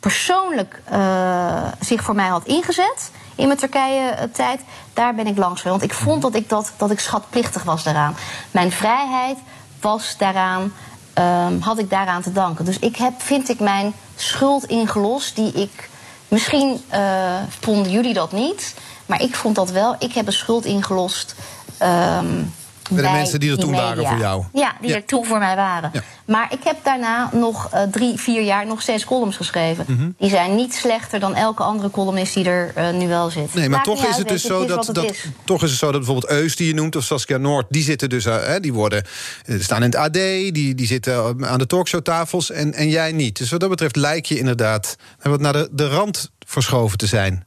persoonlijk 0.00 0.82
eh, 0.84 1.62
zich 1.80 2.02
voor 2.02 2.14
mij 2.14 2.28
had 2.28 2.44
ingezet 2.46 3.10
in 3.34 3.46
mijn 3.46 3.58
Turkije-tijd, 3.58 4.60
daar 4.94 5.14
ben 5.14 5.26
ik 5.26 5.36
langs 5.38 5.60
geweest. 5.60 5.80
Want 5.80 5.92
ik 5.92 5.98
vond 5.98 6.22
dat 6.22 6.34
ik, 6.34 6.48
dat, 6.48 6.72
dat 6.76 6.90
ik 6.90 7.00
schatplichtig 7.00 7.62
was 7.62 7.82
daaraan. 7.82 8.16
Mijn 8.50 8.72
vrijheid 8.72 9.38
was 9.80 10.14
daaraan, 10.18 10.72
ehm, 11.12 11.58
had 11.60 11.78
ik 11.78 11.90
daaraan 11.90 12.22
te 12.22 12.32
danken. 12.32 12.64
Dus 12.64 12.78
ik 12.78 12.96
heb, 12.96 13.12
vind 13.22 13.48
ik, 13.48 13.60
mijn 13.60 13.92
schuld 14.16 14.64
ingelost 14.64 15.36
die 15.36 15.52
ik. 15.52 15.88
Misschien 16.28 16.82
eh, 16.88 17.34
vonden 17.60 17.92
jullie 17.92 18.14
dat 18.14 18.32
niet, 18.32 18.74
maar 19.06 19.22
ik 19.22 19.34
vond 19.34 19.54
dat 19.54 19.70
wel. 19.70 19.96
Ik 19.98 20.12
heb 20.12 20.26
een 20.26 20.32
schuld 20.32 20.64
ingelost. 20.64 21.34
ehm, 21.78 22.42
Bij 22.90 23.02
de 23.02 23.10
mensen 23.10 23.40
die 23.40 23.50
er 23.50 23.58
toen 23.58 23.72
waren 23.72 24.06
voor 24.06 24.18
jou. 24.18 24.44
Ja, 24.52 24.72
die 24.80 24.88
Ja. 24.90 24.96
er 24.96 25.04
toen 25.04 25.24
voor 25.24 25.38
mij 25.38 25.56
waren. 25.56 25.90
Ja. 25.92 26.02
Maar 26.24 26.52
ik 26.52 26.58
heb 26.64 26.76
daarna 26.84 27.30
nog 27.32 27.68
eh, 27.72 27.82
drie, 27.82 28.18
vier 28.18 28.42
jaar 28.42 28.66
nog 28.66 28.82
steeds 28.82 29.04
columns 29.04 29.36
geschreven. 29.36 29.84
Mhm. 29.88 30.10
Die 30.18 30.30
zijn 30.30 30.54
niet 30.54 30.74
slechter 30.74 31.20
dan 31.20 31.34
elke 31.34 31.62
andere 31.62 31.90
columnist 31.90 32.34
die 32.34 32.44
er 32.44 32.72
eh, 32.74 32.90
nu 32.90 33.08
wel 33.08 33.30
zit. 33.30 33.54
Nee, 33.54 33.68
maar 33.68 33.70
Maakt 33.70 33.84
toch 33.84 33.98
is 34.00 34.06
uit, 34.06 34.16
het 34.16 34.28
dus 34.28 34.42
zo 34.42 34.66
dat, 34.66 34.90
dat 34.92 35.10
is. 35.10 35.24
toch 35.44 35.62
is 35.62 35.70
het 35.70 35.78
zo 35.78 35.86
dat 35.92 36.00
bijvoorbeeld 36.04 36.32
Eus 36.32 36.56
die 36.56 36.66
je 36.66 36.74
noemt 36.74 36.96
of 36.96 37.04
Saskia 37.04 37.36
Noord, 37.36 37.66
die 37.68 37.82
zitten 37.82 38.08
dus 38.08 38.24
hè, 38.24 38.60
die 38.60 38.72
worden 38.72 39.04
staan 39.46 39.82
in 39.82 39.90
het 39.90 39.96
AD, 39.96 40.12
die, 40.12 40.74
die 40.74 40.86
zitten 40.86 41.46
aan 41.48 41.58
de 41.58 41.66
talkshowtafels 41.66 42.50
en, 42.50 42.74
en 42.74 42.88
jij 42.88 43.12
niet. 43.12 43.38
Dus 43.38 43.50
wat 43.50 43.60
dat 43.60 43.68
betreft 43.68 43.96
lijk 43.96 44.26
je 44.26 44.38
inderdaad 44.38 44.96
wat 45.22 45.40
naar 45.40 45.52
de, 45.52 45.68
de 45.72 45.88
rand 45.88 46.30
verschoven 46.46 46.98
te 46.98 47.06
zijn. 47.06 47.44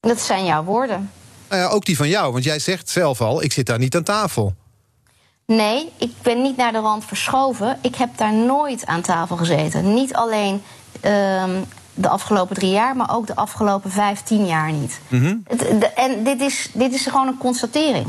Dat 0.00 0.20
zijn 0.20 0.44
jouw 0.44 0.64
woorden. 0.64 1.10
Ja, 1.50 1.66
ook 1.66 1.84
die 1.84 1.96
van 1.96 2.08
jou, 2.08 2.32
want 2.32 2.44
jij 2.44 2.58
zegt 2.58 2.88
zelf 2.88 3.20
al, 3.20 3.42
ik 3.42 3.52
zit 3.52 3.66
daar 3.66 3.78
niet 3.78 3.96
aan 3.96 4.02
tafel. 4.02 4.54
Nee, 5.46 5.92
ik 5.98 6.12
ben 6.22 6.42
niet 6.42 6.56
naar 6.56 6.72
de 6.72 6.78
rand 6.78 7.04
verschoven. 7.04 7.78
Ik 7.82 7.94
heb 7.94 8.08
daar 8.16 8.32
nooit 8.32 8.86
aan 8.86 9.00
tafel 9.00 9.36
gezeten. 9.36 9.94
Niet 9.94 10.14
alleen 10.14 10.62
ehm, 11.00 11.50
de 11.94 12.08
afgelopen 12.08 12.54
drie 12.56 12.70
jaar, 12.70 12.96
maar 12.96 13.14
ook 13.16 13.26
de 13.26 13.34
afgelopen 13.36 13.90
vijftien 13.90 14.46
jaar 14.46 14.72
niet. 14.72 15.00
Het- 15.48 15.80
de- 15.80 15.86
en 15.86 16.24
dit 16.24 16.40
is, 16.40 16.70
dit 16.72 16.92
is 16.94 17.06
gewoon 17.06 17.26
een 17.26 17.38
constatering. 17.38 18.06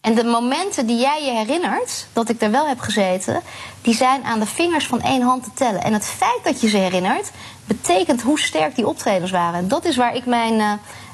En 0.00 0.14
de 0.14 0.24
momenten 0.24 0.86
die 0.86 0.98
jij 0.98 1.24
je 1.24 1.30
herinnert 1.30 2.06
dat 2.12 2.28
ik 2.28 2.42
er 2.42 2.50
wel 2.50 2.66
heb 2.68 2.78
gezeten, 2.80 3.40
die 3.82 3.94
zijn 3.94 4.24
aan 4.24 4.38
de 4.40 4.46
vingers 4.46 4.86
van 4.86 5.00
één 5.02 5.22
hand 5.22 5.44
te 5.44 5.50
tellen. 5.54 5.82
En 5.82 5.92
het 5.92 6.04
feit 6.06 6.40
dat 6.44 6.60
je 6.60 6.68
ze 6.68 6.76
herinnert, 6.76 7.30
betekent 7.64 8.22
hoe 8.22 8.38
sterk 8.40 8.74
die 8.76 8.86
optredens 8.86 9.30
waren. 9.30 9.58
En 9.60 9.68
dat 9.68 9.84
is 9.84 9.96
waar 9.96 10.14
ik 10.14 10.26
mijn, 10.26 10.60
eh, 10.60 10.72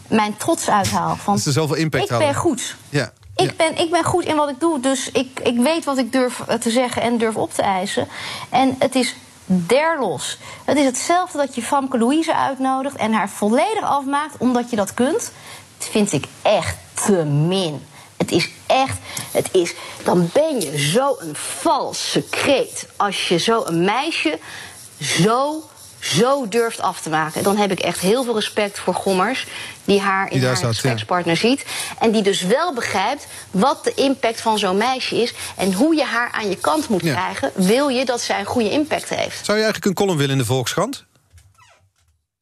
mijn 0.09 0.37
trots 0.37 0.71
uithaal. 0.71 1.16
Van, 1.16 1.35
Dat 1.35 1.42
ze 1.42 1.53
zoveel 1.53 1.77
impact 1.77 2.11
ik 2.11 2.19
ben 2.19 2.35
goed. 2.35 2.77
Ja. 2.88 3.12
Ik, 3.37 3.51
ja. 3.51 3.53
ben, 3.57 3.79
ik 3.79 3.90
ben 3.90 4.05
goed 4.05 4.25
in 4.25 4.37
wat 4.37 4.49
ik 4.49 4.61
doe, 4.61 4.81
dus 4.81 5.11
ik, 5.11 5.40
ik 5.42 5.57
weet 5.59 5.85
wat 5.85 5.99
ik 5.99 6.12
durf 6.12 6.40
eh, 6.40 6.59
te 6.59 6.71
zeggen 6.71 7.03
en 7.03 7.19
durf 7.19 7.37
op 7.37 7.55
te 7.55 7.62
eisen. 7.62 8.09
En 8.51 8.77
het 8.79 8.95
is 8.95 9.14
derlos. 9.45 10.38
Het 10.64 10.77
is 10.77 10.85
hetzelfde 10.85 11.38
dat 11.38 11.55
je 11.55 11.62
Famke 11.62 11.99
Louise 11.99 12.35
uitnodigt 12.35 12.97
en 12.97 13.12
haar 13.12 13.29
volledig 13.29 13.83
afmaakt 13.83 14.35
omdat 14.38 14.71
je 14.71 14.77
dat 14.77 14.95
kunt. 14.95 15.33
Dat 15.79 15.88
vind 15.88 16.12
ik 16.12 16.25
echt 16.42 16.77
te 16.95 17.25
min. 17.25 17.83
Het 18.16 18.33
is 18.33 18.51
echt, 18.66 18.99
het 19.33 19.49
is, 19.53 19.75
dan 20.05 20.31
ben 20.33 20.61
je 20.61 20.79
zo 20.79 21.16
een 21.19 21.37
valse 21.37 22.23
kreet 22.23 22.88
als 22.97 23.29
je 23.29 23.38
zo 23.38 23.62
een 23.64 23.85
meisje 23.85 24.38
zo, 25.01 25.62
zo 25.98 26.48
durft 26.48 26.80
af 26.80 27.00
te 27.00 27.11
maken. 27.11 27.42
Dan 27.42 27.56
heb 27.56 27.70
ik 27.70 27.78
echt 27.80 27.98
heel 27.98 28.24
veel 28.24 28.35
respect 28.35 28.78
voor 28.78 28.94
Gommers, 28.94 29.46
die 29.85 30.00
haar 30.00 30.30
in 30.30 30.38
Die 30.38 30.48
haar 30.48 30.61
ja. 30.61 30.66
gesprekspartner 30.66 31.37
ziet. 31.37 31.64
En 32.00 32.11
die 32.11 32.22
dus 32.22 32.42
wel 32.42 32.74
begrijpt 32.74 33.26
wat 33.50 33.85
de 33.85 33.92
impact 33.94 34.40
van 34.40 34.59
zo'n 34.59 34.76
meisje 34.76 35.22
is. 35.22 35.35
En 35.56 35.72
hoe 35.72 35.94
je 35.94 36.04
haar 36.04 36.30
aan 36.32 36.48
je 36.48 36.56
kant 36.56 36.88
moet 36.88 37.02
Ja. 37.02 37.12
krijgen. 37.14 37.50
Wil 37.54 37.88
je 37.88 38.04
dat 38.04 38.20
zij 38.20 38.38
een 38.40 38.46
goede 38.46 38.70
impact 38.70 39.09
heeft. 39.09 39.44
Zou 39.44 39.59
je 39.59 39.64
eigenlijk 39.64 39.85
een 39.85 39.94
column 39.94 40.16
willen 40.18 40.32
in 40.32 40.38
de 40.38 40.44
Volkskrant? 40.44 41.04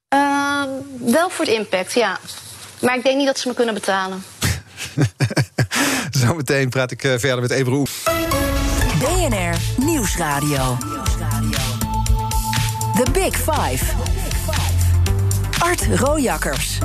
Ehm, 0.08 0.68
wel 0.98 1.30
voor 1.30 1.44
het 1.44 1.54
impact, 1.54 1.92
ja. 1.92 2.18
Maar 2.78 2.96
ik 2.96 3.02
denk 3.02 3.16
niet 3.16 3.26
dat 3.26 3.38
ze 3.38 3.48
me 3.48 3.54
kunnen 3.54 3.74
betalen. 3.74 4.24
Zometeen 6.10 6.68
praat 6.68 6.90
ik 6.90 7.04
eh, 7.04 7.12
verder 7.18 7.40
met 7.40 7.50
Ebro. 7.50 7.82
BNR 8.98 9.56
Nieuwsradio. 9.76 10.76
The 12.94 13.10
Big 13.12 13.36
Five. 13.36 13.84
Art 15.58 15.86
Rojakkers. 16.00 16.78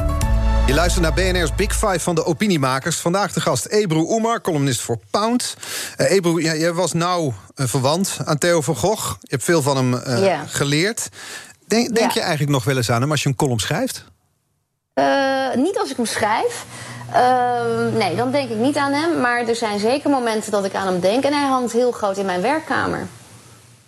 Je 0.68 0.74
luistert 0.74 1.04
naar 1.04 1.14
BNR's 1.14 1.56
Big 1.56 1.74
Five 1.74 2.00
van 2.00 2.16
de 2.16 2.26
opiniemakers. 2.26 2.96
Vandaag 2.96 3.34
de 3.34 3.42
gast 3.42 3.66
Ebru 3.66 4.00
Oemar, 4.00 4.42
columnist 4.42 4.82
voor 4.82 5.00
Pound. 5.12 5.56
Eh 5.98 6.12
Ebru, 6.12 6.42
ja, 6.42 6.56
jij 6.56 6.74
was 6.74 6.94
nauw 6.94 7.34
eh, 7.56 7.66
verwant 7.66 8.18
aan 8.26 8.38
Theo 8.38 8.62
van 8.62 8.76
Gogh. 8.76 9.16
Je 9.22 9.28
hebt 9.30 9.44
veel 9.44 9.62
van 9.62 9.78
hem 9.78 9.94
eh, 9.94 10.40
geleerd. 10.46 11.10
Denk, 11.68 11.96
denk 11.96 12.12
je 12.12 12.20
eigenlijk 12.20 12.52
nog 12.52 12.64
wel 12.64 12.78
eens 12.78 12.92
aan 12.92 13.02
hem 13.02 13.12
als 13.12 13.24
je 13.24 13.30
een 13.30 13.36
column 13.36 13.60
schrijft? 13.60 14.06
Eh, 14.94 15.56
niet 15.56 15.80
als 15.80 15.90
ik 15.90 15.96
hem 15.96 16.06
schrijf. 16.06 16.66
Ehm, 17.14 17.98
nee, 17.98 18.16
dan 18.16 18.32
denk 18.32 18.50
ik 18.50 18.58
niet 18.58 18.78
aan 18.78 18.94
hem. 18.94 19.22
Maar 19.22 19.48
er 19.48 19.56
zijn 19.56 19.80
zeker 19.80 20.10
momenten 20.10 20.52
dat 20.52 20.66
ik 20.66 20.76
aan 20.76 20.88
hem 20.88 21.00
denk. 21.00 21.24
En 21.24 21.34
hij 21.34 21.48
hangt 21.48 21.72
heel 21.72 21.92
groot 21.92 22.18
in 22.18 22.26
mijn 22.26 22.42
werkkamer. 22.42 23.08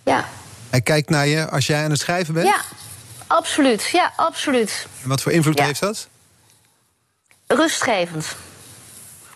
Ja, 0.03 0.25
Hij 0.71 0.81
kijkt 0.81 1.09
naar 1.09 1.27
je 1.27 1.49
als 1.49 1.67
jij 1.67 1.83
aan 1.83 1.89
het 1.91 1.99
schrijven 1.99 2.33
bent? 2.33 2.47
ja 2.47 2.61
absoluut. 3.27 3.89
Ja, 3.91 4.13
absoluut. 4.15 4.87
En 5.03 5.09
wat 5.09 5.21
voor 5.21 5.31
invloed 5.31 5.57
Ja. 5.57 5.65
heeft 5.65 5.79
dat? 5.79 6.07
rustgevend. 7.47 8.35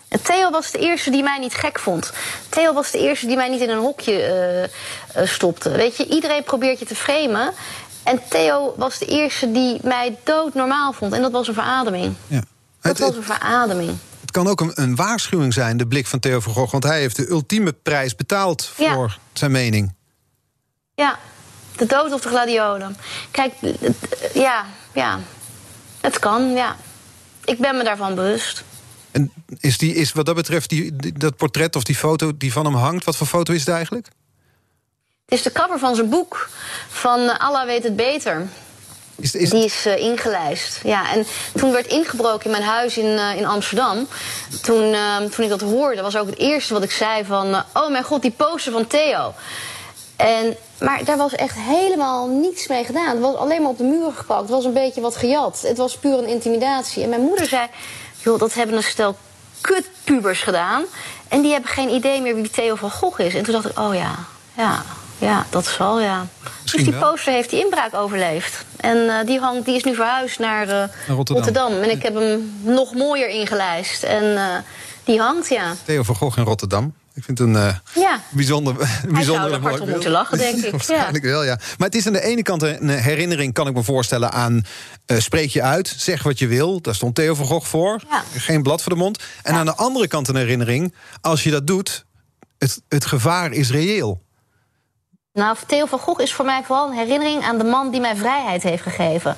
En 0.08 0.22
Theo 0.22 0.50
was 0.50 0.70
de 0.70 0.78
eerste 0.78 1.10
die 1.10 1.22
mij 1.22 1.38
niet 1.38 1.54
gek 1.54 1.78
vond. 1.78 2.12
Theo 2.48 2.72
was 2.72 2.90
de 2.90 2.98
eerste 2.98 3.26
die 3.26 3.36
mij 3.36 3.48
niet 3.48 3.60
in 3.60 3.70
een 3.70 3.78
hokje 3.78 4.12
eh, 4.22 4.64
eh, 4.64 5.28
stopte. 5.28 5.70
Weet 5.70 5.96
je, 5.96 6.06
iedereen 6.06 6.44
probeert 6.44 6.78
je 6.78 6.84
te 6.84 6.94
framen. 6.94 7.52
En 8.02 8.20
Theo 8.28 8.74
was 8.76 8.98
de 8.98 9.06
eerste 9.06 9.52
die 9.52 9.78
mij 9.82 10.16
doodnormaal 10.24 10.92
vond. 10.92 11.12
En 11.12 11.22
dat 11.22 11.32
was 11.32 11.48
een 11.48 11.54
verademing. 11.54 12.14
Ja. 12.26 12.36
Dat 12.36 12.44
Het, 12.80 12.98
was 12.98 13.16
een 13.16 13.22
verademing. 13.22 13.96
het 14.20 14.30
kan 14.30 14.48
ook 14.48 14.60
een, 14.60 14.72
een 14.74 14.96
waarschuwing 14.96 15.52
zijn, 15.54 15.76
de 15.76 15.86
blik 15.86 16.06
van 16.06 16.18
Theo 16.20 16.40
van 16.40 16.52
Gogh. 16.52 16.72
Want 16.72 16.84
hij 16.84 16.98
heeft 17.00 17.16
de 17.16 17.28
ultieme 17.28 17.72
prijs 17.72 18.16
betaald 18.16 18.72
Ja. 18.76 18.94
voor 18.94 19.18
zijn 19.32 19.50
mening. 19.50 19.94
Ja, 20.96 21.18
de 21.76 21.86
dood 21.86 22.12
of 22.12 22.20
de 22.20 22.28
gladiolen. 22.28 22.96
Kijk, 23.30 23.52
ja, 24.34 24.64
ja. 24.94 25.18
Het 26.00 26.18
kan, 26.18 26.50
ja. 26.52 26.76
Ik 27.44 27.58
ben 27.58 27.76
me 27.76 27.84
daarvan 27.84 28.14
bewust. 28.14 28.64
En 29.10 29.32
is, 29.60 29.78
die, 29.78 29.94
is 29.94 30.12
wat 30.12 30.26
dat 30.26 30.34
betreft 30.34 30.68
die, 30.68 30.96
die- 30.96 31.12
dat 31.18 31.36
portret 31.36 31.76
of 31.76 31.82
die 31.84 31.96
foto 31.96 32.36
die 32.36 32.52
van 32.52 32.64
hem 32.64 32.74
hangt... 32.74 33.04
wat 33.04 33.16
voor 33.16 33.26
foto 33.26 33.52
is 33.52 33.60
het 33.60 33.68
eigenlijk? 33.74 34.06
Het 35.24 35.38
is 35.38 35.42
de 35.42 35.52
cover 35.52 35.78
van 35.78 35.94
zijn 35.94 36.08
boek. 36.08 36.48
Van 36.88 37.38
Allah 37.38 37.66
weet 37.66 37.82
het 37.82 37.96
beter. 37.96 38.46
Is, 39.16 39.34
is, 39.34 39.50
Die 39.50 39.64
is 39.64 39.86
eh, 39.86 39.98
ingelijst. 39.98 40.80
Ja, 40.84 41.12
en 41.12 41.26
toen 41.54 41.72
werd 41.72 41.86
ingebroken 41.86 42.44
in 42.44 42.50
mijn 42.50 42.62
huis 42.62 42.96
in, 42.98 43.18
eh, 43.18 43.36
in 43.36 43.46
Amsterdam. 43.46 44.08
Toen, 44.62 44.92
eh, 44.94 45.16
toen 45.16 45.44
ik 45.44 45.50
dat 45.50 45.60
hoorde, 45.60 46.02
was 46.02 46.16
ook 46.16 46.26
het 46.30 46.38
eerste 46.38 46.72
wat 46.72 46.82
ik 46.82 46.90
zei 46.90 47.24
van... 47.24 47.62
oh 47.72 47.90
mijn 47.90 48.04
god, 48.04 48.22
die 48.22 48.30
poster 48.30 48.72
van 48.72 48.86
Theo. 48.86 49.34
En, 50.16 50.56
maar 50.80 51.04
daar 51.04 51.16
was 51.16 51.34
echt 51.34 51.56
helemaal 51.58 52.28
niets 52.28 52.66
mee 52.66 52.84
gedaan. 52.84 53.08
Het 53.08 53.20
was 53.20 53.34
alleen 53.34 53.62
maar 53.62 53.70
op 53.70 53.78
de 53.78 53.84
muur 53.84 54.12
geplakt. 54.12 54.40
Het 54.40 54.50
was 54.50 54.64
een 54.64 54.72
beetje 54.72 55.00
wat 55.00 55.16
gejat. 55.16 55.62
Het 55.62 55.76
was 55.76 55.96
puur 55.96 56.18
een 56.18 56.28
intimidatie. 56.28 57.02
En 57.02 57.08
mijn 57.08 57.20
moeder 57.20 57.46
zei... 57.46 57.66
joh, 58.22 58.38
dat 58.38 58.54
hebben 58.54 58.76
een 58.76 58.82
stel 58.82 59.16
kutpubers 59.60 60.42
gedaan. 60.42 60.84
En 61.28 61.40
die 61.40 61.52
hebben 61.52 61.70
geen 61.70 61.88
idee 61.88 62.20
meer 62.20 62.34
wie 62.34 62.50
Theo 62.50 62.74
van 62.74 62.90
Gogh 62.90 63.20
is. 63.20 63.34
En 63.34 63.42
toen 63.42 63.52
dacht 63.52 63.68
ik, 63.68 63.78
oh 63.78 63.94
ja, 63.94 64.14
ja, 64.56 64.82
ja, 65.18 65.46
dat 65.50 65.66
zal 65.66 66.00
ja. 66.00 66.26
Misschien 66.62 66.84
dus 66.84 66.92
die 66.92 67.02
poster 67.02 67.32
heeft 67.32 67.50
die 67.50 67.64
inbraak 67.64 67.94
overleefd. 67.94 68.64
En 68.76 69.08
eh, 69.08 69.26
die, 69.26 69.38
hangt, 69.38 69.64
die 69.64 69.74
is 69.74 69.84
nu 69.84 69.94
verhuisd 69.94 70.38
naar, 70.38 70.68
eh, 70.68 71.16
Rotterdam. 71.26 71.72
En 71.72 71.90
ik 71.90 72.02
heb 72.02 72.14
hem 72.14 72.60
nog 72.62 72.94
mooier 72.94 73.28
ingelijst. 73.28 74.02
En 74.02 74.36
eh, 74.36 74.56
die 75.04 75.20
hangt, 75.20 75.48
ja. 75.48 75.74
Theo 75.84 76.02
van 76.02 76.14
Gogh 76.14 76.38
in 76.38 76.44
Rotterdam. 76.44 76.94
Ik 77.16 77.24
vind 77.24 77.38
het 77.38 77.48
een 77.48 77.56
eh, 77.56 77.74
Ja. 77.94 78.20
bijzonder, 78.30 78.74
bijzonder 79.08 79.52
er 79.52 79.60
hard 79.60 79.80
om 79.80 79.88
moeten 79.88 80.10
lachen, 80.10 80.38
denk 80.38 80.64
ik. 80.64 80.70
Waarschijnlijk 80.76 81.24
wel, 81.24 81.44
ja. 81.44 81.58
Maar 81.78 81.86
het 81.88 81.94
is 81.96 82.06
aan 82.06 82.12
de 82.12 82.22
ene 82.22 82.42
kant 82.42 82.62
een 82.62 82.88
herinnering, 82.88 83.52
kan 83.52 83.66
ik 83.66 83.74
me 83.74 83.82
voorstellen, 83.82 84.32
aan... 84.32 84.62
eh, 85.06 85.18
spreek 85.18 85.50
je 85.50 85.62
uit, 85.62 85.94
zeg 85.96 86.22
wat 86.22 86.38
je 86.38 86.46
wil. 86.46 86.80
Daar 86.80 86.94
stond 86.94 87.14
Theo 87.14 87.34
van 87.34 87.46
Gogh 87.46 87.66
voor. 87.66 88.00
Ja. 88.10 88.22
Geen 88.36 88.62
blad 88.62 88.82
voor 88.82 88.92
de 88.92 88.98
mond. 88.98 89.22
En 89.42 89.52
Ja. 89.52 89.58
aan 89.58 89.66
de 89.66 89.74
andere 89.74 90.08
kant 90.08 90.28
een 90.28 90.36
herinnering... 90.36 90.94
als 91.20 91.42
je 91.42 91.50
dat 91.50 91.66
doet, 91.66 92.04
het, 92.58 92.82
het 92.88 93.04
gevaar 93.06 93.52
is 93.52 93.70
reëel. 93.70 94.24
Nou, 95.32 95.56
Theo 95.66 95.86
van 95.86 95.98
Gogh 95.98 96.22
is 96.22 96.32
voor 96.32 96.44
mij 96.44 96.62
vooral 96.64 96.88
een 96.88 96.96
herinnering 96.96 97.42
aan 97.44 97.58
de 97.58 97.64
man 97.64 97.90
die 97.90 98.00
mij 98.00 98.16
vrijheid 98.16 98.62
heeft 98.62 98.82
gegeven. 98.82 99.36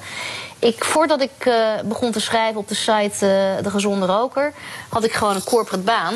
Ik, 0.59 0.85
voordat 0.85 1.21
ik 1.21 1.31
eh, 1.47 1.73
begon 1.85 2.13
te 2.13 2.21
schrijven 2.21 2.61
op 2.61 2.69
de 2.69 2.75
site 2.75 3.27
eh, 3.59 3.65
De 3.65 3.71
Gezonde 3.71 4.07
Roker, 4.07 4.53
had 4.89 5.05
ik 5.05 5.13
gewoon 5.13 5.35
een 5.35 5.45
corporate 5.45 5.83
baan. 5.85 6.15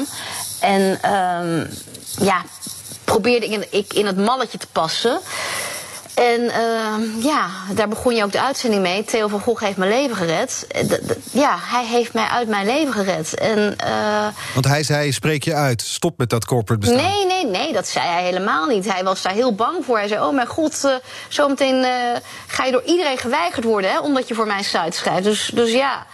En 0.62 0.98
ehm, 1.03 1.66
ja, 2.25 2.42
probeerde 3.05 3.46
ik 3.46 3.53
in, 3.53 3.64
ik 3.70 3.92
in 3.94 4.07
het 4.07 4.16
malletje 4.16 4.59
te 4.59 4.66
passen. 4.72 5.20
En 6.14 6.51
ehm, 6.51 7.03
ja, 7.18 7.46
daar 7.75 7.88
begon 7.88 8.14
je 8.14 8.25
ook 8.25 8.33
de 8.33 8.40
uitzending 8.42 8.83
mee. 8.83 9.05
Theo 9.05 9.29
van 9.29 9.40
Gogh 9.40 9.62
heeft 9.64 9.77
mijn 9.77 9.90
leven 9.90 10.16
gered. 10.16 10.64
Eh, 10.68 10.81
d- 10.85 11.01
Ja, 11.33 11.57
hij 11.61 11.87
heeft 11.87 12.12
mij 12.12 12.25
uit 12.27 12.48
mijn 12.48 12.66
leven 12.66 12.92
gered. 12.92 13.35
En 13.35 13.79
eh, 13.79 14.27
Want 14.55 14.66
hij 14.66 14.83
zei, 14.83 15.12
spreek 15.12 15.44
je 15.44 15.55
uit, 15.55 15.83
stop 15.83 16.18
met 16.18 16.31
dat 16.31 16.44
corporate 16.44 16.87
bestaan. 16.87 17.11
Nee, 17.11 17.27
nee, 17.27 17.46
nee, 17.46 17.72
dat 17.72 17.88
zei 17.88 18.07
hij 18.07 18.22
helemaal 18.22 18.66
niet. 18.66 18.92
Hij 18.92 19.05
was 19.05 19.22
daar 19.22 19.33
heel 19.33 19.55
bang 19.55 19.85
voor. 19.85 19.98
Hij 19.98 20.09
zei: 20.09 20.20
Oh 20.25 20.35
mijn 20.35 20.46
god, 20.46 20.85
eh, 20.85 20.94
zometeen 21.29 21.87
ga 22.46 22.64
je 22.64 22.72
door 22.72 22.83
iedereen 22.85 23.18
geweigerd 23.18 23.64
worden, 23.64 23.90
hè, 23.90 23.98
omdat 24.01 24.29
je 24.29 24.35
voor 24.35 24.46
mijn 24.46 24.64
site 24.64 24.90
schrijft. 24.96 25.25
Dus, 25.25 25.51
dus 25.55 25.72
ja, 25.72 26.07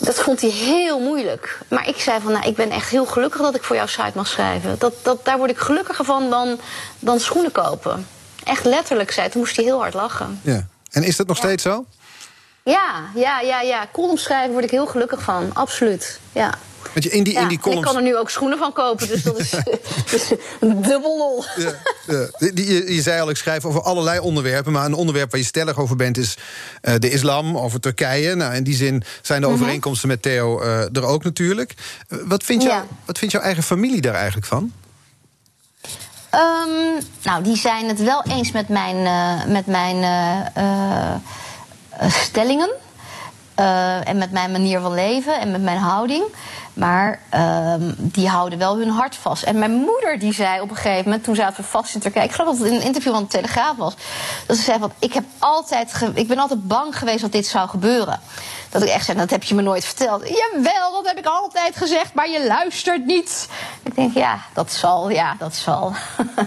dat 0.00 0.20
vond 0.22 0.40
hij 0.40 0.50
heel 0.50 1.00
moeilijk. 1.00 1.58
Maar 1.68 1.88
ik 1.88 2.00
zei: 2.00 2.20
van, 2.20 2.32
nou, 2.32 2.46
Ik 2.46 2.56
ben 2.56 2.70
echt 2.70 2.90
heel 2.90 3.06
gelukkig 3.06 3.40
dat 3.40 3.54
ik 3.54 3.62
voor 3.62 3.76
jouw 3.76 3.86
site 3.86 4.12
mag 4.14 4.26
schrijven. 4.26 4.76
Dat, 4.78 4.94
dat, 5.02 5.24
daar 5.24 5.38
word 5.38 5.50
ik 5.50 5.58
gelukkiger 5.58 6.04
van 6.04 6.30
dan, 6.30 6.60
dan 6.98 7.20
schoenen 7.20 7.52
kopen. 7.52 8.06
Echt 8.44 8.64
letterlijk, 8.64 9.10
zei. 9.10 9.28
Toen 9.28 9.40
moest 9.40 9.56
hij 9.56 9.64
heel 9.64 9.80
hard 9.80 9.94
lachen. 9.94 10.40
Ja. 10.42 10.66
En 10.90 11.02
is 11.02 11.16
dat 11.16 11.26
nog 11.26 11.36
steeds 11.36 11.62
zo? 11.62 11.84
Ja, 12.62 13.04
ja, 13.14 13.40
ja, 13.40 13.60
ja. 13.60 13.88
Column 13.92 14.18
schrijven 14.18 14.52
word 14.52 14.64
ik 14.64 14.70
heel 14.70 14.86
gelukkig 14.86 15.22
van. 15.22 15.50
Absoluut. 15.54 16.20
Ja. 16.32 16.54
Want 16.92 17.06
in 17.06 17.22
die, 17.22 17.32
Ja, 17.32 17.40
in 17.40 17.48
die 17.48 17.58
columns... 17.58 17.80
Ik 17.80 17.86
kan 17.86 17.96
er 17.96 18.02
nu 18.02 18.16
ook 18.16 18.30
schoenen 18.30 18.58
van 18.58 18.72
kopen, 18.72 19.08
dus 19.08 19.22
dat 19.22 19.38
is, 19.38 19.50
dus 20.10 20.32
dubbel 20.60 21.18
lol. 21.18 21.44
Ja, 21.56 21.72
ja. 22.06 22.28
Je, 22.54 22.94
je 22.94 23.02
zei 23.02 23.20
al, 23.20 23.30
ik 23.30 23.36
schrijf 23.36 23.64
over 23.64 23.82
allerlei 23.82 24.18
onderwerpen. 24.18 24.72
Maar 24.72 24.84
een 24.84 24.94
onderwerp 24.94 25.30
waar 25.30 25.40
je 25.40 25.46
stellig 25.46 25.78
over 25.78 25.96
bent 25.96 26.16
is 26.18 26.36
eh, 26.80 26.94
de 26.98 27.10
islam, 27.10 27.58
over 27.58 27.80
Turkije. 27.80 28.34
Nou, 28.34 28.54
in 28.54 28.62
die 28.64 28.74
zin 28.74 29.02
zijn 29.22 29.40
de 29.40 29.46
Mhm. 29.46 29.56
overeenkomsten 29.56 30.08
met 30.08 30.22
Theo 30.22 30.60
eh, 30.60 30.96
er 30.96 31.04
ook 31.04 31.24
natuurlijk. 31.24 31.74
Eh, 32.08 32.18
wat, 32.24 32.42
vindt 32.42 32.62
jou, 32.62 32.82
wat 33.04 33.18
vindt 33.18 33.34
jouw 33.34 33.42
eigen 33.42 33.62
familie 33.62 34.00
daar 34.00 34.14
eigenlijk 34.14 34.46
van? 34.46 34.72
Ehm, 36.30 37.02
nou, 37.22 37.42
die 37.42 37.56
zijn 37.56 37.88
het 37.88 38.02
wel 38.02 38.22
eens 38.24 38.52
met 38.52 38.68
mijn, 38.68 39.02
met 39.52 39.66
mijn 39.66 40.04
stellingen. 42.08 42.70
Eh, 43.60 44.08
en 44.08 44.18
met 44.18 44.30
mijn 44.30 44.50
manier 44.50 44.80
van 44.80 44.94
leven 44.94 45.40
en 45.40 45.50
met 45.50 45.62
mijn 45.62 45.78
houding. 45.78 46.24
Maar 46.72 47.20
ehm, 47.28 47.92
die 47.96 48.28
houden 48.28 48.58
wel 48.58 48.78
hun 48.78 48.88
hart 48.88 49.16
vast. 49.16 49.42
En 49.42 49.58
mijn 49.58 49.72
moeder 49.72 50.18
die 50.18 50.34
zei 50.34 50.60
op 50.60 50.70
een 50.70 50.76
gegeven 50.76 51.04
moment, 51.04 51.24
toen 51.24 51.34
zaten 51.34 51.62
we 51.62 51.68
vast 51.68 51.94
in 51.94 52.00
Turkije... 52.00 52.24
ik 52.24 52.32
geloof 52.32 52.48
dat 52.50 52.58
het 52.58 52.68
in 52.72 52.80
een 52.80 52.86
interview 52.86 53.12
van 53.12 53.22
de 53.22 53.28
Telegraaf 53.28 53.76
was... 53.76 53.94
dat 54.46 54.56
ze 54.56 54.62
zei 54.62 54.78
van, 54.78 54.92
ik, 54.98 55.12
heb 55.12 55.24
altijd 55.38 56.10
ik 56.14 56.28
ben 56.28 56.38
altijd 56.38 56.66
bang 56.66 56.98
geweest 56.98 57.20
dat 57.20 57.32
dit 57.32 57.46
zou 57.46 57.68
gebeuren. 57.68 58.20
Dat 58.68 58.82
ik 58.82 58.88
echt 58.88 59.04
zei, 59.04 59.18
dat 59.18 59.30
heb 59.30 59.42
je 59.42 59.54
me 59.54 59.62
nooit 59.62 59.84
verteld. 59.84 60.28
Jawel, 60.28 60.92
dat 60.92 61.06
heb 61.06 61.18
ik 61.18 61.26
altijd 61.26 61.76
gezegd, 61.76 62.14
maar 62.14 62.30
je 62.30 62.46
luistert 62.46 63.06
niet. 63.06 63.48
Ik 63.82 63.94
denk, 63.94 64.14
ja, 64.14 64.38
dat 64.52 64.72
zal, 64.72 65.10
ja, 65.10 65.34
dat 65.38 65.54
zal. 65.54 65.92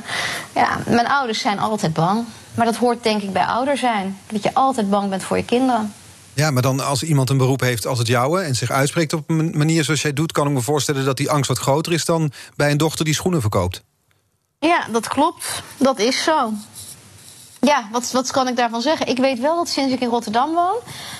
ja, 0.61 0.77
mijn 0.85 1.07
ouders 1.07 1.39
zijn 1.39 1.59
altijd 1.59 1.93
bang. 1.93 2.25
Maar 2.55 2.65
dat 2.65 2.75
hoort 2.75 3.03
denk 3.03 3.21
ik 3.21 3.33
bij 3.33 3.45
ouder 3.45 3.77
zijn. 3.77 4.19
Dat 4.27 4.43
je 4.43 4.53
altijd 4.53 4.89
bang 4.89 5.09
bent 5.09 5.23
voor 5.23 5.37
je 5.37 5.45
kinderen. 5.45 5.93
Ja, 6.33 6.51
maar 6.51 6.61
dan 6.61 6.79
als 6.79 7.03
iemand 7.03 7.29
een 7.29 7.37
beroep 7.37 7.59
heeft 7.59 7.87
als 7.87 7.97
het 7.99 8.07
jouwe... 8.07 8.41
en 8.41 8.55
zich 8.55 8.71
uitspreekt 8.71 9.13
op 9.13 9.29
een 9.29 9.57
manier 9.57 9.83
zoals 9.83 10.01
jij 10.01 10.13
doet... 10.13 10.31
kan 10.31 10.47
ik 10.47 10.53
me 10.53 10.61
voorstellen 10.61 11.05
dat 11.05 11.17
die 11.17 11.31
angst 11.31 11.47
wat 11.47 11.59
groter 11.59 11.93
is... 11.93 12.05
dan 12.05 12.31
bij 12.55 12.71
een 12.71 12.77
dochter 12.77 13.05
die 13.05 13.13
schoenen 13.13 13.41
verkoopt. 13.41 13.83
Ja, 14.59 14.87
dat 14.91 15.07
klopt. 15.07 15.63
Dat 15.77 15.99
is 15.99 16.23
zo. 16.23 16.51
Ja, 17.59 17.87
wat, 17.91 18.11
wat 18.11 18.31
kan 18.31 18.47
ik 18.47 18.55
daarvan 18.55 18.81
zeggen? 18.81 19.07
Ik 19.07 19.17
weet 19.17 19.39
wel 19.39 19.55
dat 19.55 19.69
sinds 19.69 19.93
ik 19.93 19.99
in 19.99 20.09
Rotterdam 20.09 20.53
woon... 20.53 20.77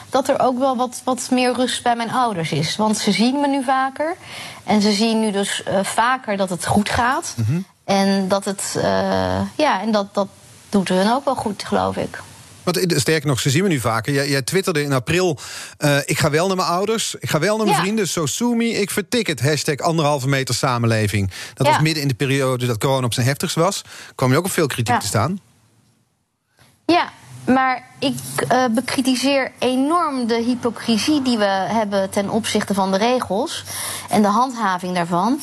dat 0.10 0.30
er 0.30 0.40
ook 0.40 0.60
wel 0.60 0.76
wat, 0.76 1.02
wat 1.04 1.28
meer 1.32 1.54
rust 1.54 1.84
bij 1.84 1.96
mijn 1.96 2.12
ouders 2.12 2.52
is. 2.52 2.76
Want 2.76 2.98
ze 2.98 3.12
zien 3.12 3.40
me 3.40 3.48
nu 3.48 3.64
vaker. 3.64 4.16
En 4.64 4.82
ze 4.82 4.92
zien 4.92 5.20
nu 5.20 5.32
dus 5.32 5.64
eh, 5.64 5.84
vaker 5.84 6.38
dat 6.38 6.50
het 6.50 6.66
goed 6.66 6.90
gaat. 6.90 7.36
En 7.84 8.28
dat 8.28 8.46
het... 8.46 8.76
eh, 8.78 9.42
ja, 9.58 9.82
en 9.82 9.92
dat, 9.92 10.14
dat 10.14 10.28
doet 10.70 10.90
hun 10.90 11.12
ook 11.12 11.26
wel 11.26 11.36
goed, 11.36 11.64
geloof 11.64 11.96
ik. 11.96 12.22
Want 12.64 12.78
eh, 12.78 12.98
sterker 13.00 13.28
nog, 13.28 13.40
ze 13.40 13.50
zien 13.50 13.64
me 13.64 13.70
nu 13.70 13.80
vaker. 13.80 14.14
Jij, 14.14 14.30
jij 14.30 14.42
twitterde 14.42 14.84
in 14.84 14.94
april, 14.94 15.40
eh, 15.78 15.98
ik 16.06 16.20
ga 16.20 16.30
wel 16.30 16.48
naar 16.48 16.56
mijn 16.56 16.68
ouders... 16.68 17.16
ik 17.20 17.30
ga 17.30 17.40
wel 17.40 17.56
naar 17.58 17.66
mijn 17.66 17.78
Ja. 17.78 17.84
vrienden, 17.84 18.08
so 18.08 18.26
sue 18.26 18.56
me, 18.56 18.70
ik 18.70 18.92
vertik 18.92 19.28
het. 19.28 19.42
Hashtag 19.42 19.78
anderhalve 19.78 20.28
meter 20.28 20.56
samenleving. 20.56 21.32
Dat 21.54 21.68
Ja. 21.68 21.74
was 21.74 21.82
midden 21.82 22.02
in 22.02 22.08
de 22.08 22.14
periode 22.14 22.66
dat 22.66 22.78
corona 22.78 23.06
op 23.06 23.14
zijn 23.14 23.26
heftigst 23.26 23.56
was. 23.56 23.82
kwam 24.16 24.32
je 24.32 24.38
ook 24.38 24.46
op 24.46 24.52
veel 24.52 24.68
kritiek 24.68 24.94
Ja. 24.94 25.00
te 25.00 25.08
staan. 25.08 25.40
Ja, 26.86 27.10
maar 27.46 27.88
ik 28.00 28.16
eh, 28.48 28.66
bekritiseer 28.72 29.52
enorm 29.60 30.28
de 30.28 30.36
hypocrisie 30.44 31.22
die 31.22 31.38
we 31.38 31.46
hebben 31.68 32.10
ten 32.10 32.30
opzichte 32.30 32.74
van 32.74 32.92
de 32.92 32.98
regels 32.98 33.64
en 34.10 34.22
de 34.22 34.28
handhaving 34.28 34.96
daarvan. 34.96 35.40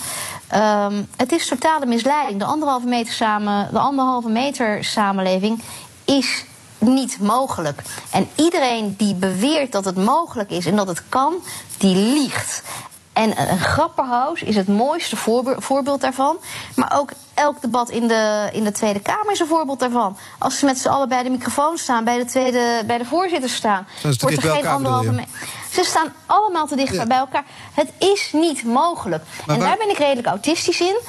Ehm, 0.48 1.02
het 1.16 1.32
is 1.32 1.46
totale 1.48 1.86
misleiding. 1.86 2.38
De 2.38 2.44
anderhalve 2.44 2.86
meter, 2.86 3.12
samen, 3.12 3.68
de 3.72 3.78
anderhalve 3.78 4.28
meter 4.28 4.84
samenleving 4.84 5.62
is 6.04 6.44
niet 6.81 7.20
mogelijk. 7.20 7.83
En 8.11 8.28
iedereen 8.35 8.95
die 8.97 9.14
beweert 9.14 9.72
dat 9.72 9.85
het 9.85 9.97
mogelijk 9.97 10.51
is 10.51 10.66
en 10.66 10.76
dat 10.76 10.89
het 10.89 11.03
kan, 11.09 11.35
die 11.78 11.97
liegt. 11.97 12.62
En 13.12 13.51
een 13.51 13.59
grapperhaus 13.61 14.43
is 14.43 14.57
het 14.57 14.68
mooiste 14.68 15.16
voorbe- 15.16 15.57
voorbeeld 15.59 16.01
daarvan. 16.01 16.37
Maar 16.74 16.93
ook 16.99 17.11
elk 17.35 17.61
debat 17.61 17.91
in 17.91 18.09
de, 18.09 18.49
in 18.53 18.64
de 18.64 18.72
Tweede 18.72 19.01
Kamer 19.01 19.33
is 19.33 19.41
een 19.41 19.47
voorbeeld 19.47 19.78
daarvan. 19.81 20.16
Als 20.39 20.59
ze 20.59 20.64
met 20.64 20.78
z'n 20.78 20.89
allen 20.89 21.09
bij 21.09 21.22
de 21.22 21.31
microfoon 21.31 21.78
staan, 21.78 22.05
bij 22.05 22.18
de, 22.18 22.24
tweede, 22.24 22.83
bij 22.87 22.99
de 22.99 23.05
voorzitter 23.05 23.51
staan... 23.51 23.87
Wordt 24.03 24.22
er 24.22 24.41
geen 24.43 24.51
elkaar, 24.51 24.72
anderhalve 24.74 25.05
je? 25.11 25.11
me- 25.12 25.24
Ze 25.72 25.85
staan 25.85 26.12
allemaal 26.26 26.66
te 26.66 26.76
dicht 26.76 26.95
Ja. 26.95 27.07
bij 27.07 27.16
elkaar. 27.18 27.45
Het 27.74 27.89
is 27.99 28.31
niet 28.33 28.64
mogelijk. 28.64 29.22
Maar 29.47 29.55
en 29.57 29.61
waar- 29.61 29.68
daar 29.68 29.78
ben 29.78 29.91
ik 29.91 29.99
redelijk 29.99 30.26
autistisch 30.26 30.81
in. 30.81 31.01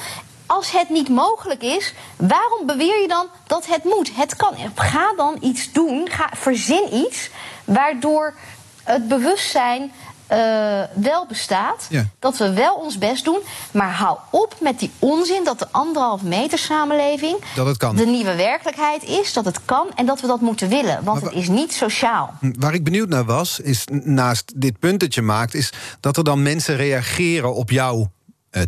Als 0.56 0.70
het 0.72 0.88
niet 0.88 1.08
mogelijk 1.08 1.62
is, 1.62 1.94
waarom 2.16 2.66
beweer 2.66 3.00
je 3.00 3.08
dan 3.08 3.26
dat 3.46 3.66
het 3.66 3.84
moet? 3.84 4.16
Het 4.16 4.36
kan. 4.36 4.54
Ga 4.74 5.14
dan 5.16 5.36
iets 5.40 5.72
doen. 5.72 6.08
Ga, 6.10 6.30
verzin 6.36 6.94
iets 6.94 7.30
waardoor 7.64 8.34
het 8.82 9.08
bewustzijn 9.08 9.92
eh, 10.26 10.82
wel 10.94 11.26
bestaat. 11.26 11.86
Ja. 11.88 12.06
Dat 12.18 12.36
we 12.36 12.52
wel 12.52 12.74
ons 12.74 12.98
best 12.98 13.24
doen. 13.24 13.38
Maar 13.70 13.92
hou 13.92 14.18
op 14.30 14.54
met 14.60 14.78
die 14.78 14.90
onzin 14.98 15.44
dat 15.44 15.58
de 15.58 15.66
anderhalf 15.70 16.22
meter 16.22 16.58
samenleving 16.58 17.36
Dat 17.54 17.66
het 17.66 17.76
kan. 17.76 17.96
de 17.96 18.06
nieuwe 18.06 18.34
werkelijkheid 18.34 19.02
is. 19.02 19.32
Dat 19.32 19.44
het 19.44 19.64
kan 19.64 19.86
en 19.94 20.06
dat 20.06 20.20
we 20.20 20.26
dat 20.26 20.40
moeten 20.40 20.68
willen. 20.68 21.04
Want 21.04 21.22
het 21.22 21.32
is 21.32 21.48
niet 21.48 21.72
sociaal. 21.72 22.34
Waar 22.40 22.74
ik 22.74 22.84
benieuwd 22.84 23.08
naar 23.08 23.24
was, 23.24 23.60
is 23.60 23.84
naast 24.04 24.52
dit 24.56 24.78
punt 24.78 25.00
dat 25.00 25.14
je 25.14 25.22
maakt... 25.22 25.54
is 25.54 25.72
dat 26.00 26.16
er 26.16 26.24
dan 26.24 26.42
mensen 26.42 26.76
reageren 26.76 27.54
op 27.54 27.70
jouw 27.70 27.98
eh, 28.00 28.06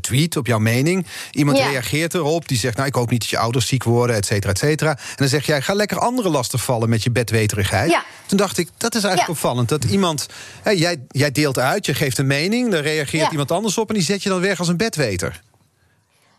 tweet, 0.00 0.36
op 0.36 0.46
jouw 0.46 0.58
mening. 0.58 1.06
Iemand 1.30 1.58
Ja. 1.58 1.66
reageert 1.68 2.14
erop, 2.14 2.48
die 2.48 2.58
zegt... 2.58 2.76
nou, 2.76 2.88
ik 2.88 2.94
hoop 2.94 3.10
niet 3.10 3.20
dat 3.20 3.30
je 3.30 3.38
ouders 3.38 3.66
ziek 3.66 3.84
worden, 3.84 4.16
et 4.16 4.26
cetera, 4.26 4.52
et 4.52 4.58
cetera. 4.58 4.90
En 4.90 5.16
dan 5.16 5.28
zeg 5.28 5.46
jij, 5.46 5.62
ga 5.62 5.74
lekker 5.74 5.98
anderen 5.98 6.30
lastigvallen 6.30 6.88
met 6.88 7.02
je 7.02 7.10
bedweterigheid. 7.10 7.90
Ja. 7.90 8.04
Toen 8.26 8.38
dacht 8.38 8.58
ik, 8.58 8.68
dat 8.76 8.94
is 8.94 9.02
eigenlijk 9.04 9.26
Ja. 9.26 9.32
opvallend. 9.32 9.68
Dat 9.68 9.84
iemand, 9.84 10.26
hè, 10.62 10.70
jij, 10.70 11.02
jij 11.08 11.32
deelt 11.32 11.58
uit, 11.58 11.86
je 11.86 11.94
geeft 11.94 12.18
een 12.18 12.26
mening... 12.26 12.70
dan 12.70 12.80
reageert 12.80 13.30
iemand 13.30 13.50
anders 13.50 13.78
op 13.78 13.88
en 13.88 13.94
die 13.94 14.04
zet 14.04 14.22
je 14.22 14.28
dan 14.28 14.40
weg 14.40 14.58
als 14.58 14.68
een 14.68 14.76
bedweter. 14.76 15.40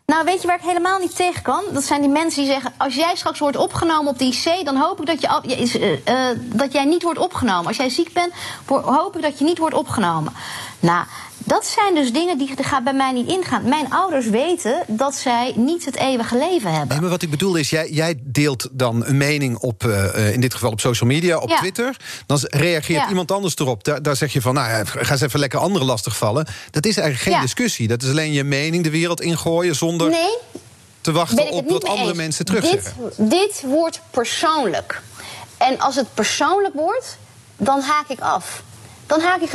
Nou, 0.05 0.23
weet 0.25 0.41
je 0.41 0.47
waar 0.47 0.57
ik 0.57 0.63
helemaal 0.65 0.99
niet 0.99 1.15
tegen 1.15 1.41
kan? 1.41 1.63
Dat 1.73 1.83
zijn 1.83 2.01
die 2.01 2.09
mensen 2.09 2.41
die 2.43 2.51
zeggen: 2.51 2.73
als 2.77 2.95
jij 2.95 3.11
straks 3.15 3.39
wordt 3.39 3.57
opgenomen 3.57 4.11
op 4.11 4.19
de 4.19 4.25
IC, 4.25 4.65
dan 4.65 4.75
hoop 4.75 4.99
ik 4.99 5.05
dat, 5.05 5.21
je, 5.21 5.27
eh, 6.05 6.29
eh, 6.29 6.37
dat 6.41 6.73
jij 6.73 6.85
niet 6.85 7.03
wordt 7.03 7.19
opgenomen. 7.19 7.67
Als 7.67 7.77
jij 7.77 7.89
ziek 7.89 8.13
bent, 8.13 8.33
hoop 8.65 9.15
ik 9.15 9.21
dat 9.21 9.39
je 9.39 9.45
niet 9.45 9.57
wordt 9.57 9.75
opgenomen. 9.75 10.33
Nou, 10.79 11.05
dat 11.47 11.65
zijn 11.65 11.95
dus 11.95 12.13
dingen 12.13 12.37
die 12.37 12.55
er 12.55 12.63
gaat 12.65 12.83
bij 12.83 12.93
mij 12.93 13.11
niet 13.11 13.27
ingaan. 13.27 13.69
Mijn 13.69 13.89
ouders 13.93 14.25
weten 14.27 14.83
dat 14.87 15.15
zij 15.15 15.53
niet 15.55 15.85
het 15.85 15.95
eeuwige 15.95 16.37
leven 16.37 16.69
hebben. 16.71 16.87
Nee, 16.89 16.99
maar 16.99 17.09
wat 17.09 17.21
ik 17.21 17.29
bedoel 17.29 17.55
is, 17.55 17.69
jij, 17.69 17.89
jij 17.89 18.19
deelt 18.23 18.67
dan 18.71 19.05
een 19.05 19.17
mening 19.17 19.57
op, 19.57 19.83
eh, 19.83 20.05
eh, 20.27 20.33
in 20.33 20.41
dit 20.41 20.53
geval 20.53 20.71
op 20.71 20.79
social 20.79 21.09
media, 21.09 21.37
op 21.37 21.49
Ja. 21.49 21.57
Twitter. 21.57 21.97
Dan 22.25 22.37
reageert 22.41 23.01
Ja. 23.01 23.09
iemand 23.09 23.31
anders 23.31 23.55
erop. 23.55 23.83
Daar, 23.83 24.01
daar 24.01 24.15
zeg 24.15 24.33
je 24.33 24.41
van, 24.41 24.53
nou, 24.53 24.85
ga 24.85 25.11
eens 25.11 25.21
even 25.21 25.39
lekker 25.39 25.59
anderen 25.59 25.87
lastigvallen. 25.87 26.47
Dat 26.71 26.85
is 26.85 26.97
eigenlijk 26.97 27.27
geen 27.27 27.33
Ja. 27.33 27.41
discussie. 27.41 27.87
Dat 27.87 28.03
is 28.03 28.09
alleen 28.09 28.31
je 28.31 28.43
mening 28.43 28.83
de 28.83 28.89
wereld 28.89 29.21
ingooien 29.21 29.75
zonder 29.75 30.09
Nee, 30.09 30.37
te 31.01 31.11
wachten 31.11 31.49
op 31.49 31.69
wat 31.69 31.85
andere 31.85 32.07
eens. 32.07 32.17
mensen 32.17 32.45
dit, 32.45 32.55
terugzeggen. 32.55 33.11
dit 33.29 33.63
wordt 33.65 34.01
persoonlijk. 34.11 35.01
En 35.57 35.79
als 35.79 35.95
het 35.95 36.13
persoonlijk 36.13 36.73
wordt, 36.73 37.17
dan 37.57 37.81
haak 37.81 38.07
ik 38.09 38.19
af. 38.19 38.63
Dan 39.07 39.19
haak 39.21 39.41
ik. 39.41 39.49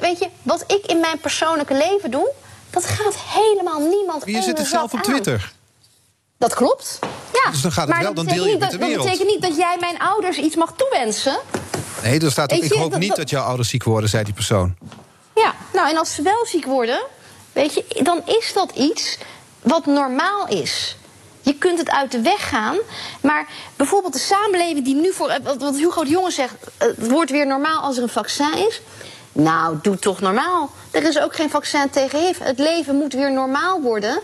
Weet 0.00 0.18
je, 0.18 0.28
wat 0.42 0.64
ik 0.66 0.86
in 0.86 1.00
mijn 1.00 1.18
persoonlijke 1.18 1.74
leven 1.74 2.10
doe, 2.10 2.30
dat 2.70 2.84
gaat 2.84 3.14
helemaal 3.16 3.80
niemand 3.88 4.22
je 4.26 4.42
zit 4.42 4.58
er 4.58 4.66
zelf 4.66 4.92
op. 4.92 5.00
Twitter. 5.02 5.52
Dat 6.38 6.54
klopt. 6.54 6.98
Ja. 7.32 7.50
Dus 7.50 7.60
dan 7.62 7.72
gaat 7.72 7.86
het 7.86 7.94
maar 7.94 8.02
wel, 8.04 8.14
dan 8.14 8.26
deel 8.26 8.44
je 8.44 8.50
niet 8.50 8.58
met 8.60 8.70
de 8.70 8.78
wereld. 8.78 8.96
Dat 8.96 9.04
betekent 9.06 9.28
niet 9.28 9.42
dat 9.42 9.56
jij 9.56 9.76
mijn 9.80 9.98
ouders 9.98 10.36
iets 10.36 10.56
mag 10.56 10.72
toewensen. 10.76 11.38
Nee, 12.02 12.20
er 12.20 12.30
staat 12.30 12.52
ook, 12.52 12.62
ik 12.62 12.72
hoop 12.72 12.96
niet 12.98 13.08
dat- 13.08 13.16
dat 13.16 13.30
jouw 13.30 13.44
ouders 13.44 13.68
ziek 13.68 13.84
worden, 13.84 14.10
zei 14.10 14.24
die 14.24 14.34
persoon. 14.34 14.76
Ja, 15.34 15.54
nou 15.72 15.88
en 15.90 15.96
als 15.98 16.14
ze 16.14 16.22
wel 16.22 16.46
ziek 16.46 16.64
worden, 16.64 17.00
weet 17.52 17.74
je, 17.74 17.84
dan 18.02 18.22
is 18.26 18.52
dat 18.54 18.70
iets 18.74 19.18
wat 19.62 19.86
normaal 19.86 20.48
is. 20.48 20.96
Je 21.46 21.54
kunt 21.58 21.78
het 21.78 21.90
uit 21.90 22.12
de 22.12 22.20
weg 22.20 22.48
gaan, 22.48 22.76
maar 23.20 23.46
bijvoorbeeld 23.76 24.12
de 24.12 24.18
samenleving 24.18 24.84
die 24.84 24.94
nu 24.94 25.12
voor. 25.12 25.28
eh, 25.28 25.52
Wat 25.58 25.76
Hugo 25.76 26.04
de 26.04 26.10
Jonge 26.10 26.30
zegt, 26.30 26.54
eh, 26.78 26.86
het 26.88 27.10
wordt 27.10 27.30
weer 27.30 27.46
normaal 27.46 27.80
als 27.80 27.96
er 27.96 28.02
een 28.02 28.08
vaccin 28.08 28.66
is. 28.68 28.80
Nou, 29.32 29.76
doe 29.82 29.98
toch 29.98 30.20
normaal. 30.20 30.70
Er 30.90 31.02
is 31.02 31.18
ook 31.18 31.34
geen 31.34 31.50
vaccin 31.50 31.90
tegen 31.90 32.18
HIV. 32.18 32.38
Het 32.38 32.58
leven 32.58 32.94
moet 32.94 33.12
weer 33.12 33.32
normaal 33.32 33.80
worden 33.80 34.18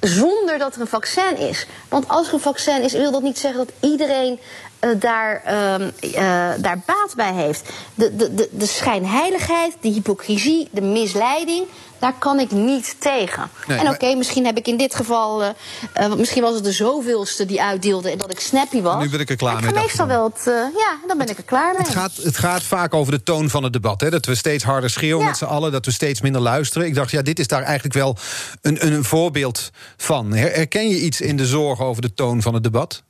zonder 0.00 0.58
dat 0.58 0.74
er 0.74 0.80
een 0.80 0.86
vaccin 0.86 1.36
is. 1.36 1.66
Want 1.88 2.08
als 2.08 2.28
er 2.28 2.34
een 2.34 2.40
vaccin 2.40 2.82
is, 2.82 2.92
wil 2.92 3.10
dat 3.10 3.22
niet 3.22 3.38
zeggen 3.38 3.66
dat 3.66 3.90
iedereen 3.90 4.40
eh, 4.78 4.90
daar, 4.96 5.42
ehm, 5.44 5.90
eh, 6.00 6.50
daar 6.58 6.82
baat 6.86 7.12
bij 7.16 7.32
heeft. 7.32 7.68
De, 7.94 8.16
de, 8.16 8.34
de, 8.34 8.48
de 8.52 8.66
schijnheiligheid, 8.66 9.76
de 9.80 9.88
hypocrisie, 9.88 10.68
de 10.72 10.80
misleiding, 10.80 11.66
daar 11.98 12.14
kan 12.18 12.38
ik 12.40 12.50
niet 12.50 12.96
tegen. 12.98 13.50
Nee, 13.66 13.78
en 13.78 13.84
maar- 13.84 13.92
oké, 13.94 14.14
misschien 14.14 14.44
heb 14.46 14.56
ik 14.56 14.66
in 14.66 14.76
dit 14.76 14.94
geval, 14.94 15.42
eh, 15.42 15.48
eh, 15.92 16.14
misschien 16.14 16.42
was 16.42 16.54
het 16.54 16.64
de 16.64 16.72
zoveelste 16.72 17.46
die 17.46 17.62
uitdeelde 17.62 18.10
en 18.10 18.18
dat 18.18 18.30
ik 18.30 18.40
snappy 18.40 18.80
was. 18.82 19.02
Nu 19.02 19.10
ben 19.10 19.20
ik 19.20 19.30
er 19.30 19.36
klaar 19.36 19.62
Maar 19.62 19.72
mee, 19.72 19.82
meestal 19.82 20.06
wel 20.06 20.24
het, 20.24 20.46
eh, 20.46 20.52
ja, 20.54 20.98
dan 21.06 21.18
ben 21.18 21.28
ik 21.28 21.36
er 21.38 21.42
klaar 21.44 21.72
mee. 21.72 21.82
Het 21.82 21.88
gaat, 21.96 22.12
het 22.16 22.36
gaat 22.38 22.62
vaak 22.62 22.94
over 22.94 23.12
de 23.12 23.22
toon 23.22 23.50
van 23.50 23.62
het 23.62 23.72
debat. 23.72 24.00
Hè? 24.00 24.10
Dat 24.10 24.26
we 24.26 24.34
steeds 24.34 24.64
harder 24.64 24.90
schreeuwen 24.90 25.22
Ja. 25.22 25.28
met 25.28 25.36
z'n 25.38 25.44
allen. 25.44 25.72
Dat 25.72 25.84
we 25.84 25.90
steeds 25.92 26.20
minder 26.20 26.40
luisteren. 26.40 26.86
Ik 26.86 26.94
dacht, 26.94 27.10
ja, 27.10 27.22
dit 27.22 27.38
is 27.38 27.46
daar 27.46 27.62
eigenlijk 27.62 27.94
wel 27.94 28.16
een, 28.62 28.86
een 28.86 29.04
voorbeeld 29.04 29.70
van. 29.96 30.32
Her- 30.32 30.52
Herken 30.54 30.88
je 30.88 31.00
iets 31.00 31.20
in 31.20 31.36
de 31.36 31.46
zorg 31.46 31.80
over 31.80 32.02
de 32.02 32.14
toon 32.14 32.42
van 32.42 32.54
het 32.54 32.62
debat? 32.62 33.02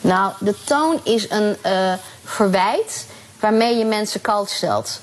Nou, 0.00 0.32
de 0.40 0.54
toon 0.64 1.00
is 1.04 1.30
een 1.30 1.56
verwijt 2.24 3.06
waarmee 3.40 3.76
je 3.76 3.84
mensen 3.84 4.20
koud 4.20 4.50
stelt. 4.50 5.00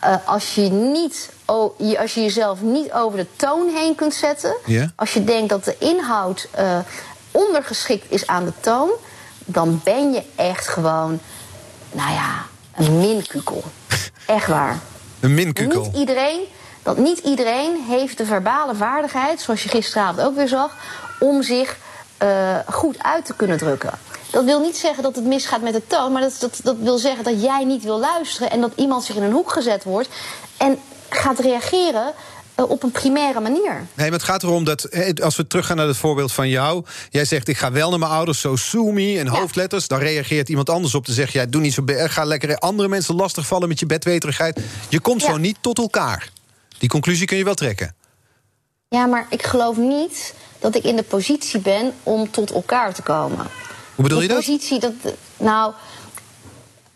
Eh, 0.00 0.14
als, 0.24 0.54
je 0.54 0.70
niet, 0.70 1.30
oh, 1.46 1.98
als 1.98 2.14
je 2.14 2.22
jezelf 2.22 2.60
niet 2.60 2.92
over 2.92 3.18
de 3.18 3.26
toon 3.36 3.68
heen 3.74 3.94
kunt 3.94 4.14
zetten. 4.14 4.56
Als 4.96 5.12
je 5.14 5.24
denkt 5.24 5.48
dat 5.48 5.64
de 5.64 5.76
inhoud 5.78 6.48
eh, 6.50 6.78
ondergeschikt 7.30 8.04
is 8.08 8.26
aan 8.26 8.44
de 8.44 8.52
toon. 8.60 8.90
dan 9.44 9.80
ben 9.84 10.12
je 10.12 10.22
echt 10.36 10.68
gewoon, 10.68 11.20
nou 11.92 12.12
ja, 12.12 12.46
een 12.76 12.98
minkukel. 12.98 13.62
Echt 14.26 14.46
waar. 14.46 14.78
Een 15.20 15.34
minkukel. 15.34 15.82
Niet 15.82 15.96
iedereen, 15.96 16.40
dat 16.82 16.98
niet 16.98 17.18
iedereen 17.18 17.84
heeft 17.88 18.18
de 18.18 18.26
verbale 18.26 18.74
vaardigheid, 18.74 19.40
zoals 19.40 19.62
je 19.62 19.68
gisteravond 19.68 20.20
ook 20.20 20.36
weer 20.36 20.48
zag, 20.48 20.76
om 21.18 21.42
zich 21.42 21.76
eh, 22.18 22.56
goed 22.66 23.02
uit 23.02 23.24
te 23.24 23.34
kunnen 23.34 23.58
drukken. 23.58 23.90
Dat 24.30 24.44
wil 24.44 24.60
niet 24.60 24.76
zeggen 24.76 25.02
dat 25.02 25.14
het 25.16 25.24
misgaat 25.24 25.62
met 25.62 25.72
de 25.72 25.86
toon, 25.86 26.12
maar 26.12 26.22
dat, 26.22 26.36
dat, 26.40 26.60
dat 26.62 26.76
wil 26.80 26.98
zeggen 26.98 27.24
dat 27.24 27.42
jij 27.42 27.64
niet 27.64 27.82
wil 27.82 27.98
luisteren 27.98 28.50
en 28.50 28.60
dat 28.60 28.72
iemand 28.76 29.04
zich 29.04 29.16
in 29.16 29.22
een 29.22 29.32
hoek 29.32 29.52
gezet 29.52 29.84
wordt 29.84 30.08
en 30.56 30.78
gaat 31.08 31.38
reageren 31.38 32.12
eh, 32.54 32.70
op 32.70 32.82
een 32.82 32.90
primaire 32.90 33.40
manier. 33.40 33.72
Nee, 33.72 33.86
maar 34.10 34.18
het 34.18 34.22
gaat 34.22 34.42
erom 34.42 34.64
dat, 34.64 34.84
eh, 34.84 35.24
als 35.24 35.36
we 35.36 35.46
teruggaan 35.46 35.76
naar 35.76 35.86
het 35.86 35.96
voorbeeld 35.96 36.32
van 36.32 36.48
jou... 36.48 36.84
jij 37.10 37.24
zegt, 37.24 37.48
ik 37.48 37.56
ga 37.56 37.72
wel 37.72 37.90
naar 37.90 37.98
mijn 37.98 38.10
ouders, 38.10 38.40
zo 38.40 38.56
sue 38.56 38.92
me, 38.92 39.12
in 39.12 39.26
hoofdletters... 39.26 39.88
dan 39.88 39.98
reageert 39.98 40.48
iemand 40.48 40.70
anders 40.70 40.94
op 40.94 41.04
te 41.04 41.12
zeggen... 41.12 41.40
Ja, 41.40 41.46
doe 41.46 41.60
niet 41.60 41.74
zo 41.74 41.82
be- 41.82 42.08
ga 42.08 42.24
lekker 42.24 42.58
andere 42.58 42.88
mensen 42.88 43.14
lastigvallen 43.14 43.68
met 43.68 43.78
je 43.80 43.86
bedweterigheid. 43.86 44.60
Je 44.88 45.00
komt 45.00 45.22
Ja. 45.22 45.28
zo 45.30 45.36
niet 45.36 45.56
tot 45.60 45.78
elkaar. 45.78 46.30
Die 46.78 46.88
conclusie 46.88 47.26
kun 47.26 47.36
je 47.36 47.44
wel 47.44 47.54
trekken. 47.54 47.94
Ja, 48.88 49.06
maar 49.06 49.26
ik 49.30 49.42
geloof 49.42 49.76
niet 49.76 50.34
dat 50.58 50.74
ik 50.74 50.84
in 50.84 50.96
de 50.96 51.02
positie 51.02 51.60
ben 51.60 51.92
om 52.02 52.30
tot 52.30 52.50
elkaar 52.52 52.94
te 52.94 53.02
komen. 53.02 53.46
Hoe 53.98 54.06
bedoel 54.06 54.18
de 54.18 54.26
je 54.26 54.32
dat? 54.34 54.44
Positie 54.44 54.80
dat 54.80 54.92
nou, 55.36 55.72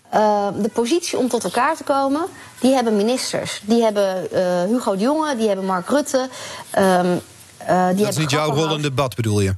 eh, 0.09 0.49
de 0.57 0.69
positie 0.69 1.19
om 1.19 1.29
tot 1.29 1.45
elkaar 1.45 1.77
te 1.77 1.85
komen, 1.85 2.27
die 2.61 2.75
hebben 2.75 2.97
ministers. 2.97 3.61
Die 3.65 3.83
hebben 3.83 4.31
eh, 4.31 4.65
Hugo 4.65 4.97
de 4.97 5.03
Jonge, 5.03 5.37
die 5.37 5.47
hebben 5.47 5.67
Mark 5.67 5.89
Rutte. 5.89 6.29
ehm, 6.71 7.17
eh, 7.57 7.89
die 7.89 7.97
Dat 7.97 8.09
is 8.09 8.17
niet 8.17 8.31
jouw 8.31 8.51
rol 8.51 8.65
in 8.65 8.71
het 8.71 8.83
debat, 8.83 9.15
bedoel 9.15 9.41
je? 9.41 9.55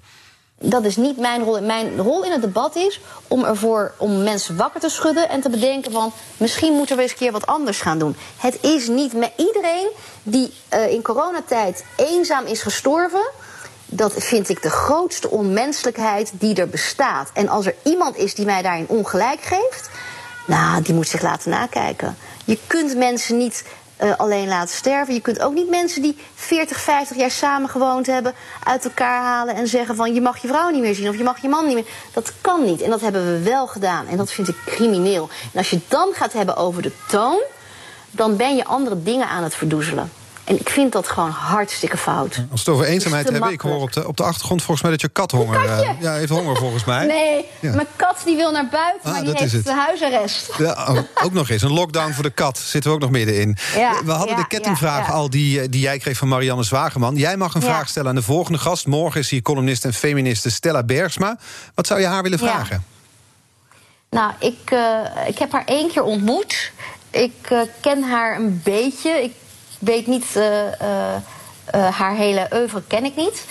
Dat 0.58 0.84
is 0.84 0.96
niet 0.96 1.16
mijn 1.18 1.42
rol. 1.42 1.60
Mijn 1.60 1.96
rol 1.96 2.24
in 2.24 2.32
het 2.32 2.40
debat 2.40 2.76
is 2.76 3.00
om 3.28 3.44
ervoor 3.44 3.94
om 3.98 4.22
mensen 4.22 4.56
wakker 4.56 4.80
te 4.80 4.88
schudden 4.88 5.28
en 5.28 5.40
te 5.40 5.50
bedenken 5.50 5.92
van 5.92 6.12
misschien 6.36 6.72
moeten 6.72 6.96
we 6.96 7.02
eens 7.02 7.10
een 7.10 7.18
keer 7.18 7.32
wat 7.32 7.46
anders 7.46 7.80
gaan 7.80 7.98
doen. 7.98 8.16
Het 8.36 8.58
is 8.62 8.88
niet 8.88 9.12
met 9.12 9.32
iedereen 9.36 9.88
die 10.22 10.52
eh, 10.68 10.92
in 10.92 11.02
coronatijd 11.02 11.84
eenzaam 11.96 12.44
is 12.46 12.62
gestorven. 12.62 13.30
Dat 13.96 14.12
vind 14.16 14.48
ik 14.48 14.62
de 14.62 14.70
grootste 14.70 15.30
onmenselijkheid 15.30 16.32
die 16.32 16.54
er 16.54 16.68
bestaat. 16.68 17.30
En 17.32 17.48
als 17.48 17.66
er 17.66 17.74
iemand 17.82 18.16
is 18.16 18.34
die 18.34 18.44
mij 18.44 18.62
daarin 18.62 18.88
ongelijk 18.88 19.40
geeft, 19.40 19.90
nou, 20.46 20.82
die 20.82 20.94
moet 20.94 21.08
zich 21.08 21.22
laten 21.22 21.50
nakijken. 21.50 22.16
Je 22.44 22.58
kunt 22.66 22.96
mensen 22.96 23.36
niet 23.36 23.64
eh, 23.96 24.16
alleen 24.16 24.48
laten 24.48 24.74
sterven. 24.74 25.14
Je 25.14 25.20
kunt 25.20 25.40
ook 25.40 25.54
niet 25.54 25.68
mensen 25.68 26.02
die 26.02 26.16
40, 26.34 26.80
50 26.80 27.16
jaar 27.16 27.30
samen 27.30 27.68
gewoond 27.68 28.06
hebben... 28.06 28.34
uit 28.64 28.84
elkaar 28.84 29.22
halen 29.22 29.54
en 29.54 29.68
zeggen 29.68 29.96
van 29.96 30.14
je 30.14 30.20
mag 30.20 30.38
je 30.38 30.48
vrouw 30.48 30.70
niet 30.70 30.82
meer 30.82 30.94
zien... 30.94 31.08
of 31.08 31.16
je 31.16 31.24
mag 31.24 31.42
je 31.42 31.48
man 31.48 31.66
niet 31.66 31.74
meer. 31.74 31.88
Dat 32.12 32.32
kan 32.40 32.64
niet. 32.64 32.80
En 32.80 32.90
dat 32.90 33.00
hebben 33.00 33.24
we 33.26 33.42
wel 33.42 33.66
gedaan. 33.66 34.06
En 34.06 34.16
dat 34.16 34.32
vind 34.32 34.48
ik 34.48 34.56
crimineel. 34.66 35.28
En 35.52 35.58
als 35.58 35.70
je 35.70 35.80
dan 35.88 36.12
gaat 36.12 36.32
hebben 36.32 36.56
over 36.56 36.82
de 36.82 36.92
toon... 37.08 37.42
dan 38.10 38.36
ben 38.36 38.56
je 38.56 38.64
andere 38.64 39.02
dingen 39.02 39.28
aan 39.28 39.42
het 39.42 39.54
verdoezelen. 39.54 40.10
En 40.44 40.60
ik 40.60 40.68
vind 40.68 40.92
dat 40.92 41.08
gewoon 41.08 41.30
hartstikke 41.30 41.96
fout. 41.96 42.36
Als 42.50 42.64
we 42.64 42.70
het 42.70 42.80
over 42.80 42.84
eenzaamheid 42.84 43.28
hebben... 43.30 43.52
ik 43.52 43.60
hoor 43.60 43.80
op 43.80 43.92
de, 43.92 44.06
op 44.08 44.16
de 44.16 44.22
achtergrond 44.22 44.60
volgens 44.62 44.82
mij 44.82 44.90
dat 44.90 45.00
je 45.00 45.08
kat 45.08 45.30
honger... 45.30 45.64
eh, 45.64 45.90
ja, 46.00 46.12
heeft 46.12 46.30
honger 46.30 46.56
volgens 46.56 46.84
mij. 46.84 47.06
Nee, 47.06 47.44
Ja. 47.60 47.74
mijn 47.74 47.86
kat 47.96 48.16
die 48.24 48.36
wil 48.36 48.52
naar 48.52 48.68
buiten, 48.70 49.00
Ah, 49.04 49.12
maar 49.12 49.24
die 49.24 49.34
heeft 49.36 49.52
het. 49.52 49.64
de 49.64 49.72
huisarrest. 49.74 50.50
Ja, 50.58 50.86
oh, 50.88 50.98
ook 51.24 51.32
nog 51.32 51.48
eens. 51.50 51.62
Een 51.62 51.72
lockdown 51.72 52.12
voor 52.12 52.22
de 52.22 52.30
kat. 52.30 52.58
Zitten 52.58 52.90
we 52.90 52.96
ook 52.96 53.02
nog 53.02 53.10
middenin. 53.10 53.56
We 54.04 54.12
hadden 54.12 54.36
de 54.36 54.46
kettingvraag 54.46 55.12
al 55.12 55.30
die, 55.30 55.60
eh, 55.60 55.66
die 55.70 55.80
jij 55.80 55.98
kreeg 55.98 56.16
van 56.18 56.28
Marianne 56.28 56.62
Zwageman. 56.62 57.14
Jij 57.16 57.36
mag 57.36 57.54
een 57.54 57.62
vraag 57.62 57.88
stellen 57.88 58.08
aan 58.08 58.14
de 58.14 58.22
volgende 58.22 58.58
gast. 58.58 58.86
Morgen 58.86 59.20
is 59.20 59.30
hier 59.30 59.42
columnist 59.42 59.84
en 59.84 59.92
feministe 59.94 60.50
Stella 60.50 60.82
Bergsma. 60.82 61.38
Wat 61.74 61.86
zou 61.86 62.00
je 62.00 62.06
haar 62.06 62.22
willen 62.22 62.38
vragen? 62.38 62.84
Nou, 64.10 64.32
ik, 64.38 64.70
eh, 64.70 64.98
ik 65.26 65.38
heb 65.38 65.52
haar 65.52 65.64
één 65.66 65.88
keer 65.88 66.02
ontmoet. 66.02 66.72
Ik 67.10 67.32
ken 67.80 68.02
haar 68.02 68.36
een 68.36 68.60
beetje. 68.64 69.10
Ik 69.10 69.32
weet 69.84 70.06
niet, 70.06 70.26
eh, 70.36 70.80
eh, 70.80 71.14
eh, 71.64 71.94
haar 71.94 72.14
hele 72.16 72.48
oeuvre 72.52 72.82
ken 72.86 73.04
ik 73.04 73.16
niet. 73.16 73.44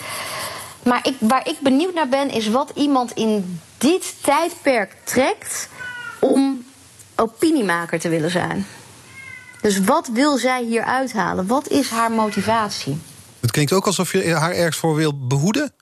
Maar 0.82 1.06
ik, 1.06 1.16
waar 1.20 1.48
ik 1.48 1.56
benieuwd 1.60 1.94
naar 1.94 2.08
ben, 2.08 2.30
is 2.30 2.48
wat 2.48 2.70
iemand 2.74 3.12
in 3.12 3.60
dit 3.78 4.14
tijdperk 4.22 4.96
trekt 5.04 5.68
om 6.20 6.64
opiniemaker 7.16 8.00
te 8.00 8.08
willen 8.08 8.30
zijn. 8.30 8.66
Dus 9.60 9.80
wat 9.80 10.08
wil 10.12 10.36
zij 10.36 10.64
hier 10.64 10.84
uithalen? 10.84 11.46
Wat 11.46 11.68
is 11.68 11.90
haar 11.90 12.10
motivatie? 12.10 12.98
Het 13.40 13.50
klinkt 13.50 13.72
ook 13.72 13.86
alsof 13.86 14.12
je 14.12 14.34
haar 14.34 14.52
ergens 14.52 14.76
voor 14.76 14.94
wil 14.94 15.26
behoeden. 15.26 15.72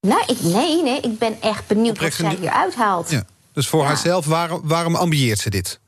Nou, 0.00 0.22
ik, 0.26 0.40
nee, 0.42 0.82
nee, 0.82 1.00
ik 1.00 1.18
ben 1.18 1.42
echt 1.42 1.66
benieuwd 1.66 1.90
Oprecht 1.94 2.18
wat 2.18 2.30
zij 2.30 2.40
hier 2.40 2.50
uithaalt. 2.50 3.10
Ja. 3.10 3.24
Dus 3.52 3.68
voor 3.68 3.80
Ja. 3.80 3.86
haarzelf, 3.86 4.26
waarom, 4.26 4.60
waarom 4.64 4.94
ambieert 4.94 5.38
ze 5.38 5.50
dit? 5.50 5.80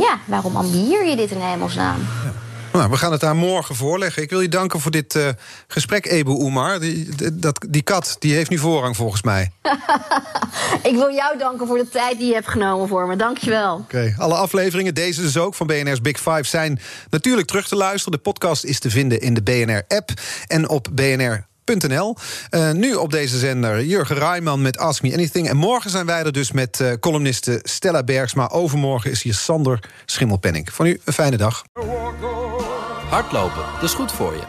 Ja, 0.00 0.18
waarom 0.24 0.56
ambieer 0.56 1.04
je 1.06 1.16
dit 1.16 1.30
in 1.30 1.40
hemelsnaam? 1.40 2.06
Nou, 2.72 2.90
we 2.90 2.96
gaan 2.96 3.12
het 3.12 3.22
haar 3.22 3.36
morgen 3.36 3.74
voorleggen. 3.74 4.22
Ik 4.22 4.30
wil 4.30 4.40
je 4.40 4.48
danken 4.48 4.80
voor 4.80 4.90
dit 4.90 5.14
eh, 5.14 5.28
gesprek, 5.68 6.06
Ebu 6.06 6.30
Oemar. 6.30 6.80
Die, 6.80 7.14
die- 7.14 7.38
dat, 7.38 7.66
die 7.68 7.82
kat 7.82 8.16
die 8.18 8.34
heeft 8.34 8.50
nu 8.50 8.58
voorrang 8.58 8.96
volgens 8.96 9.22
mij. 9.22 9.50
Ik 10.82 10.94
wil 10.94 11.10
jou 11.12 11.38
danken 11.38 11.66
voor 11.66 11.78
de 11.78 11.88
tijd 11.88 12.18
die 12.18 12.26
je 12.28 12.34
hebt 12.34 12.48
genomen 12.48 12.88
voor 12.88 13.06
me. 13.06 13.16
Dankjewel. 13.16 13.74
Oké, 13.76 14.14
alle 14.18 14.34
afleveringen, 14.34 14.94
deze 14.94 15.20
dus 15.22 15.36
ook 15.38 15.54
van 15.54 15.66
BNR's 15.66 16.00
Big 16.00 16.16
Five, 16.16 16.42
zijn 16.44 16.80
natuurlijk 17.10 17.46
terug 17.46 17.68
te 17.68 17.76
luisteren. 17.76 18.12
De 18.12 18.18
podcast 18.30 18.64
is 18.64 18.78
te 18.78 18.90
vinden 18.90 19.20
in 19.20 19.34
de 19.34 19.42
BNR-app 19.42 20.10
en 20.46 20.68
op 20.68 20.88
Eh, 21.66 22.70
nu 22.70 22.94
op 22.94 23.10
deze 23.10 23.38
zender 23.38 23.84
Jurgen 23.84 24.16
Rijman 24.16 24.62
met 24.62 24.78
Ask 24.78 25.02
Me 25.02 25.12
Anything. 25.12 25.48
En 25.48 25.56
morgen 25.56 25.90
zijn 25.90 26.06
wij 26.06 26.24
er 26.24 26.32
dus 26.32 26.52
met 26.52 26.80
eh, 26.80 26.92
columniste 27.00 27.60
Stella 27.62 28.02
Bergsma. 28.02 28.48
Overmorgen 28.48 29.10
is 29.10 29.22
hier 29.22 29.34
Sander 29.34 29.80
Schimmelpenning. 30.04 30.72
Voor 30.72 30.84
nu 30.84 31.00
een 31.04 31.12
fijne 31.12 31.36
dag. 31.36 31.64
Hardlopen, 33.08 33.62
dat 33.74 33.82
is 33.82 33.94
goed 33.94 34.12
voor 34.12 34.32
je. 34.32 34.42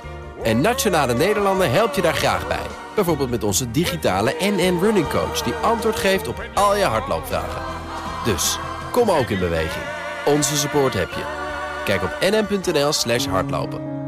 En 0.44 0.62
Nationale 0.62 1.14
Nederlanden 1.14 1.72
helpt 1.72 1.96
je 1.96 2.02
daar 2.02 2.16
graag 2.16 2.48
bij. 2.48 2.66
Bijvoorbeeld 2.96 3.30
met 3.30 3.44
onze 3.44 3.72
digitale 3.72 4.36
NN 4.40 4.80
Running 4.82 5.08
Coach... 5.08 5.42
die 5.42 5.54
antwoord 5.54 5.96
geeft 5.96 6.28
op 6.28 6.44
al 6.54 6.76
je 6.76 6.84
hardloopvragen. 6.84 7.62
Dus, 8.26 8.60
kom 8.92 9.12
ook 9.12 9.30
in 9.30 9.40
beweging. 9.40 9.86
Onze 10.26 10.58
support 10.58 10.94
heb 10.94 11.10
je. 11.10 11.24
Kijk 11.86 12.04
op 12.04 12.18
nn.nl 12.22 12.94
slash 12.94 13.26
hardlopen. 13.26 14.07